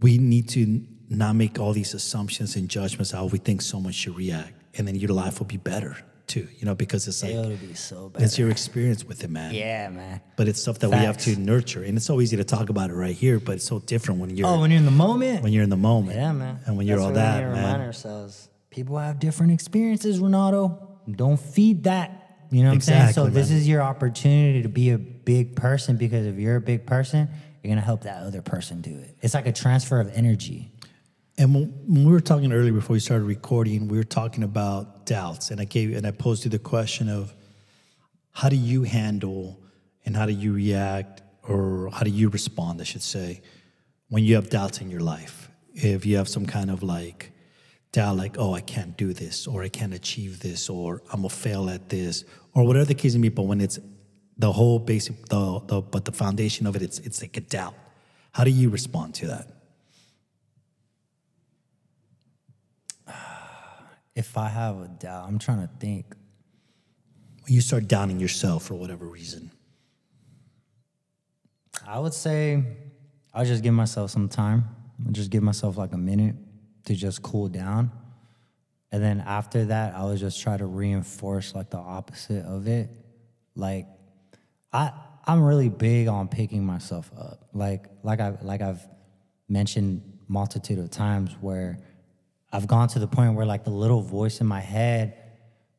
we 0.00 0.18
need 0.18 0.48
to 0.50 0.82
not 1.08 1.36
make 1.36 1.58
all 1.58 1.72
these 1.72 1.94
assumptions 1.94 2.56
and 2.56 2.68
judgments 2.68 3.10
how 3.10 3.26
we 3.26 3.38
think 3.38 3.62
someone 3.62 3.92
should 3.92 4.16
react, 4.16 4.52
and 4.78 4.86
then 4.88 4.94
your 4.96 5.10
life 5.10 5.38
will 5.38 5.46
be 5.46 5.58
better 5.58 5.96
too. 6.26 6.48
You 6.58 6.64
know, 6.64 6.74
because 6.74 7.06
it's 7.06 7.22
like 7.22 7.32
It'll 7.32 7.56
be 7.56 7.74
so 7.74 8.08
bad. 8.08 8.22
it's 8.22 8.38
your 8.38 8.50
experience 8.50 9.04
with 9.04 9.22
it, 9.22 9.30
man. 9.30 9.54
Yeah, 9.54 9.90
man. 9.90 10.20
But 10.36 10.48
it's 10.48 10.60
stuff 10.60 10.78
that 10.80 10.90
we 10.90 10.96
have 10.96 11.18
to 11.18 11.36
nurture, 11.36 11.82
and 11.82 11.96
it's 11.96 12.06
so 12.06 12.20
easy 12.20 12.36
to 12.38 12.44
talk 12.44 12.68
about 12.70 12.90
it 12.90 12.94
right 12.94 13.14
here, 13.14 13.38
but 13.38 13.56
it's 13.56 13.66
so 13.66 13.78
different 13.80 14.20
when 14.20 14.30
you're 14.36 14.46
Oh, 14.48 14.60
when 14.60 14.70
you're 14.70 14.78
in 14.78 14.86
the 14.86 14.90
moment. 14.90 15.42
when 15.42 15.52
you're 15.52 15.64
in 15.64 15.70
the 15.70 15.76
moment. 15.76 16.16
yeah, 16.16 16.32
man. 16.32 16.58
And 16.66 16.76
when 16.76 16.86
you're 16.86 16.96
That's 16.96 17.06
all 17.06 17.12
what 17.12 17.16
we 17.16 17.22
that, 17.22 17.48
need 17.48 17.54
to 17.54 17.60
remind 17.60 17.82
ourselves. 17.82 18.48
People 18.70 18.98
have 18.98 19.18
different 19.20 19.52
experiences, 19.52 20.18
Renato. 20.18 20.88
Don't 21.10 21.38
feed 21.38 21.84
that. 21.84 22.46
You 22.50 22.62
know 22.62 22.68
what 22.68 22.74
I'm 22.74 22.80
saying? 22.82 23.00
Exactly, 23.08 23.30
So 23.30 23.30
this 23.30 23.50
is 23.50 23.66
your 23.66 23.82
opportunity 23.82 24.62
to 24.62 24.68
be 24.68 24.90
a 24.90 24.98
big 24.98 25.56
person 25.56 25.96
because 25.96 26.26
if 26.26 26.36
you're 26.36 26.56
a 26.56 26.60
big 26.60 26.86
person, 26.86 27.28
you're 27.62 27.70
gonna 27.70 27.80
help 27.80 28.02
that 28.02 28.22
other 28.22 28.42
person 28.42 28.80
do 28.80 28.90
it. 28.90 29.16
It's 29.22 29.34
like 29.34 29.46
a 29.46 29.52
transfer 29.52 30.00
of 30.00 30.10
energy. 30.14 30.70
And 31.38 31.54
when, 31.54 31.64
when 31.86 32.04
we 32.04 32.12
were 32.12 32.20
talking 32.20 32.52
earlier 32.52 32.72
before 32.72 32.94
we 32.94 33.00
started 33.00 33.24
recording, 33.24 33.88
we 33.88 33.96
were 33.96 34.04
talking 34.04 34.42
about 34.44 35.06
doubts, 35.06 35.50
and 35.50 35.60
I 35.60 35.64
gave 35.64 35.96
and 35.96 36.06
I 36.06 36.10
posed 36.10 36.44
you 36.44 36.50
the 36.50 36.58
question 36.58 37.08
of 37.08 37.34
how 38.32 38.48
do 38.48 38.56
you 38.56 38.82
handle 38.82 39.62
and 40.04 40.16
how 40.16 40.26
do 40.26 40.32
you 40.32 40.52
react 40.52 41.22
or 41.42 41.90
how 41.92 42.00
do 42.00 42.10
you 42.10 42.28
respond, 42.28 42.80
I 42.80 42.84
should 42.84 43.02
say, 43.02 43.42
when 44.08 44.24
you 44.24 44.34
have 44.34 44.50
doubts 44.50 44.80
in 44.80 44.90
your 44.90 45.00
life? 45.00 45.50
If 45.74 46.04
you 46.04 46.16
have 46.18 46.28
some 46.28 46.44
kind 46.44 46.70
of 46.70 46.82
like 46.82 47.31
doubt, 47.92 48.16
like 48.16 48.36
oh 48.38 48.54
I 48.54 48.60
can't 48.60 48.96
do 48.96 49.12
this 49.12 49.46
or 49.46 49.62
I 49.62 49.68
can't 49.68 49.92
achieve 49.94 50.40
this 50.40 50.68
or 50.68 51.02
I'm 51.12 51.20
gonna 51.20 51.28
fail 51.28 51.68
at 51.68 51.88
this 51.90 52.24
or 52.54 52.64
whatever 52.66 52.86
the 52.86 52.94
case 52.94 53.14
may 53.14 53.28
be, 53.28 53.34
but 53.34 53.42
when 53.42 53.60
it's 53.60 53.78
the 54.38 54.50
whole 54.50 54.78
basic 54.78 55.26
the, 55.26 55.60
the 55.66 55.82
but 55.82 56.04
the 56.06 56.12
foundation 56.12 56.66
of 56.66 56.74
it, 56.74 56.82
it's 56.82 56.98
it's 57.00 57.20
like 57.20 57.36
a 57.36 57.42
doubt. 57.42 57.74
How 58.32 58.44
do 58.44 58.50
you 58.50 58.70
respond 58.70 59.14
to 59.16 59.26
that? 59.28 59.48
If 64.14 64.36
I 64.36 64.48
have 64.48 64.78
a 64.78 64.88
doubt, 64.88 65.26
I'm 65.26 65.38
trying 65.38 65.62
to 65.66 65.70
think. 65.78 66.04
when 67.44 67.54
you 67.54 67.62
start 67.62 67.88
doubting 67.88 68.20
yourself 68.20 68.64
for 68.64 68.74
whatever 68.74 69.06
reason. 69.06 69.50
I 71.86 71.98
would 71.98 72.12
say 72.12 72.62
I'll 73.34 73.46
just 73.46 73.62
give 73.62 73.74
myself 73.74 74.10
some 74.10 74.28
time. 74.28 74.64
I'll 75.06 75.12
just 75.12 75.30
give 75.30 75.42
myself 75.42 75.78
like 75.78 75.92
a 75.92 75.98
minute 75.98 76.36
to 76.84 76.94
just 76.94 77.22
cool 77.22 77.48
down. 77.48 77.90
And 78.90 79.02
then 79.02 79.20
after 79.20 79.66
that, 79.66 79.94
I 79.94 80.04
would 80.04 80.18
just 80.18 80.40
try 80.42 80.56
to 80.56 80.66
reinforce 80.66 81.54
like 81.54 81.70
the 81.70 81.78
opposite 81.78 82.44
of 82.44 82.66
it. 82.68 82.90
Like 83.54 83.86
I 84.72 84.92
I'm 85.24 85.42
really 85.42 85.68
big 85.68 86.08
on 86.08 86.28
picking 86.28 86.64
myself 86.64 87.10
up. 87.18 87.48
Like 87.52 87.86
like 88.02 88.20
I 88.20 88.34
like 88.42 88.60
I've 88.60 88.86
mentioned 89.48 90.02
multitude 90.28 90.78
of 90.78 90.90
times 90.90 91.34
where 91.40 91.78
I've 92.52 92.66
gone 92.66 92.88
to 92.88 92.98
the 92.98 93.06
point 93.06 93.34
where 93.34 93.46
like 93.46 93.64
the 93.64 93.70
little 93.70 94.02
voice 94.02 94.40
in 94.40 94.46
my 94.46 94.60
head 94.60 95.16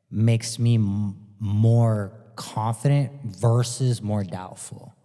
makes 0.09 0.57
me 0.57 0.75
m- 0.75 1.15
more 1.39 2.13
confident 2.35 3.11
versus 3.23 4.01
more 4.01 4.23
doubtful. 4.23 4.95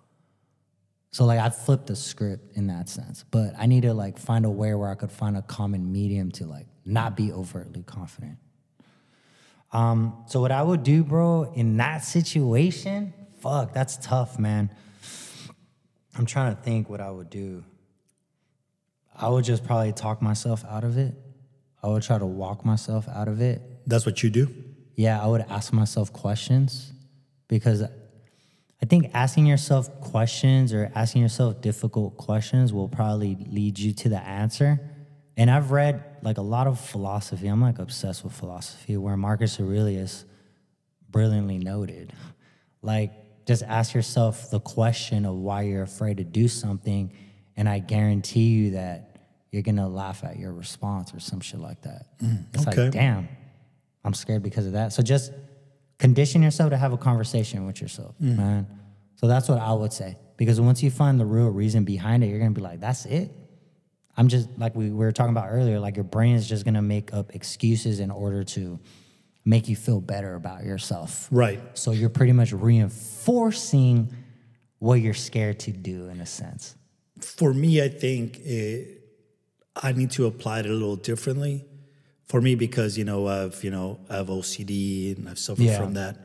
So 1.10 1.24
like 1.24 1.38
I 1.38 1.50
flipped 1.50 1.86
the 1.86 1.96
script 1.96 2.56
in 2.56 2.66
that 2.66 2.88
sense, 2.88 3.24
but 3.30 3.54
I 3.58 3.66
need 3.66 3.82
to 3.82 3.94
like 3.94 4.18
find 4.18 4.44
a 4.44 4.50
way 4.50 4.74
where 4.74 4.90
I 4.90 4.94
could 4.94 5.10
find 5.10 5.36
a 5.36 5.42
common 5.42 5.90
medium 5.90 6.30
to 6.32 6.46
like 6.46 6.66
not 6.84 7.16
be 7.16 7.32
overtly 7.32 7.82
confident. 7.82 8.38
Um, 9.72 10.24
so 10.26 10.40
what 10.40 10.52
I 10.52 10.62
would 10.62 10.82
do, 10.82 11.04
bro, 11.04 11.52
in 11.54 11.76
that 11.78 11.98
situation, 12.04 13.12
fuck, 13.40 13.72
that's 13.72 13.96
tough, 13.98 14.38
man. 14.38 14.70
I'm 16.16 16.26
trying 16.26 16.54
to 16.56 16.62
think 16.62 16.88
what 16.88 17.00
I 17.00 17.10
would 17.10 17.30
do. 17.30 17.64
I 19.14 19.28
would 19.28 19.44
just 19.44 19.64
probably 19.64 19.92
talk 19.92 20.22
myself 20.22 20.64
out 20.64 20.84
of 20.84 20.96
it. 20.96 21.14
I 21.82 21.88
would 21.88 22.02
try 22.02 22.18
to 22.18 22.26
walk 22.26 22.64
myself 22.64 23.08
out 23.08 23.28
of 23.28 23.40
it. 23.40 23.62
That's 23.86 24.06
what 24.06 24.22
you 24.22 24.30
do. 24.30 24.48
Yeah, 24.94 25.22
I 25.22 25.26
would 25.26 25.42
ask 25.48 25.72
myself 25.72 26.12
questions 26.12 26.92
because 27.46 27.82
I 28.80 28.86
think 28.86 29.10
asking 29.12 29.46
yourself 29.46 30.00
questions 30.00 30.72
or 30.72 30.90
asking 30.94 31.22
yourself 31.22 31.60
difficult 31.60 32.16
questions 32.16 32.72
will 32.72 32.88
probably 32.88 33.36
lead 33.50 33.78
you 33.78 33.92
to 33.92 34.08
the 34.08 34.20
answer. 34.20 34.80
And 35.36 35.50
I've 35.50 35.70
read 35.72 36.04
like 36.22 36.38
a 36.38 36.42
lot 36.42 36.66
of 36.66 36.80
philosophy. 36.80 37.48
I'm 37.48 37.60
like 37.60 37.78
obsessed 37.78 38.24
with 38.24 38.32
philosophy, 38.32 38.96
where 38.96 39.16
Marcus 39.16 39.58
Aurelius 39.60 40.24
brilliantly 41.10 41.58
noted, 41.58 42.12
like 42.82 43.12
just 43.46 43.62
ask 43.62 43.94
yourself 43.94 44.50
the 44.50 44.60
question 44.60 45.24
of 45.24 45.34
why 45.34 45.62
you're 45.62 45.82
afraid 45.82 46.18
to 46.18 46.24
do 46.24 46.48
something, 46.48 47.12
and 47.56 47.68
I 47.68 47.78
guarantee 47.78 48.48
you 48.48 48.70
that 48.72 49.16
you're 49.50 49.62
gonna 49.62 49.88
laugh 49.88 50.22
at 50.22 50.38
your 50.38 50.52
response 50.52 51.14
or 51.14 51.20
some 51.20 51.40
shit 51.40 51.60
like 51.60 51.82
that. 51.82 52.06
Mm, 52.18 52.44
it's 52.54 52.66
okay. 52.66 52.84
like, 52.84 52.92
damn, 52.92 53.28
I'm 54.04 54.14
scared 54.14 54.42
because 54.42 54.66
of 54.66 54.72
that. 54.72 54.92
So 54.92 55.02
just 55.02 55.32
condition 55.98 56.42
yourself 56.42 56.70
to 56.70 56.76
have 56.76 56.92
a 56.92 56.96
conversation 56.96 57.66
with 57.66 57.80
yourself, 57.80 58.14
mm. 58.20 58.36
man. 58.36 58.66
So 59.16 59.26
that's 59.26 59.48
what 59.48 59.58
I 59.58 59.72
would 59.72 59.92
say. 59.92 60.16
Because 60.36 60.60
once 60.60 60.82
you 60.82 60.90
find 60.90 61.18
the 61.18 61.26
real 61.26 61.48
reason 61.48 61.84
behind 61.84 62.22
it, 62.22 62.28
you're 62.28 62.38
gonna 62.38 62.52
be 62.52 62.60
like, 62.60 62.80
that's 62.80 63.04
it. 63.04 63.32
I'm 64.16 64.28
just 64.28 64.48
like 64.58 64.74
we 64.74 64.90
were 64.90 65.12
talking 65.12 65.32
about 65.32 65.48
earlier, 65.50 65.80
like 65.80 65.96
your 65.96 66.04
brain 66.04 66.36
is 66.36 66.48
just 66.48 66.64
gonna 66.64 66.82
make 66.82 67.12
up 67.12 67.34
excuses 67.34 68.00
in 68.00 68.10
order 68.10 68.44
to 68.44 68.78
make 69.44 69.68
you 69.68 69.76
feel 69.76 70.00
better 70.00 70.34
about 70.34 70.64
yourself. 70.64 71.26
Right. 71.30 71.60
So 71.74 71.92
you're 71.92 72.10
pretty 72.10 72.32
much 72.32 72.52
reinforcing 72.52 74.12
what 74.78 74.96
you're 75.00 75.14
scared 75.14 75.58
to 75.60 75.72
do 75.72 76.08
in 76.08 76.20
a 76.20 76.26
sense. 76.26 76.76
For 77.20 77.52
me, 77.52 77.82
I 77.82 77.88
think 77.88 78.38
it, 78.40 79.02
I 79.74 79.92
need 79.92 80.10
to 80.12 80.26
apply 80.26 80.60
it 80.60 80.66
a 80.66 80.72
little 80.72 80.96
differently. 80.96 81.64
For 82.28 82.42
me, 82.42 82.54
because 82.54 82.98
you 82.98 83.04
know 83.04 83.26
I've 83.26 83.62
you 83.64 83.70
know 83.70 83.98
I 84.10 84.16
have 84.16 84.26
OCD 84.28 85.16
and 85.16 85.28
I've 85.28 85.38
suffered 85.38 85.62
Yeah. 85.62 85.78
from 85.78 85.94
that. 85.94 86.16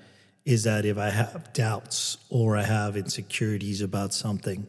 Is 0.45 0.63
that 0.63 0.85
if 0.85 0.97
I 0.97 1.09
have 1.09 1.53
doubts 1.53 2.17
or 2.29 2.57
I 2.57 2.63
have 2.63 2.97
insecurities 2.97 3.81
about 3.81 4.13
something, 4.13 4.67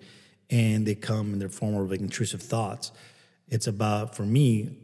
and 0.49 0.87
they 0.87 0.95
come 0.95 1.33
in 1.33 1.41
the 1.41 1.49
form 1.49 1.75
of 1.75 1.91
like 1.91 2.01
intrusive 2.01 2.41
thoughts, 2.41 2.93
it's 3.49 3.67
about 3.67 4.15
for 4.15 4.23
me, 4.23 4.77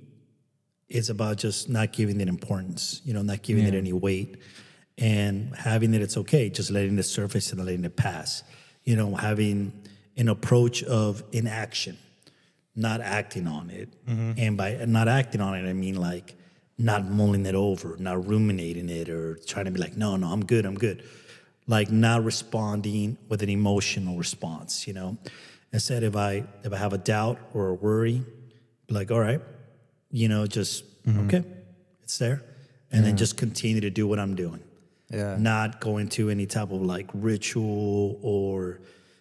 it's 0.88 1.08
about 1.08 1.38
just 1.38 1.68
not 1.68 1.92
giving 1.92 2.20
it 2.20 2.26
importance. 2.28 3.00
You 3.04 3.14
know, 3.14 3.22
not 3.22 3.42
giving 3.42 3.64
it 3.66 3.74
any 3.74 3.92
weight, 3.92 4.36
and 4.98 5.54
having 5.54 5.92
that 5.92 6.02
It's 6.02 6.16
okay, 6.16 6.50
just 6.50 6.72
letting 6.72 6.98
it 6.98 7.04
surface 7.04 7.52
and 7.52 7.64
letting 7.64 7.84
it 7.84 7.94
pass. 7.96 8.42
You 8.82 8.96
know, 8.96 9.14
having 9.14 9.72
an 10.16 10.28
approach 10.28 10.82
of 10.82 11.22
inaction 11.30 11.96
not 12.76 13.00
acting 13.00 13.46
on 13.46 13.70
it. 13.70 13.88
Mm-hmm. 14.06 14.32
And 14.38 14.56
by 14.56 14.84
not 14.86 15.08
acting 15.08 15.40
on 15.40 15.54
it, 15.54 15.68
I 15.68 15.72
mean 15.72 15.96
like 15.96 16.34
not 16.80 17.04
mulling 17.04 17.44
it 17.46 17.54
over, 17.54 17.96
not 17.98 18.26
ruminating 18.26 18.88
it, 18.88 19.08
or 19.08 19.36
trying 19.46 19.66
to 19.66 19.70
be 19.70 19.80
like, 19.80 19.96
no, 19.96 20.16
no, 20.16 20.28
I'm 20.28 20.44
good, 20.44 20.64
I'm 20.64 20.76
good. 20.76 21.04
Like 21.66 21.90
not 21.90 22.24
responding 22.24 23.18
with 23.28 23.42
an 23.42 23.50
emotional 23.50 24.16
response, 24.16 24.86
you 24.86 24.94
know. 24.94 25.18
Instead, 25.72 26.02
if 26.02 26.16
I 26.16 26.44
if 26.64 26.72
I 26.72 26.76
have 26.76 26.92
a 26.92 26.98
doubt 26.98 27.38
or 27.54 27.68
a 27.68 27.74
worry, 27.74 28.24
be 28.86 28.94
like, 28.94 29.10
all 29.10 29.20
right, 29.20 29.40
you 30.10 30.28
know, 30.28 30.46
just 30.46 31.04
mm-hmm. 31.04 31.26
okay, 31.26 31.44
it's 32.02 32.18
there, 32.18 32.42
and 32.90 33.04
then 33.04 33.10
mm-hmm. 33.10 33.18
just 33.18 33.36
continue 33.36 33.82
to 33.82 33.90
do 33.90 34.06
what 34.06 34.18
I'm 34.18 34.34
doing. 34.34 34.60
Yeah. 35.10 35.36
Not 35.38 35.80
go 35.80 35.98
into 35.98 36.30
any 36.30 36.46
type 36.46 36.70
of 36.70 36.82
like 36.82 37.10
ritual 37.12 38.18
or 38.22 38.80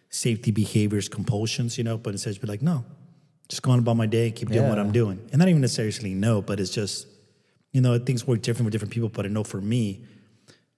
safety 0.10 0.52
behaviors, 0.52 1.10
compulsions, 1.10 1.78
you 1.78 1.84
know, 1.84 1.98
but 1.98 2.12
instead 2.12 2.32
just 2.32 2.42
be 2.42 2.48
like, 2.48 2.62
no, 2.62 2.86
just 3.48 3.64
going 3.64 3.80
about 3.80 3.98
my 3.98 4.06
day, 4.06 4.32
keep 4.32 4.50
doing 4.50 4.70
what 4.70 4.80
I'm 4.80 4.92
doing. 4.92 5.20
And 5.32 5.40
not 5.40 5.50
even 5.50 5.62
necessarily 5.62 6.14
no, 6.14 6.42
but 6.42 6.60
it's 6.60 6.72
just, 6.72 7.08
you 7.72 7.82
know, 7.82 7.98
things 8.00 8.26
work 8.26 8.42
different 8.42 8.66
with 8.66 8.72
different 8.72 8.94
people. 8.94 9.10
But 9.10 9.26
I 9.26 9.30
know 9.30 9.44
for 9.44 9.62
me, 9.62 10.06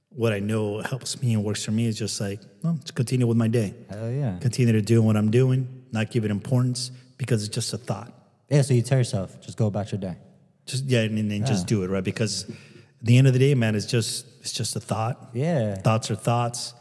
what 0.10 0.34
I 0.34 0.40
know 0.40 0.82
helps 0.82 1.22
me 1.22 1.34
and 1.34 1.44
works 1.44 1.64
for 1.64 1.72
me 1.72 1.86
is 1.88 1.98
just 1.98 2.20
like, 2.20 2.42
no, 2.64 2.76
just 2.82 2.96
continue 2.96 3.28
with 3.28 3.38
my 3.38 3.48
day. 3.48 3.74
Hell 3.90 4.12
yeah. 4.12 4.38
Continue 4.40 4.74
to 4.74 4.82
do 4.82 5.02
what 5.02 5.16
I'm 5.16 5.32
doing, 5.32 5.86
not 5.92 6.12
give 6.12 6.26
it 6.26 6.32
importance 6.32 6.92
because 7.18 7.44
it's 7.46 7.54
just 7.54 7.74
a 7.74 7.78
thought. 7.78 8.12
Yeah, 8.50 8.62
so 8.62 8.74
you 8.74 8.82
tell 8.82 8.98
yourself, 8.98 9.40
just 9.40 9.58
go 9.58 9.68
about 9.68 9.92
your 9.92 10.02
day. 10.02 10.18
Just 10.66 10.86
yeah, 10.86 11.02
and 11.02 11.32
then 11.32 11.46
just 11.46 11.68
do 11.68 11.84
it, 11.84 11.90
right? 11.90 12.04
Because 12.04 12.50
at 12.50 12.56
the 13.02 13.18
end 13.18 13.28
of 13.28 13.34
the 13.34 13.40
day, 13.40 13.56
man, 13.56 13.76
it's 13.76 13.86
just 13.86 14.26
it's 14.42 14.52
just 14.52 14.76
a 14.76 14.80
thought. 14.80 15.30
Yeah. 15.34 15.76
Thoughts 15.76 16.12
are 16.12 16.16
thoughts. 16.16 16.74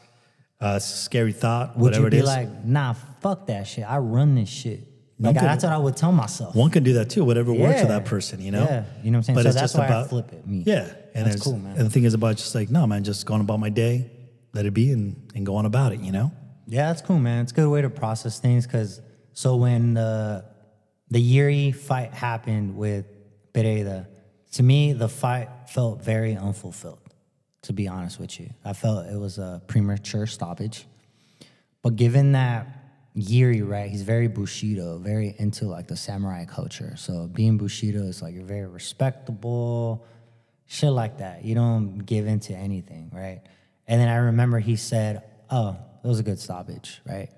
Uh, 0.61 0.79
scary 0.79 1.33
thought, 1.33 1.77
Would 1.77 1.83
whatever 1.93 2.05
you 2.05 2.11
be 2.11 2.17
it 2.19 2.25
is. 2.25 2.27
like, 2.27 2.65
nah, 2.65 2.93
fuck 2.93 3.47
that 3.47 3.67
shit. 3.67 3.91
I 3.91 3.97
run 3.97 4.35
this 4.35 4.51
shit. 4.51 4.81
Like 5.23 5.37
Okay. 5.37 5.45
that's 5.45 5.63
what 5.65 5.73
I 5.73 5.77
would 5.79 5.97
tell 5.97 6.13
myself. 6.13 6.55
One 6.57 6.71
can 6.71 6.83
do 6.83 6.95
that 6.95 7.11
too, 7.11 7.25
whatever 7.25 7.53
works 7.53 7.83
for 7.83 7.89
that 7.89 8.07
person, 8.07 8.41
you 8.41 8.51
know? 8.51 8.63
Yeah, 8.65 8.85
you 9.03 9.11
know 9.11 9.19
what 9.19 9.19
I'm 9.19 9.23
saying? 9.25 9.35
But 9.37 9.43
So 9.43 9.49
it's 9.51 9.55
that's 9.61 9.73
just 9.75 9.79
why 9.79 9.85
I 9.85 9.87
about 9.89 10.09
flip 10.09 10.33
it, 10.33 10.47
me. 10.47 10.63
Yeah. 10.67 10.93
And 11.15 11.27
That's 11.27 11.37
it's- 11.37 11.43
cool, 11.43 11.59
man. 11.59 11.77
And 11.77 11.87
the 11.87 11.91
thing 11.91 12.05
is 12.05 12.15
about 12.15 12.37
just 12.37 12.55
like, 12.55 12.71
no, 12.71 12.87
man, 12.87 13.05
just 13.05 13.27
going 13.27 13.41
about 13.43 13.61
my 13.61 13.69
day, 13.69 14.11
let 14.55 14.65
it 14.65 14.73
be 14.73 14.93
and, 14.93 15.31
and 15.35 15.45
go 15.45 15.57
on 15.57 15.67
about 15.67 15.93
it, 15.93 16.01
you 16.01 16.11
know? 16.13 16.33
Yeah, 16.67 16.87
that's 16.89 17.03
cool, 17.03 17.19
man. 17.19 17.43
It's 17.43 17.53
a 17.53 17.55
good 17.55 17.69
way 17.69 17.83
to 17.83 17.91
process 17.91 18.39
things 18.39 18.67
because 18.67 19.01
so 19.35 19.57
when 19.57 19.95
the 19.95 20.45
the 21.11 21.19
Jiri 21.19 21.75
fight 21.75 22.15
happened 22.15 22.77
with 22.77 23.05
Pereira, 23.53 24.07
to 24.53 24.63
me 24.63 24.93
the 24.93 25.09
fight 25.09 25.49
felt 25.69 26.03
very 26.03 26.35
unfulfilled. 26.37 27.01
To 27.63 27.73
be 27.75 27.89
honest 27.89 28.19
with 28.19 28.39
you, 28.41 28.51
I 28.65 28.73
felt 28.73 29.07
it 29.07 29.19
was 29.19 29.37
a 29.39 29.61
premature 29.67 30.27
stoppage. 30.27 30.87
But 31.83 31.97
given 31.97 32.33
that 32.33 32.80
Jiri, 33.17 33.67
right, 33.67 33.91
he's 33.91 34.03
very 34.03 34.29
Bushido, 34.29 34.99
very 34.99 35.35
into 35.39 35.67
like 35.67 35.89
the 35.89 35.97
samurai 35.97 36.45
culture. 36.45 36.95
So 36.97 37.27
being 37.27 37.59
Bushido 37.59 38.03
is 38.05 38.23
like 38.23 38.35
you're 38.35 38.45
very 38.45 38.69
respectable, 38.69 40.07
shit 40.67 40.93
like 40.93 41.19
that. 41.19 41.45
You 41.45 41.55
don't 41.57 41.99
give 41.99 42.27
into 42.27 42.55
anything, 42.55 43.11
right? 43.13 43.43
And 43.89 44.01
then 44.01 44.09
I 44.09 44.17
remember 44.17 44.61
he 44.61 44.77
said, 44.77 45.25
"Oh, 45.51 45.77
it 46.05 46.07
was 46.07 46.21
a 46.21 46.23
good 46.23 46.39
stoppage," 46.39 47.03
right? 47.05 47.31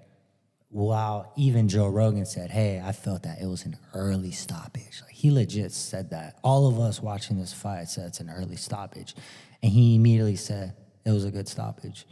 While 0.69 1.33
even 1.37 1.69
Joe 1.69 1.89
Rogan 1.89 2.27
said, 2.27 2.51
"Hey, 2.51 2.79
I 2.79 2.93
felt 2.93 3.23
that 3.23 3.41
it 3.41 3.47
was 3.47 3.65
an 3.65 3.79
early 3.95 4.31
stoppage." 4.31 5.01
Like 5.03 5.13
he 5.13 5.31
legit 5.31 5.73
said 5.73 6.11
that. 6.11 6.39
All 6.45 6.67
of 6.67 6.79
us 6.79 7.03
watching 7.03 7.39
this 7.39 7.55
fight 7.55 7.89
said 7.89 8.09
it's 8.09 8.21
an 8.21 8.29
early 8.29 8.57
stoppage, 8.57 9.15
and 9.63 9.73
he 9.73 9.95
immediately 9.95 10.37
said 10.37 10.75
it 11.07 11.11
was 11.11 11.25
a 11.25 11.31
good 11.31 11.49
stoppage. 11.49 12.07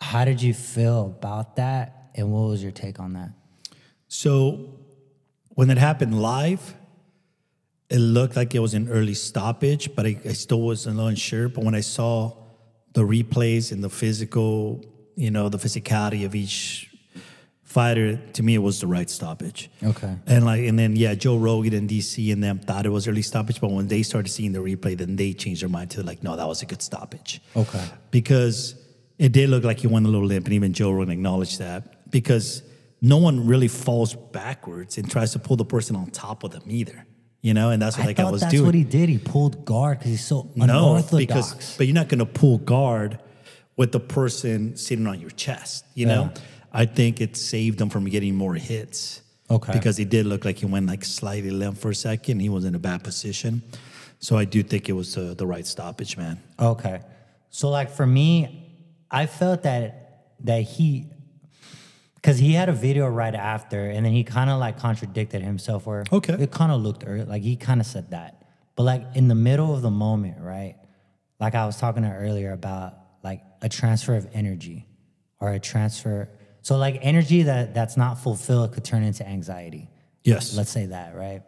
How 0.00 0.24
did 0.24 0.40
you 0.40 0.54
feel 0.54 1.06
about 1.06 1.56
that, 1.56 2.07
and 2.18 2.30
what 2.30 2.48
was 2.50 2.62
your 2.62 2.72
take 2.72 3.00
on 3.00 3.14
that? 3.14 3.30
So 4.08 4.74
when 5.50 5.70
it 5.70 5.78
happened 5.78 6.20
live, 6.20 6.74
it 7.88 7.98
looked 7.98 8.36
like 8.36 8.54
it 8.54 8.58
was 8.58 8.74
an 8.74 8.88
early 8.88 9.14
stoppage, 9.14 9.94
but 9.94 10.04
I, 10.06 10.18
I 10.24 10.32
still 10.32 10.60
wasn't 10.60 11.00
unsure. 11.00 11.48
But 11.48 11.64
when 11.64 11.74
I 11.74 11.80
saw 11.80 12.36
the 12.92 13.02
replays 13.02 13.72
and 13.72 13.82
the 13.82 13.88
physical, 13.88 14.84
you 15.14 15.30
know, 15.30 15.48
the 15.48 15.58
physicality 15.58 16.26
of 16.26 16.34
each 16.34 16.90
fighter, 17.62 18.16
to 18.32 18.42
me, 18.42 18.54
it 18.54 18.58
was 18.58 18.80
the 18.80 18.86
right 18.86 19.08
stoppage. 19.08 19.70
Okay. 19.82 20.16
And 20.26 20.44
like, 20.44 20.64
and 20.64 20.78
then 20.78 20.96
yeah, 20.96 21.14
Joe 21.14 21.36
Rogan 21.36 21.74
and 21.74 21.88
DC 21.88 22.32
and 22.32 22.42
them 22.42 22.58
thought 22.58 22.86
it 22.86 22.90
was 22.90 23.06
early 23.08 23.22
stoppage, 23.22 23.60
but 23.60 23.70
when 23.70 23.88
they 23.88 24.02
started 24.02 24.30
seeing 24.30 24.52
the 24.52 24.58
replay, 24.60 24.96
then 24.96 25.16
they 25.16 25.32
changed 25.32 25.62
their 25.62 25.68
mind 25.68 25.90
to 25.92 26.02
like, 26.02 26.22
no, 26.22 26.36
that 26.36 26.46
was 26.48 26.62
a 26.62 26.66
good 26.66 26.82
stoppage 26.82 27.40
Okay. 27.56 27.84
because 28.10 28.74
it 29.18 29.32
did 29.32 29.50
look 29.50 29.64
like 29.64 29.80
he 29.80 29.86
went 29.86 30.06
a 30.06 30.08
little 30.08 30.26
limp, 30.26 30.46
and 30.46 30.54
even 30.54 30.72
Joe 30.72 30.92
Rogan 30.92 31.10
acknowledged 31.12 31.58
that 31.58 31.97
because 32.10 32.62
no 33.00 33.18
one 33.18 33.46
really 33.46 33.68
falls 33.68 34.14
backwards 34.14 34.98
and 34.98 35.10
tries 35.10 35.32
to 35.32 35.38
pull 35.38 35.56
the 35.56 35.64
person 35.64 35.96
on 35.96 36.10
top 36.10 36.44
of 36.44 36.50
them 36.50 36.62
either, 36.66 37.06
you 37.42 37.54
know, 37.54 37.70
and 37.70 37.80
that's 37.80 37.96
what 37.96 38.08
I 38.08 38.12
guy 38.12 38.24
thought 38.24 38.32
was 38.32 38.40
that's 38.42 38.52
doing. 38.52 38.66
what 38.66 38.74
he 38.74 38.84
did. 38.84 39.08
He 39.08 39.18
pulled 39.18 39.64
guard 39.64 39.98
because 39.98 40.10
he's 40.10 40.24
so 40.24 40.50
no, 40.54 40.64
unorthodox. 40.64 41.52
because 41.52 41.76
but 41.76 41.86
you're 41.86 41.94
not 41.94 42.08
going 42.08 42.18
to 42.18 42.26
pull 42.26 42.58
guard 42.58 43.18
with 43.76 43.92
the 43.92 44.00
person 44.00 44.76
sitting 44.76 45.06
on 45.06 45.20
your 45.20 45.30
chest, 45.30 45.84
you 45.94 46.06
know. 46.06 46.32
I 46.72 46.84
think 46.84 47.20
it 47.20 47.36
saved 47.36 47.80
him 47.80 47.88
from 47.88 48.04
getting 48.06 48.34
more 48.34 48.54
hits. 48.54 49.22
Okay. 49.50 49.72
Because 49.72 49.96
he 49.96 50.04
did 50.04 50.26
look 50.26 50.44
like 50.44 50.58
he 50.58 50.66
went 50.66 50.86
like 50.86 51.04
slightly 51.04 51.50
limp 51.50 51.78
for 51.78 51.90
a 51.90 51.94
second. 51.94 52.40
He 52.40 52.50
was 52.50 52.64
in 52.64 52.74
a 52.74 52.78
bad 52.78 53.02
position. 53.02 53.62
So 54.18 54.36
I 54.36 54.44
do 54.44 54.62
think 54.62 54.88
it 54.88 54.92
was 54.92 55.16
uh, 55.16 55.34
the 55.38 55.46
right 55.46 55.66
stoppage, 55.66 56.16
man. 56.16 56.42
Okay. 56.60 57.00
So 57.50 57.70
like 57.70 57.90
for 57.90 58.06
me, 58.06 58.68
I 59.10 59.26
felt 59.26 59.62
that 59.62 60.34
that 60.40 60.62
he 60.62 61.06
because 62.28 62.40
he 62.40 62.52
had 62.52 62.68
a 62.68 62.74
video 62.74 63.08
right 63.08 63.34
after, 63.34 63.88
and 63.88 64.04
then 64.04 64.12
he 64.12 64.22
kind 64.22 64.50
of 64.50 64.60
like 64.60 64.78
contradicted 64.78 65.40
himself. 65.40 65.86
Where 65.86 66.04
Okay. 66.12 66.34
it 66.34 66.50
kind 66.50 66.70
of 66.70 66.82
looked 66.82 67.02
ear- 67.04 67.24
like 67.24 67.40
he 67.42 67.56
kind 67.56 67.80
of 67.80 67.86
said 67.86 68.10
that, 68.10 68.42
but 68.76 68.82
like 68.82 69.02
in 69.14 69.28
the 69.28 69.34
middle 69.34 69.74
of 69.74 69.80
the 69.80 69.90
moment, 69.90 70.36
right? 70.38 70.74
Like 71.40 71.54
I 71.54 71.64
was 71.64 71.78
talking 71.78 72.02
to 72.02 72.10
earlier 72.12 72.52
about 72.52 72.98
like 73.24 73.40
a 73.62 73.70
transfer 73.70 74.14
of 74.14 74.28
energy 74.34 74.86
or 75.40 75.52
a 75.52 75.58
transfer. 75.58 76.28
So 76.60 76.76
like 76.76 76.98
energy 77.00 77.44
that 77.44 77.72
that's 77.72 77.96
not 77.96 78.18
fulfilled 78.18 78.72
could 78.74 78.84
turn 78.84 79.04
into 79.04 79.26
anxiety. 79.26 79.88
Yes. 80.22 80.54
Let's 80.54 80.70
say 80.70 80.84
that, 80.84 81.16
right? 81.16 81.42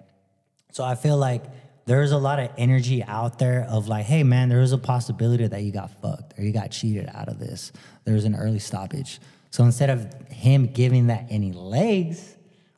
So 0.73 0.83
I 0.83 0.95
feel 0.95 1.19
like 1.19 1.45
there's 1.85 2.13
a 2.13 2.19
lot 2.19 2.39
of 2.41 2.49
energy 2.57 3.03
out 3.05 3.39
there 3.39 3.67
of 3.69 3.87
like, 3.87 4.07
hey 4.07 4.23
man, 4.23 4.49
there 4.49 4.63
is 4.63 4.73
a 4.73 4.79
possibility 4.79 5.47
that 5.47 5.63
you 5.63 5.73
got 5.73 5.91
fucked 6.01 6.39
or 6.39 6.43
you 6.43 6.53
got 6.55 6.71
cheated 6.71 7.07
out 7.13 7.29
of 7.29 7.39
this. 7.39 7.71
There's 8.05 8.25
an 8.25 8.35
early 8.35 8.61
stoppage. 8.61 9.21
So 9.51 9.65
instead 9.65 9.91
of 9.91 10.13
him 10.31 10.67
giving 10.67 11.09
that 11.09 11.27
any 11.31 11.53
legs 11.53 12.37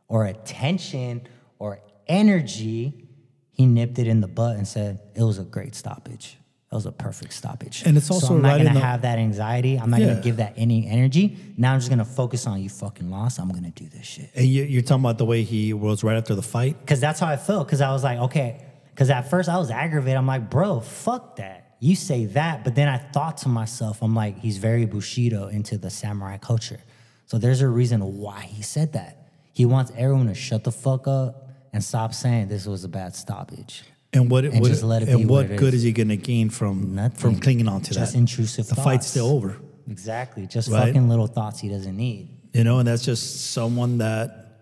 or 0.09 0.27
attention 0.27 1.27
or 1.59 1.81
energy, 2.07 3.09
he 3.51 3.67
nipped 3.67 3.99
it 3.99 4.07
in 4.07 4.21
the 4.21 4.29
butt 4.29 4.57
and 4.57 4.67
said 4.67 5.01
it 5.15 5.23
was 5.23 5.39
a 5.39 5.45
great 5.45 5.75
stoppage. 5.75 6.39
That 6.71 6.77
was 6.77 6.87
a 6.87 6.93
perfect 6.93 7.35
stoppage. 7.35 7.83
And 7.85 7.99
it's 7.99 8.07
so 8.07 8.15
also 8.15 8.35
I'm 8.37 8.41
not 8.43 8.49
right 8.53 8.59
gonna 8.65 8.73
the- 8.79 8.81
have 8.85 9.03
that 9.03 9.19
anxiety. 9.19 9.79
I'm 9.79 9.91
not 9.91 10.01
Yeah. 10.01 10.09
gonna 10.09 10.23
give 10.23 10.39
that 10.39 10.55
any 10.57 10.87
energy. 10.89 11.37
Now 11.59 11.75
I'm 11.75 11.79
just 11.81 11.91
gonna 11.91 12.05
focus 12.07 12.47
on 12.47 12.63
you 12.63 12.71
fucking 12.71 13.11
lost. 13.11 13.39
I'm 13.39 13.51
gonna 13.51 13.71
do 13.71 13.87
this 13.89 14.07
shit. 14.07 14.31
And 14.35 14.47
you, 14.47 14.65
you're 14.65 14.81
talking 14.81 15.05
about 15.05 15.19
the 15.19 15.27
way 15.27 15.43
he 15.43 15.75
was 15.75 16.03
right 16.03 16.17
after 16.17 16.35
the 16.35 16.41
fight? 16.43 16.81
Because 16.81 16.99
that's 17.01 17.21
how 17.21 17.27
I 17.27 17.37
felt. 17.37 17.67
Because 17.67 17.83
I 17.83 17.93
was 17.93 18.03
like, 18.03 18.19
okay. 18.21 18.65
Because 18.89 19.11
at 19.11 19.29
first 19.29 19.51
I 19.51 19.59
was 19.59 19.71
aggravated. 19.71 20.17
I'm 20.17 20.27
like, 20.27 20.49
bro, 20.49 20.81
fuck 20.81 21.37
that. 21.37 21.62
You 21.83 21.97
say 21.97 22.27
that. 22.27 22.63
But 22.63 22.77
then 22.77 22.89
I 22.89 22.97
thought 22.99 23.39
to 23.39 23.49
myself, 23.49 24.03
I'm 24.03 24.15
like, 24.15 24.39
he's 24.39 24.59
very 24.59 24.87
Bushido 24.87 25.49
into 25.49 25.77
the 25.77 25.91
samurai 25.91 26.37
culture. 26.39 26.79
So 27.27 27.39
there's 27.39 27.61
a 27.61 27.67
reason 27.67 28.01
why 28.19 28.43
he 28.43 28.63
said 28.63 28.93
that. 28.93 29.27
He 29.53 29.65
wants 29.65 29.91
everyone 29.97 30.29
to 30.29 30.35
shut 30.35 30.63
the 30.63 30.71
fuck 30.71 31.09
up 31.09 31.51
and 31.73 31.83
stop 31.83 32.15
saying 32.15 32.47
this 32.47 32.67
was 32.67 32.85
a 32.85 32.89
bad 32.89 33.17
stoppage. 33.17 33.83
And 34.13 34.31
what, 34.31 34.45
And 34.45 34.61
what 34.61 34.69
just 34.69 34.85
let 34.85 35.03
it 35.03 35.09
and 35.09 35.19
be 35.19 35.25
what, 35.25 35.49
what 35.49 35.57
good 35.59 35.75
is. 35.75 35.81
is 35.81 35.83
he 35.83 35.93
gonna 35.93 36.15
gain 36.15 36.51
from 36.51 36.95
Nothing. 36.95 37.19
from 37.19 37.41
clinging 37.41 37.67
on 37.67 37.81
to 37.81 37.87
Just 37.89 37.99
that? 37.99 38.05
Just 38.05 38.15
intrusive 38.15 38.69
The 38.69 38.77
thoughts. 38.77 38.85
fight's 38.85 39.07
still 39.09 39.27
over. 39.27 39.57
Exactly. 39.91 40.47
Just 40.47 40.69
Right. 40.71 40.87
fucking 40.87 41.09
little 41.09 41.27
thoughts 41.27 41.59
he 41.59 41.69
doesn't 41.69 41.97
need. 41.97 42.29
You 42.53 42.63
know, 42.63 42.79
and 42.79 42.87
that's 42.87 43.05
just 43.05 43.51
someone 43.51 43.99
that 43.99 44.61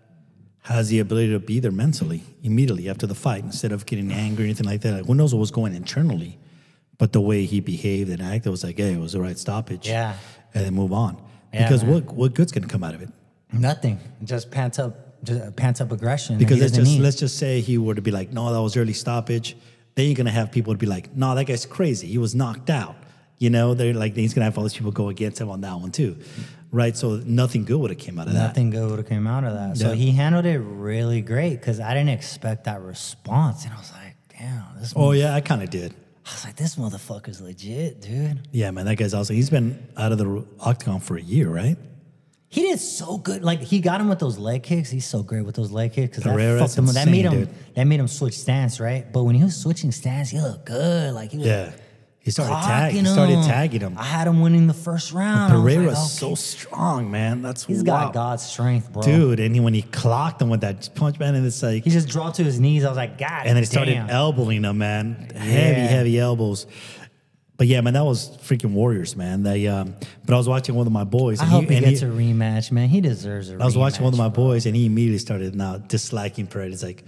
has 0.63 0.89
the 0.89 0.97
ability 0.99 1.33
to 1.33 1.39
be 1.39 1.59
there 1.59 1.71
mentally 1.71 2.23
immediately 2.41 2.89
after 2.89 3.05
the 3.05 3.13
fight 3.15 3.43
instead 3.43 3.71
of 3.71 3.85
getting 3.85 4.11
angry 4.11 4.45
or 4.45 4.47
anything 4.47 4.65
like 4.65 4.81
that. 4.81 4.93
Like, 4.93 5.05
who 5.05 5.13
knows 5.13 5.35
what 5.35 5.39
was 5.39 5.51
going 5.51 5.75
internally? 5.75 6.39
But 7.01 7.13
the 7.13 7.19
way 7.19 7.45
he 7.45 7.61
behaved 7.61 8.11
and 8.11 8.21
acted 8.21 8.51
was 8.51 8.63
like, 8.63 8.77
hey, 8.77 8.93
it 8.93 8.99
was 8.99 9.13
the 9.13 9.21
right 9.21 9.35
stoppage. 9.35 9.87
Yeah. 9.87 10.13
And 10.53 10.63
then 10.63 10.75
move 10.75 10.93
on. 10.93 11.19
Yeah, 11.51 11.63
because 11.63 11.83
man. 11.83 11.93
what 11.95 12.13
what 12.13 12.33
good's 12.35 12.51
gonna 12.51 12.67
come 12.67 12.83
out 12.83 12.93
of 12.93 13.01
it? 13.01 13.09
Nothing. 13.51 13.99
Just 14.23 14.51
pants 14.51 14.77
up, 14.77 15.23
just 15.23 15.55
pants 15.55 15.81
up 15.81 15.91
aggression. 15.91 16.37
Because 16.37 16.59
let's 16.59 16.73
just 16.73 16.91
need. 16.91 17.01
let's 17.01 17.15
just 17.15 17.39
say 17.39 17.59
he 17.59 17.79
were 17.79 17.95
to 17.95 18.03
be 18.03 18.11
like, 18.11 18.31
no, 18.31 18.53
that 18.53 18.61
was 18.61 18.77
early 18.77 18.93
stoppage. 18.93 19.57
Then 19.95 20.05
you're 20.05 20.15
gonna 20.15 20.29
have 20.29 20.51
people 20.51 20.75
to 20.75 20.77
be 20.77 20.85
like, 20.85 21.15
no, 21.15 21.33
that 21.33 21.45
guy's 21.45 21.65
crazy. 21.65 22.05
He 22.05 22.19
was 22.19 22.35
knocked 22.35 22.69
out. 22.69 22.95
You 23.39 23.49
know, 23.49 23.73
they're 23.73 23.95
like 23.95 24.15
he's 24.15 24.35
gonna 24.35 24.45
have 24.45 24.55
all 24.59 24.63
these 24.63 24.75
people 24.75 24.91
go 24.91 25.09
against 25.09 25.41
him 25.41 25.49
on 25.49 25.61
that 25.61 25.79
one 25.79 25.91
too, 25.91 26.17
right? 26.69 26.95
So 26.95 27.15
nothing 27.25 27.65
good 27.65 27.79
would 27.79 27.89
have 27.89 27.97
came 27.97 28.19
out 28.19 28.27
of 28.27 28.33
that. 28.33 28.49
Nothing 28.49 28.69
good 28.69 28.87
would 28.87 28.99
have 28.99 29.09
came 29.09 29.25
out 29.25 29.43
of 29.43 29.53
that. 29.53 29.75
So 29.75 29.93
he 29.93 30.11
handled 30.11 30.45
it 30.45 30.59
really 30.59 31.21
great 31.21 31.55
because 31.55 31.79
I 31.79 31.95
didn't 31.95 32.11
expect 32.11 32.65
that 32.65 32.79
response, 32.79 33.65
and 33.65 33.73
I 33.73 33.77
was 33.77 33.91
like, 33.91 34.17
"Damn, 34.37 34.79
this." 34.79 34.93
Oh 34.95 35.13
yeah, 35.13 35.33
I 35.33 35.41
kind 35.41 35.63
of 35.63 35.71
did. 35.71 35.95
I 36.25 36.31
was 36.33 36.45
like, 36.45 36.55
"This 36.55 36.75
motherfucker's 36.75 37.41
legit, 37.41 38.01
dude." 38.01 38.47
Yeah, 38.51 38.71
man, 38.71 38.85
that 38.85 38.95
guy's 38.95 39.13
also 39.13 39.33
he's 39.33 39.49
been 39.49 39.87
out 39.97 40.11
of 40.11 40.17
the 40.17 40.45
octagon 40.59 40.99
for 40.99 41.17
a 41.17 41.21
year, 41.21 41.49
right? 41.49 41.77
He 42.49 42.63
did 42.63 42.79
so 42.79 43.17
good. 43.17 43.43
Like 43.43 43.61
he 43.61 43.79
got 43.79 44.01
him 44.01 44.09
with 44.09 44.19
those 44.19 44.37
leg 44.37 44.61
kicks. 44.63 44.89
He's 44.89 45.05
so 45.05 45.23
great 45.23 45.45
with 45.45 45.55
those 45.55 45.71
leg 45.71 45.93
kicks 45.93 46.17
because 46.17 46.23
that 46.25 46.59
fucked 46.59 46.77
him. 46.77 46.85
That 46.87 47.07
made 47.07 47.25
him. 47.25 47.31
dude. 47.33 47.49
That 47.75 47.85
made 47.85 47.99
him 47.99 48.09
switch 48.09 48.37
stance, 48.37 48.79
right? 48.79 49.11
But 49.11 49.23
when 49.23 49.35
he 49.35 49.43
was 49.43 49.55
switching 49.55 49.91
stance, 49.91 50.29
he 50.29 50.39
looked 50.39 50.65
good. 50.65 51.13
Like 51.13 51.31
he 51.31 51.37
was. 51.37 51.47
Yeah, 51.47 51.71
he 52.23 52.29
started 52.29 52.53
tagging. 52.67 52.99
He 52.99 53.11
started 53.11 53.37
him. 53.37 53.43
tagging 53.43 53.81
him. 53.81 53.97
I 53.97 54.03
had 54.03 54.27
him 54.27 54.41
winning 54.41 54.67
the 54.67 54.75
first 54.75 55.11
round. 55.11 55.51
Was 55.53 55.61
Pereira's 55.61 55.97
like, 55.97 56.09
so 56.09 56.35
strong, 56.35 57.09
man. 57.09 57.41
That's 57.41 57.65
He's 57.65 57.83
wow. 57.83 58.05
got 58.05 58.13
God's 58.13 58.43
strength, 58.43 58.93
bro. 58.93 59.01
dude. 59.01 59.39
And 59.39 59.55
he, 59.55 59.59
when 59.59 59.73
he 59.73 59.81
clocked 59.81 60.39
him 60.39 60.49
with 60.49 60.61
that 60.61 60.93
punch, 60.93 61.17
man, 61.17 61.33
and 61.33 61.45
it's 61.47 61.63
like, 61.63 61.83
He 61.83 61.89
just 61.89 62.07
dropped 62.09 62.35
to 62.35 62.43
his 62.43 62.59
knees. 62.59 62.85
I 62.85 62.89
was 62.89 62.97
like, 62.97 63.17
God. 63.17 63.45
and 63.45 63.49
then 63.55 63.57
he 63.57 63.65
started 63.65 63.97
elbowing 64.07 64.63
him, 64.63 64.77
man. 64.77 65.31
Heavy, 65.35 65.51
Yeah. 65.81 65.87
heavy 65.87 66.19
elbows. 66.19 66.67
But 67.57 67.67
yeah, 67.67 67.81
man, 67.81 67.93
that 67.93 68.05
was 68.05 68.37
freaking 68.37 68.73
Warriors, 68.73 69.15
man. 69.15 69.43
They, 69.43 69.67
um, 69.67 69.95
but 70.25 70.33
I 70.33 70.37
was 70.37 70.47
watching 70.47 70.75
one 70.75 70.87
of 70.87 70.93
my 70.93 71.03
boys. 71.03 71.39
I 71.39 71.43
and 71.43 71.51
hope 71.51 71.63
he, 71.65 71.75
and 71.75 71.85
gets 71.85 72.01
a 72.01 72.05
rematch, 72.05 72.71
man. 72.71 72.89
He 72.89 73.01
deserves 73.01 73.49
a 73.49 73.53
rematch. 73.55 73.61
I 73.61 73.65
was 73.65 73.77
watching 73.77 74.03
one 74.03 74.13
of 74.13 74.17
my 74.19 74.29
bro. 74.29 74.45
boys, 74.45 74.65
and 74.65 74.75
he 74.75 74.85
immediately 74.87 75.19
started 75.19 75.53
now 75.55 75.77
disliking 75.77 76.47
Pereira. 76.47 76.71
It's 76.71 76.81
like, 76.83 77.03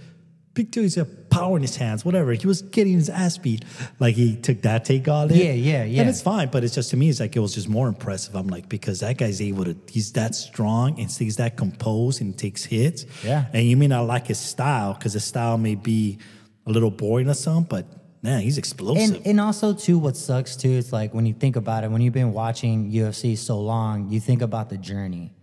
big 0.54 0.70
dude, 0.70 0.84
he's 0.84 0.96
got 0.96 1.08
power 1.30 1.56
in 1.56 1.62
his 1.62 1.76
hands, 1.76 2.04
whatever. 2.04 2.32
He 2.32 2.46
was 2.46 2.62
getting 2.62 2.94
his 2.94 3.10
ass 3.10 3.36
beat. 3.38 3.64
Like 3.98 4.14
he 4.14 4.36
took 4.36 4.62
that 4.62 4.84
take 4.84 5.08
on 5.08 5.30
it. 5.30 5.36
Yeah, 5.36 5.52
yeah, 5.52 5.84
yeah. 5.84 6.00
And 6.00 6.08
it's 6.08 6.22
fine, 6.22 6.48
but 6.48 6.62
it's 6.64 6.74
just 6.74 6.90
to 6.90 6.96
me, 6.96 7.08
it's 7.08 7.20
like 7.20 7.34
it 7.34 7.40
was 7.40 7.54
just 7.54 7.68
more 7.68 7.88
impressive. 7.88 8.34
I'm 8.36 8.46
like, 8.46 8.68
because 8.68 9.00
that 9.00 9.18
guy's 9.18 9.42
able 9.42 9.64
to, 9.64 9.76
he's 9.88 10.12
that 10.12 10.34
strong 10.34 10.98
and 11.00 11.10
he's 11.10 11.36
that 11.36 11.56
composed 11.56 12.20
and 12.20 12.38
takes 12.38 12.64
hits. 12.64 13.04
Yeah. 13.24 13.46
And 13.52 13.66
you 13.66 13.76
may 13.76 13.88
not 13.88 14.06
like 14.06 14.28
his 14.28 14.38
style 14.38 14.94
because 14.94 15.12
his 15.12 15.24
style 15.24 15.58
may 15.58 15.74
be 15.74 16.18
a 16.66 16.70
little 16.70 16.90
boring 16.90 17.28
or 17.28 17.34
something, 17.34 17.66
but 17.68 17.86
man, 18.22 18.40
he's 18.40 18.56
explosive. 18.56 19.16
And, 19.16 19.26
and 19.26 19.40
also 19.40 19.74
too, 19.74 19.98
what 19.98 20.16
sucks 20.16 20.56
too 20.56 20.70
is 20.70 20.92
like 20.92 21.12
when 21.12 21.26
you 21.26 21.34
think 21.34 21.56
about 21.56 21.84
it, 21.84 21.90
when 21.90 22.00
you've 22.00 22.14
been 22.14 22.32
watching 22.32 22.92
UFC 22.92 23.36
so 23.36 23.58
long, 23.60 24.08
you 24.08 24.20
think 24.20 24.40
about 24.40 24.70
the 24.70 24.78
journey. 24.78 25.34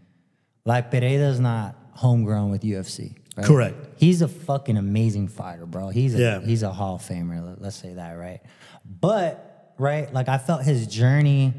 Like 0.66 0.90
Pereira's 0.90 1.40
not 1.40 1.76
homegrown 1.94 2.50
with 2.50 2.62
UFC. 2.62 3.18
Right? 3.38 3.46
Correct. 3.46 3.76
He's 3.98 4.22
a 4.22 4.28
fucking 4.28 4.78
amazing 4.78 5.28
fighter, 5.30 5.66
bro. 5.66 5.90
He's 5.90 6.16
a 6.16 6.20
Yeah. 6.20 6.40
he's 6.42 6.64
a 6.64 6.72
Hall 6.72 6.96
of 6.96 7.02
Famer. 7.02 7.44
let- 7.46 7.62
Let's 7.62 7.76
say 7.76 7.94
that, 7.94 8.14
right? 8.14 8.42
But 8.86 9.74
right, 9.78 10.12
like 10.14 10.28
I 10.30 10.38
felt 10.38 10.64
his 10.64 10.88
journey 10.88 11.54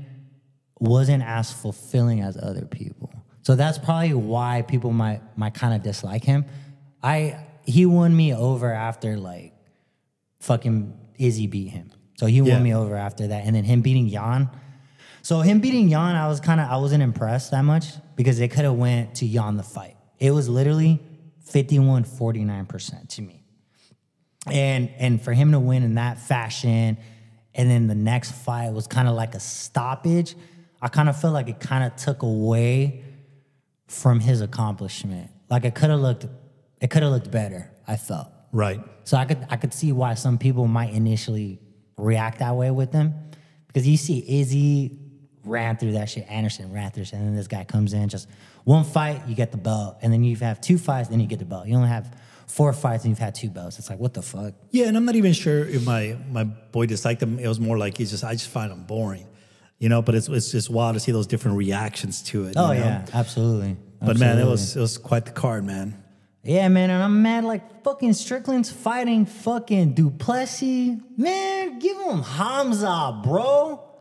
wasn't 0.81 1.23
as 1.23 1.53
fulfilling 1.53 2.21
as 2.21 2.37
other 2.37 2.65
people. 2.65 3.11
So 3.43 3.55
that's 3.57 3.79
probably 3.79 4.15
why 4.15 4.63
people 4.63 4.93
might 4.93 5.21
might 5.37 5.55
kind 5.55 5.75
of 5.75 5.83
dislike 5.83 6.25
him. 6.25 6.45
I 7.03 7.37
he 7.65 7.87
won 7.87 8.15
me 8.15 8.35
over 8.35 8.73
after 8.73 9.17
like 9.17 9.53
fucking 10.41 10.93
Izzy 11.19 11.47
beat 11.47 11.69
him. 11.69 11.91
So 12.17 12.27
he 12.27 12.39
Yeah. 12.41 12.55
won 12.55 12.63
me 12.63 12.75
over 12.75 12.97
after 12.97 13.29
that. 13.29 13.45
And 13.47 13.55
then 13.55 13.65
him 13.65 13.81
beating 13.81 14.09
Jan. 14.09 14.49
So 15.23 15.41
him 15.41 15.61
beating 15.61 15.89
Jan, 15.89 16.17
I 16.17 16.27
was 16.29 16.41
kind 16.41 16.61
of 16.61 16.69
I 16.71 16.77
wasn't 16.77 17.03
impressed 17.03 17.53
that 17.53 17.63
much 17.63 17.87
because 18.17 18.41
it 18.41 18.49
could 18.49 18.65
have 18.65 18.75
went 18.75 19.15
to 19.17 19.29
Jan 19.29 19.57
the 19.57 19.63
fight. 19.63 19.97
It 20.19 20.33
was 20.33 20.49
literally 20.49 21.01
51 21.45 22.05
49% 22.05 23.09
to 23.09 23.23
me. 23.23 23.45
And 24.47 24.91
and 24.99 25.23
for 25.23 25.33
him 25.33 25.53
to 25.53 25.61
win 25.61 25.83
in 25.83 25.95
that 25.95 26.19
fashion 26.19 26.99
and 27.55 27.71
then 27.71 27.87
the 27.87 27.95
next 27.95 28.33
fight 28.33 28.73
was 28.73 28.87
kind 28.87 29.09
of 29.09 29.15
like 29.15 29.35
a 29.35 29.41
stoppage, 29.41 30.35
I 30.81 30.89
kind 30.89 31.09
of 31.09 31.21
feel 31.21 31.31
like 31.31 31.49
it 31.49 31.61
kind 31.61 31.85
of 31.85 31.95
took 31.97 32.23
away 32.23 33.05
from 33.87 34.21
his 34.21 34.41
accomplishment. 34.41 35.31
Like 35.49 35.65
it 35.65 35.75
could 35.75 35.91
have 35.91 36.01
looked 36.01 36.27
it 36.81 36.91
could 36.91 37.03
have 37.03 37.13
looked 37.13 37.31
better, 37.31 37.71
I 37.87 37.97
felt. 37.97 38.29
right. 38.53 38.81
So 39.05 39.17
I 39.17 39.25
could 39.25 39.47
I 39.51 39.57
could 39.57 39.75
see 39.75 39.93
why 39.93 40.15
some 40.15 40.39
people 40.39 40.67
might 40.67 40.93
initially 40.93 41.61
react 41.97 42.39
that 42.41 42.57
way 42.57 42.71
with 42.71 42.91
them. 42.93 43.15
Because 43.67 43.87
you 43.87 43.97
see 43.97 44.25
Izzy 44.41 44.99
ran 45.45 45.77
through 45.77 45.93
that 45.93 46.09
shit, 46.11 46.27
Anderson 46.29 46.73
ran 46.73 46.91
through 46.91 47.05
shit, 47.05 47.15
and 47.15 47.29
then 47.29 47.35
this 47.35 47.49
guy 47.49 47.65
comes 47.65 47.93
in, 47.95 48.09
just 48.09 48.29
one 48.65 48.85
fight, 48.85 49.27
you 49.27 49.35
get 49.35 49.51
the 49.51 49.59
belt, 49.59 49.99
and 50.03 50.13
then 50.13 50.25
you 50.25 50.37
have 50.37 50.61
two 50.61 50.79
fights, 50.79 51.09
then 51.09 51.21
you 51.21 51.27
get 51.27 51.39
the 51.39 51.45
belt. 51.45 51.67
You 51.67 51.77
only 51.77 51.89
have 51.89 52.15
four 52.47 52.73
fights 52.73 53.05
and 53.05 53.11
you've 53.11 53.19
had 53.19 53.35
two 53.35 53.51
belts. 53.51 53.79
It's 53.79 53.89
like, 53.89 53.99
what 53.99 54.15
the 54.15 54.23
fuck? 54.23 54.55
Yeah, 54.71 54.87
and 54.87 54.97
I'm 54.97 55.05
not 55.05 55.17
even 55.17 55.33
sure 55.33 55.65
if 55.65 55.85
my 55.85 56.17
my 56.31 56.45
boy 56.45 56.87
disliked 56.87 57.23
him. 57.23 57.39
It 57.39 57.49
was 57.49 57.59
more 57.59 57.79
like 57.79 57.97
he's 57.97 58.11
just 58.11 58.25
I 58.25 58.33
just 58.33 58.49
find 58.49 58.71
him 58.71 58.85
boring, 58.85 59.27
you 59.79 59.89
know. 59.89 60.03
But 60.03 60.15
it's 60.15 60.29
it's 60.29 60.53
just 60.53 60.71
wild 60.71 60.95
to 60.95 61.01
see 61.01 61.13
those 61.13 61.27
different 61.27 61.57
reactions 61.57 62.23
to 62.25 62.47
it. 62.47 62.55
Oh 62.57 62.73
you 62.73 62.81
know? 62.81 62.85
yeah, 62.85 63.07
absolutely. 63.15 63.77
But 64.01 64.19
man, 64.19 64.39
it 64.39 64.47
was 64.47 64.77
it 64.77 64.81
was 64.81 64.99
quite 64.99 65.25
the 65.25 65.33
card, 65.33 65.65
man. 65.65 66.03
Yeah, 66.45 66.67
man, 66.69 66.91
and 66.91 67.03
I'm 67.03 67.23
mad 67.23 67.45
like 67.45 67.85
fucking 67.85 68.15
Strickland's 68.15 68.71
fighting 68.71 69.27
fucking 69.27 69.95
du 69.95 70.11
Plessis. 70.11 70.99
Man, 71.17 71.79
give 71.79 71.97
him 71.99 72.23
Hamza, 72.23 73.21
bro. 73.23 73.92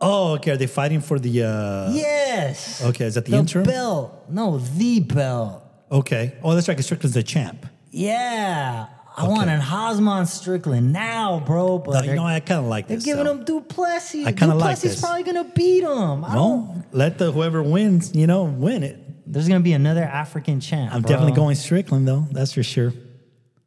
Oh, 0.00 0.34
okay. 0.34 0.50
Are 0.52 0.56
they 0.56 0.66
fighting 0.66 1.00
for 1.00 1.18
the? 1.18 1.42
uh 1.44 1.90
Yes. 1.92 2.84
Okay, 2.84 3.06
is 3.06 3.14
that 3.14 3.24
the 3.24 3.30
the 3.32 3.36
interim? 3.38 3.64
belt? 3.66 4.26
No, 4.28 4.58
the 4.58 5.00
belt. 5.00 5.62
Okay. 5.90 6.34
Oh, 6.42 6.54
that's 6.54 6.68
right. 6.68 6.78
Strickland's 6.82 7.14
the 7.14 7.22
champ. 7.22 7.66
Yeah. 7.90 8.86
I 9.18 9.26
want 9.28 9.48
an 9.48 9.60
Hosman 9.60 10.26
Strickland 10.26 10.92
now, 10.92 11.40
bro. 11.46 11.78
But 11.78 11.92
Now, 12.04 12.10
you 12.10 12.14
know, 12.16 12.24
I 12.26 12.40
kind 12.40 12.60
of 12.60 12.66
like 12.66 12.86
they're 12.86 12.98
this. 12.98 13.06
giving 13.06 13.24
though. 13.24 13.30
him 13.32 13.44
du 13.44 13.62
Plessis. 13.62 14.26
I 14.26 14.32
kinda 14.32 14.54
like 14.54 14.58
du 14.58 14.62
Plessis 14.64 14.90
this. 14.92 15.00
probably 15.00 15.22
gonna 15.22 15.44
beat 15.44 15.82
him. 15.84 16.22
I 16.22 16.34
don't, 16.34 16.84
let 16.92 17.16
the 17.16 17.32
whoever 17.32 17.62
wins, 17.62 18.14
you 18.14 18.26
know, 18.26 18.44
win 18.44 18.82
it. 18.82 18.98
there's 19.26 19.48
gonna 19.48 19.60
be 19.60 19.72
another 19.72 20.02
African 20.04 20.60
champ. 20.60 20.92
I'm 20.94 21.00
bro. 21.00 21.08
definitely 21.08 21.34
going 21.34 21.54
Strickland 21.54 22.06
though. 22.06 22.26
That's 22.30 22.52
for 22.52 22.62
sure. 22.62 22.92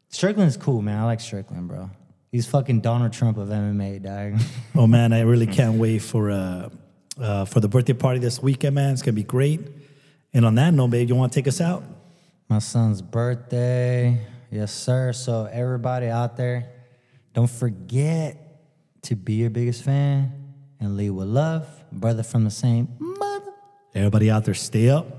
Strickland's 0.10 0.56
cool, 0.58 0.84
man. 0.84 1.00
I 1.00 1.06
like 1.06 1.20
Strickland, 1.20 1.68
bro. 1.68 1.90
He's 2.32 2.46
fucking 2.46 2.82
Donald 2.82 3.12
Trump 3.12 3.38
of 3.38 3.50
MMA, 3.50 4.04
dog. 4.04 4.42
Oh 4.76 4.88
man, 4.88 5.12
I 5.14 5.22
really 5.22 5.48
can't 5.48 5.78
wait 5.78 6.00
for 6.00 6.32
uh, 6.32 6.70
uh 7.20 7.46
for 7.46 7.60
the 7.60 7.68
birthday 7.68 7.94
party 7.94 8.20
this 8.20 8.42
weekend, 8.42 8.76
man. 8.76 8.94
It's 8.94 9.02
gonna 9.02 9.14
be 9.14 9.24
great. 9.24 9.60
And 10.34 10.46
on 10.46 10.56
that 10.56 10.74
note, 10.74 10.92
babe, 10.92 11.10
you 11.10 11.16
want 11.16 11.34
to 11.34 11.40
take 11.40 11.48
us 11.48 11.60
out? 11.60 11.84
My 12.48 12.60
son's 12.60 13.02
birthday. 13.02 14.20
Yes, 14.52 14.72
sir. 14.72 15.12
So 15.12 15.50
everybody 15.52 16.08
out 16.08 16.38
there, 16.38 16.70
don't 17.34 17.50
forget 17.50 18.38
to 19.04 19.16
be 19.16 19.34
your 19.34 19.50
biggest 19.50 19.84
fan 19.84 20.32
and 20.80 20.98
lead 20.98 21.12
with 21.12 21.28
love. 21.28 21.68
Brother 21.92 22.24
from 22.24 22.44
the 22.44 22.52
same 22.52 22.88
mother. 23.00 23.54
Everybody 23.96 24.30
out 24.30 24.46
there, 24.46 24.54
stay 24.54 24.90
up, 24.90 25.19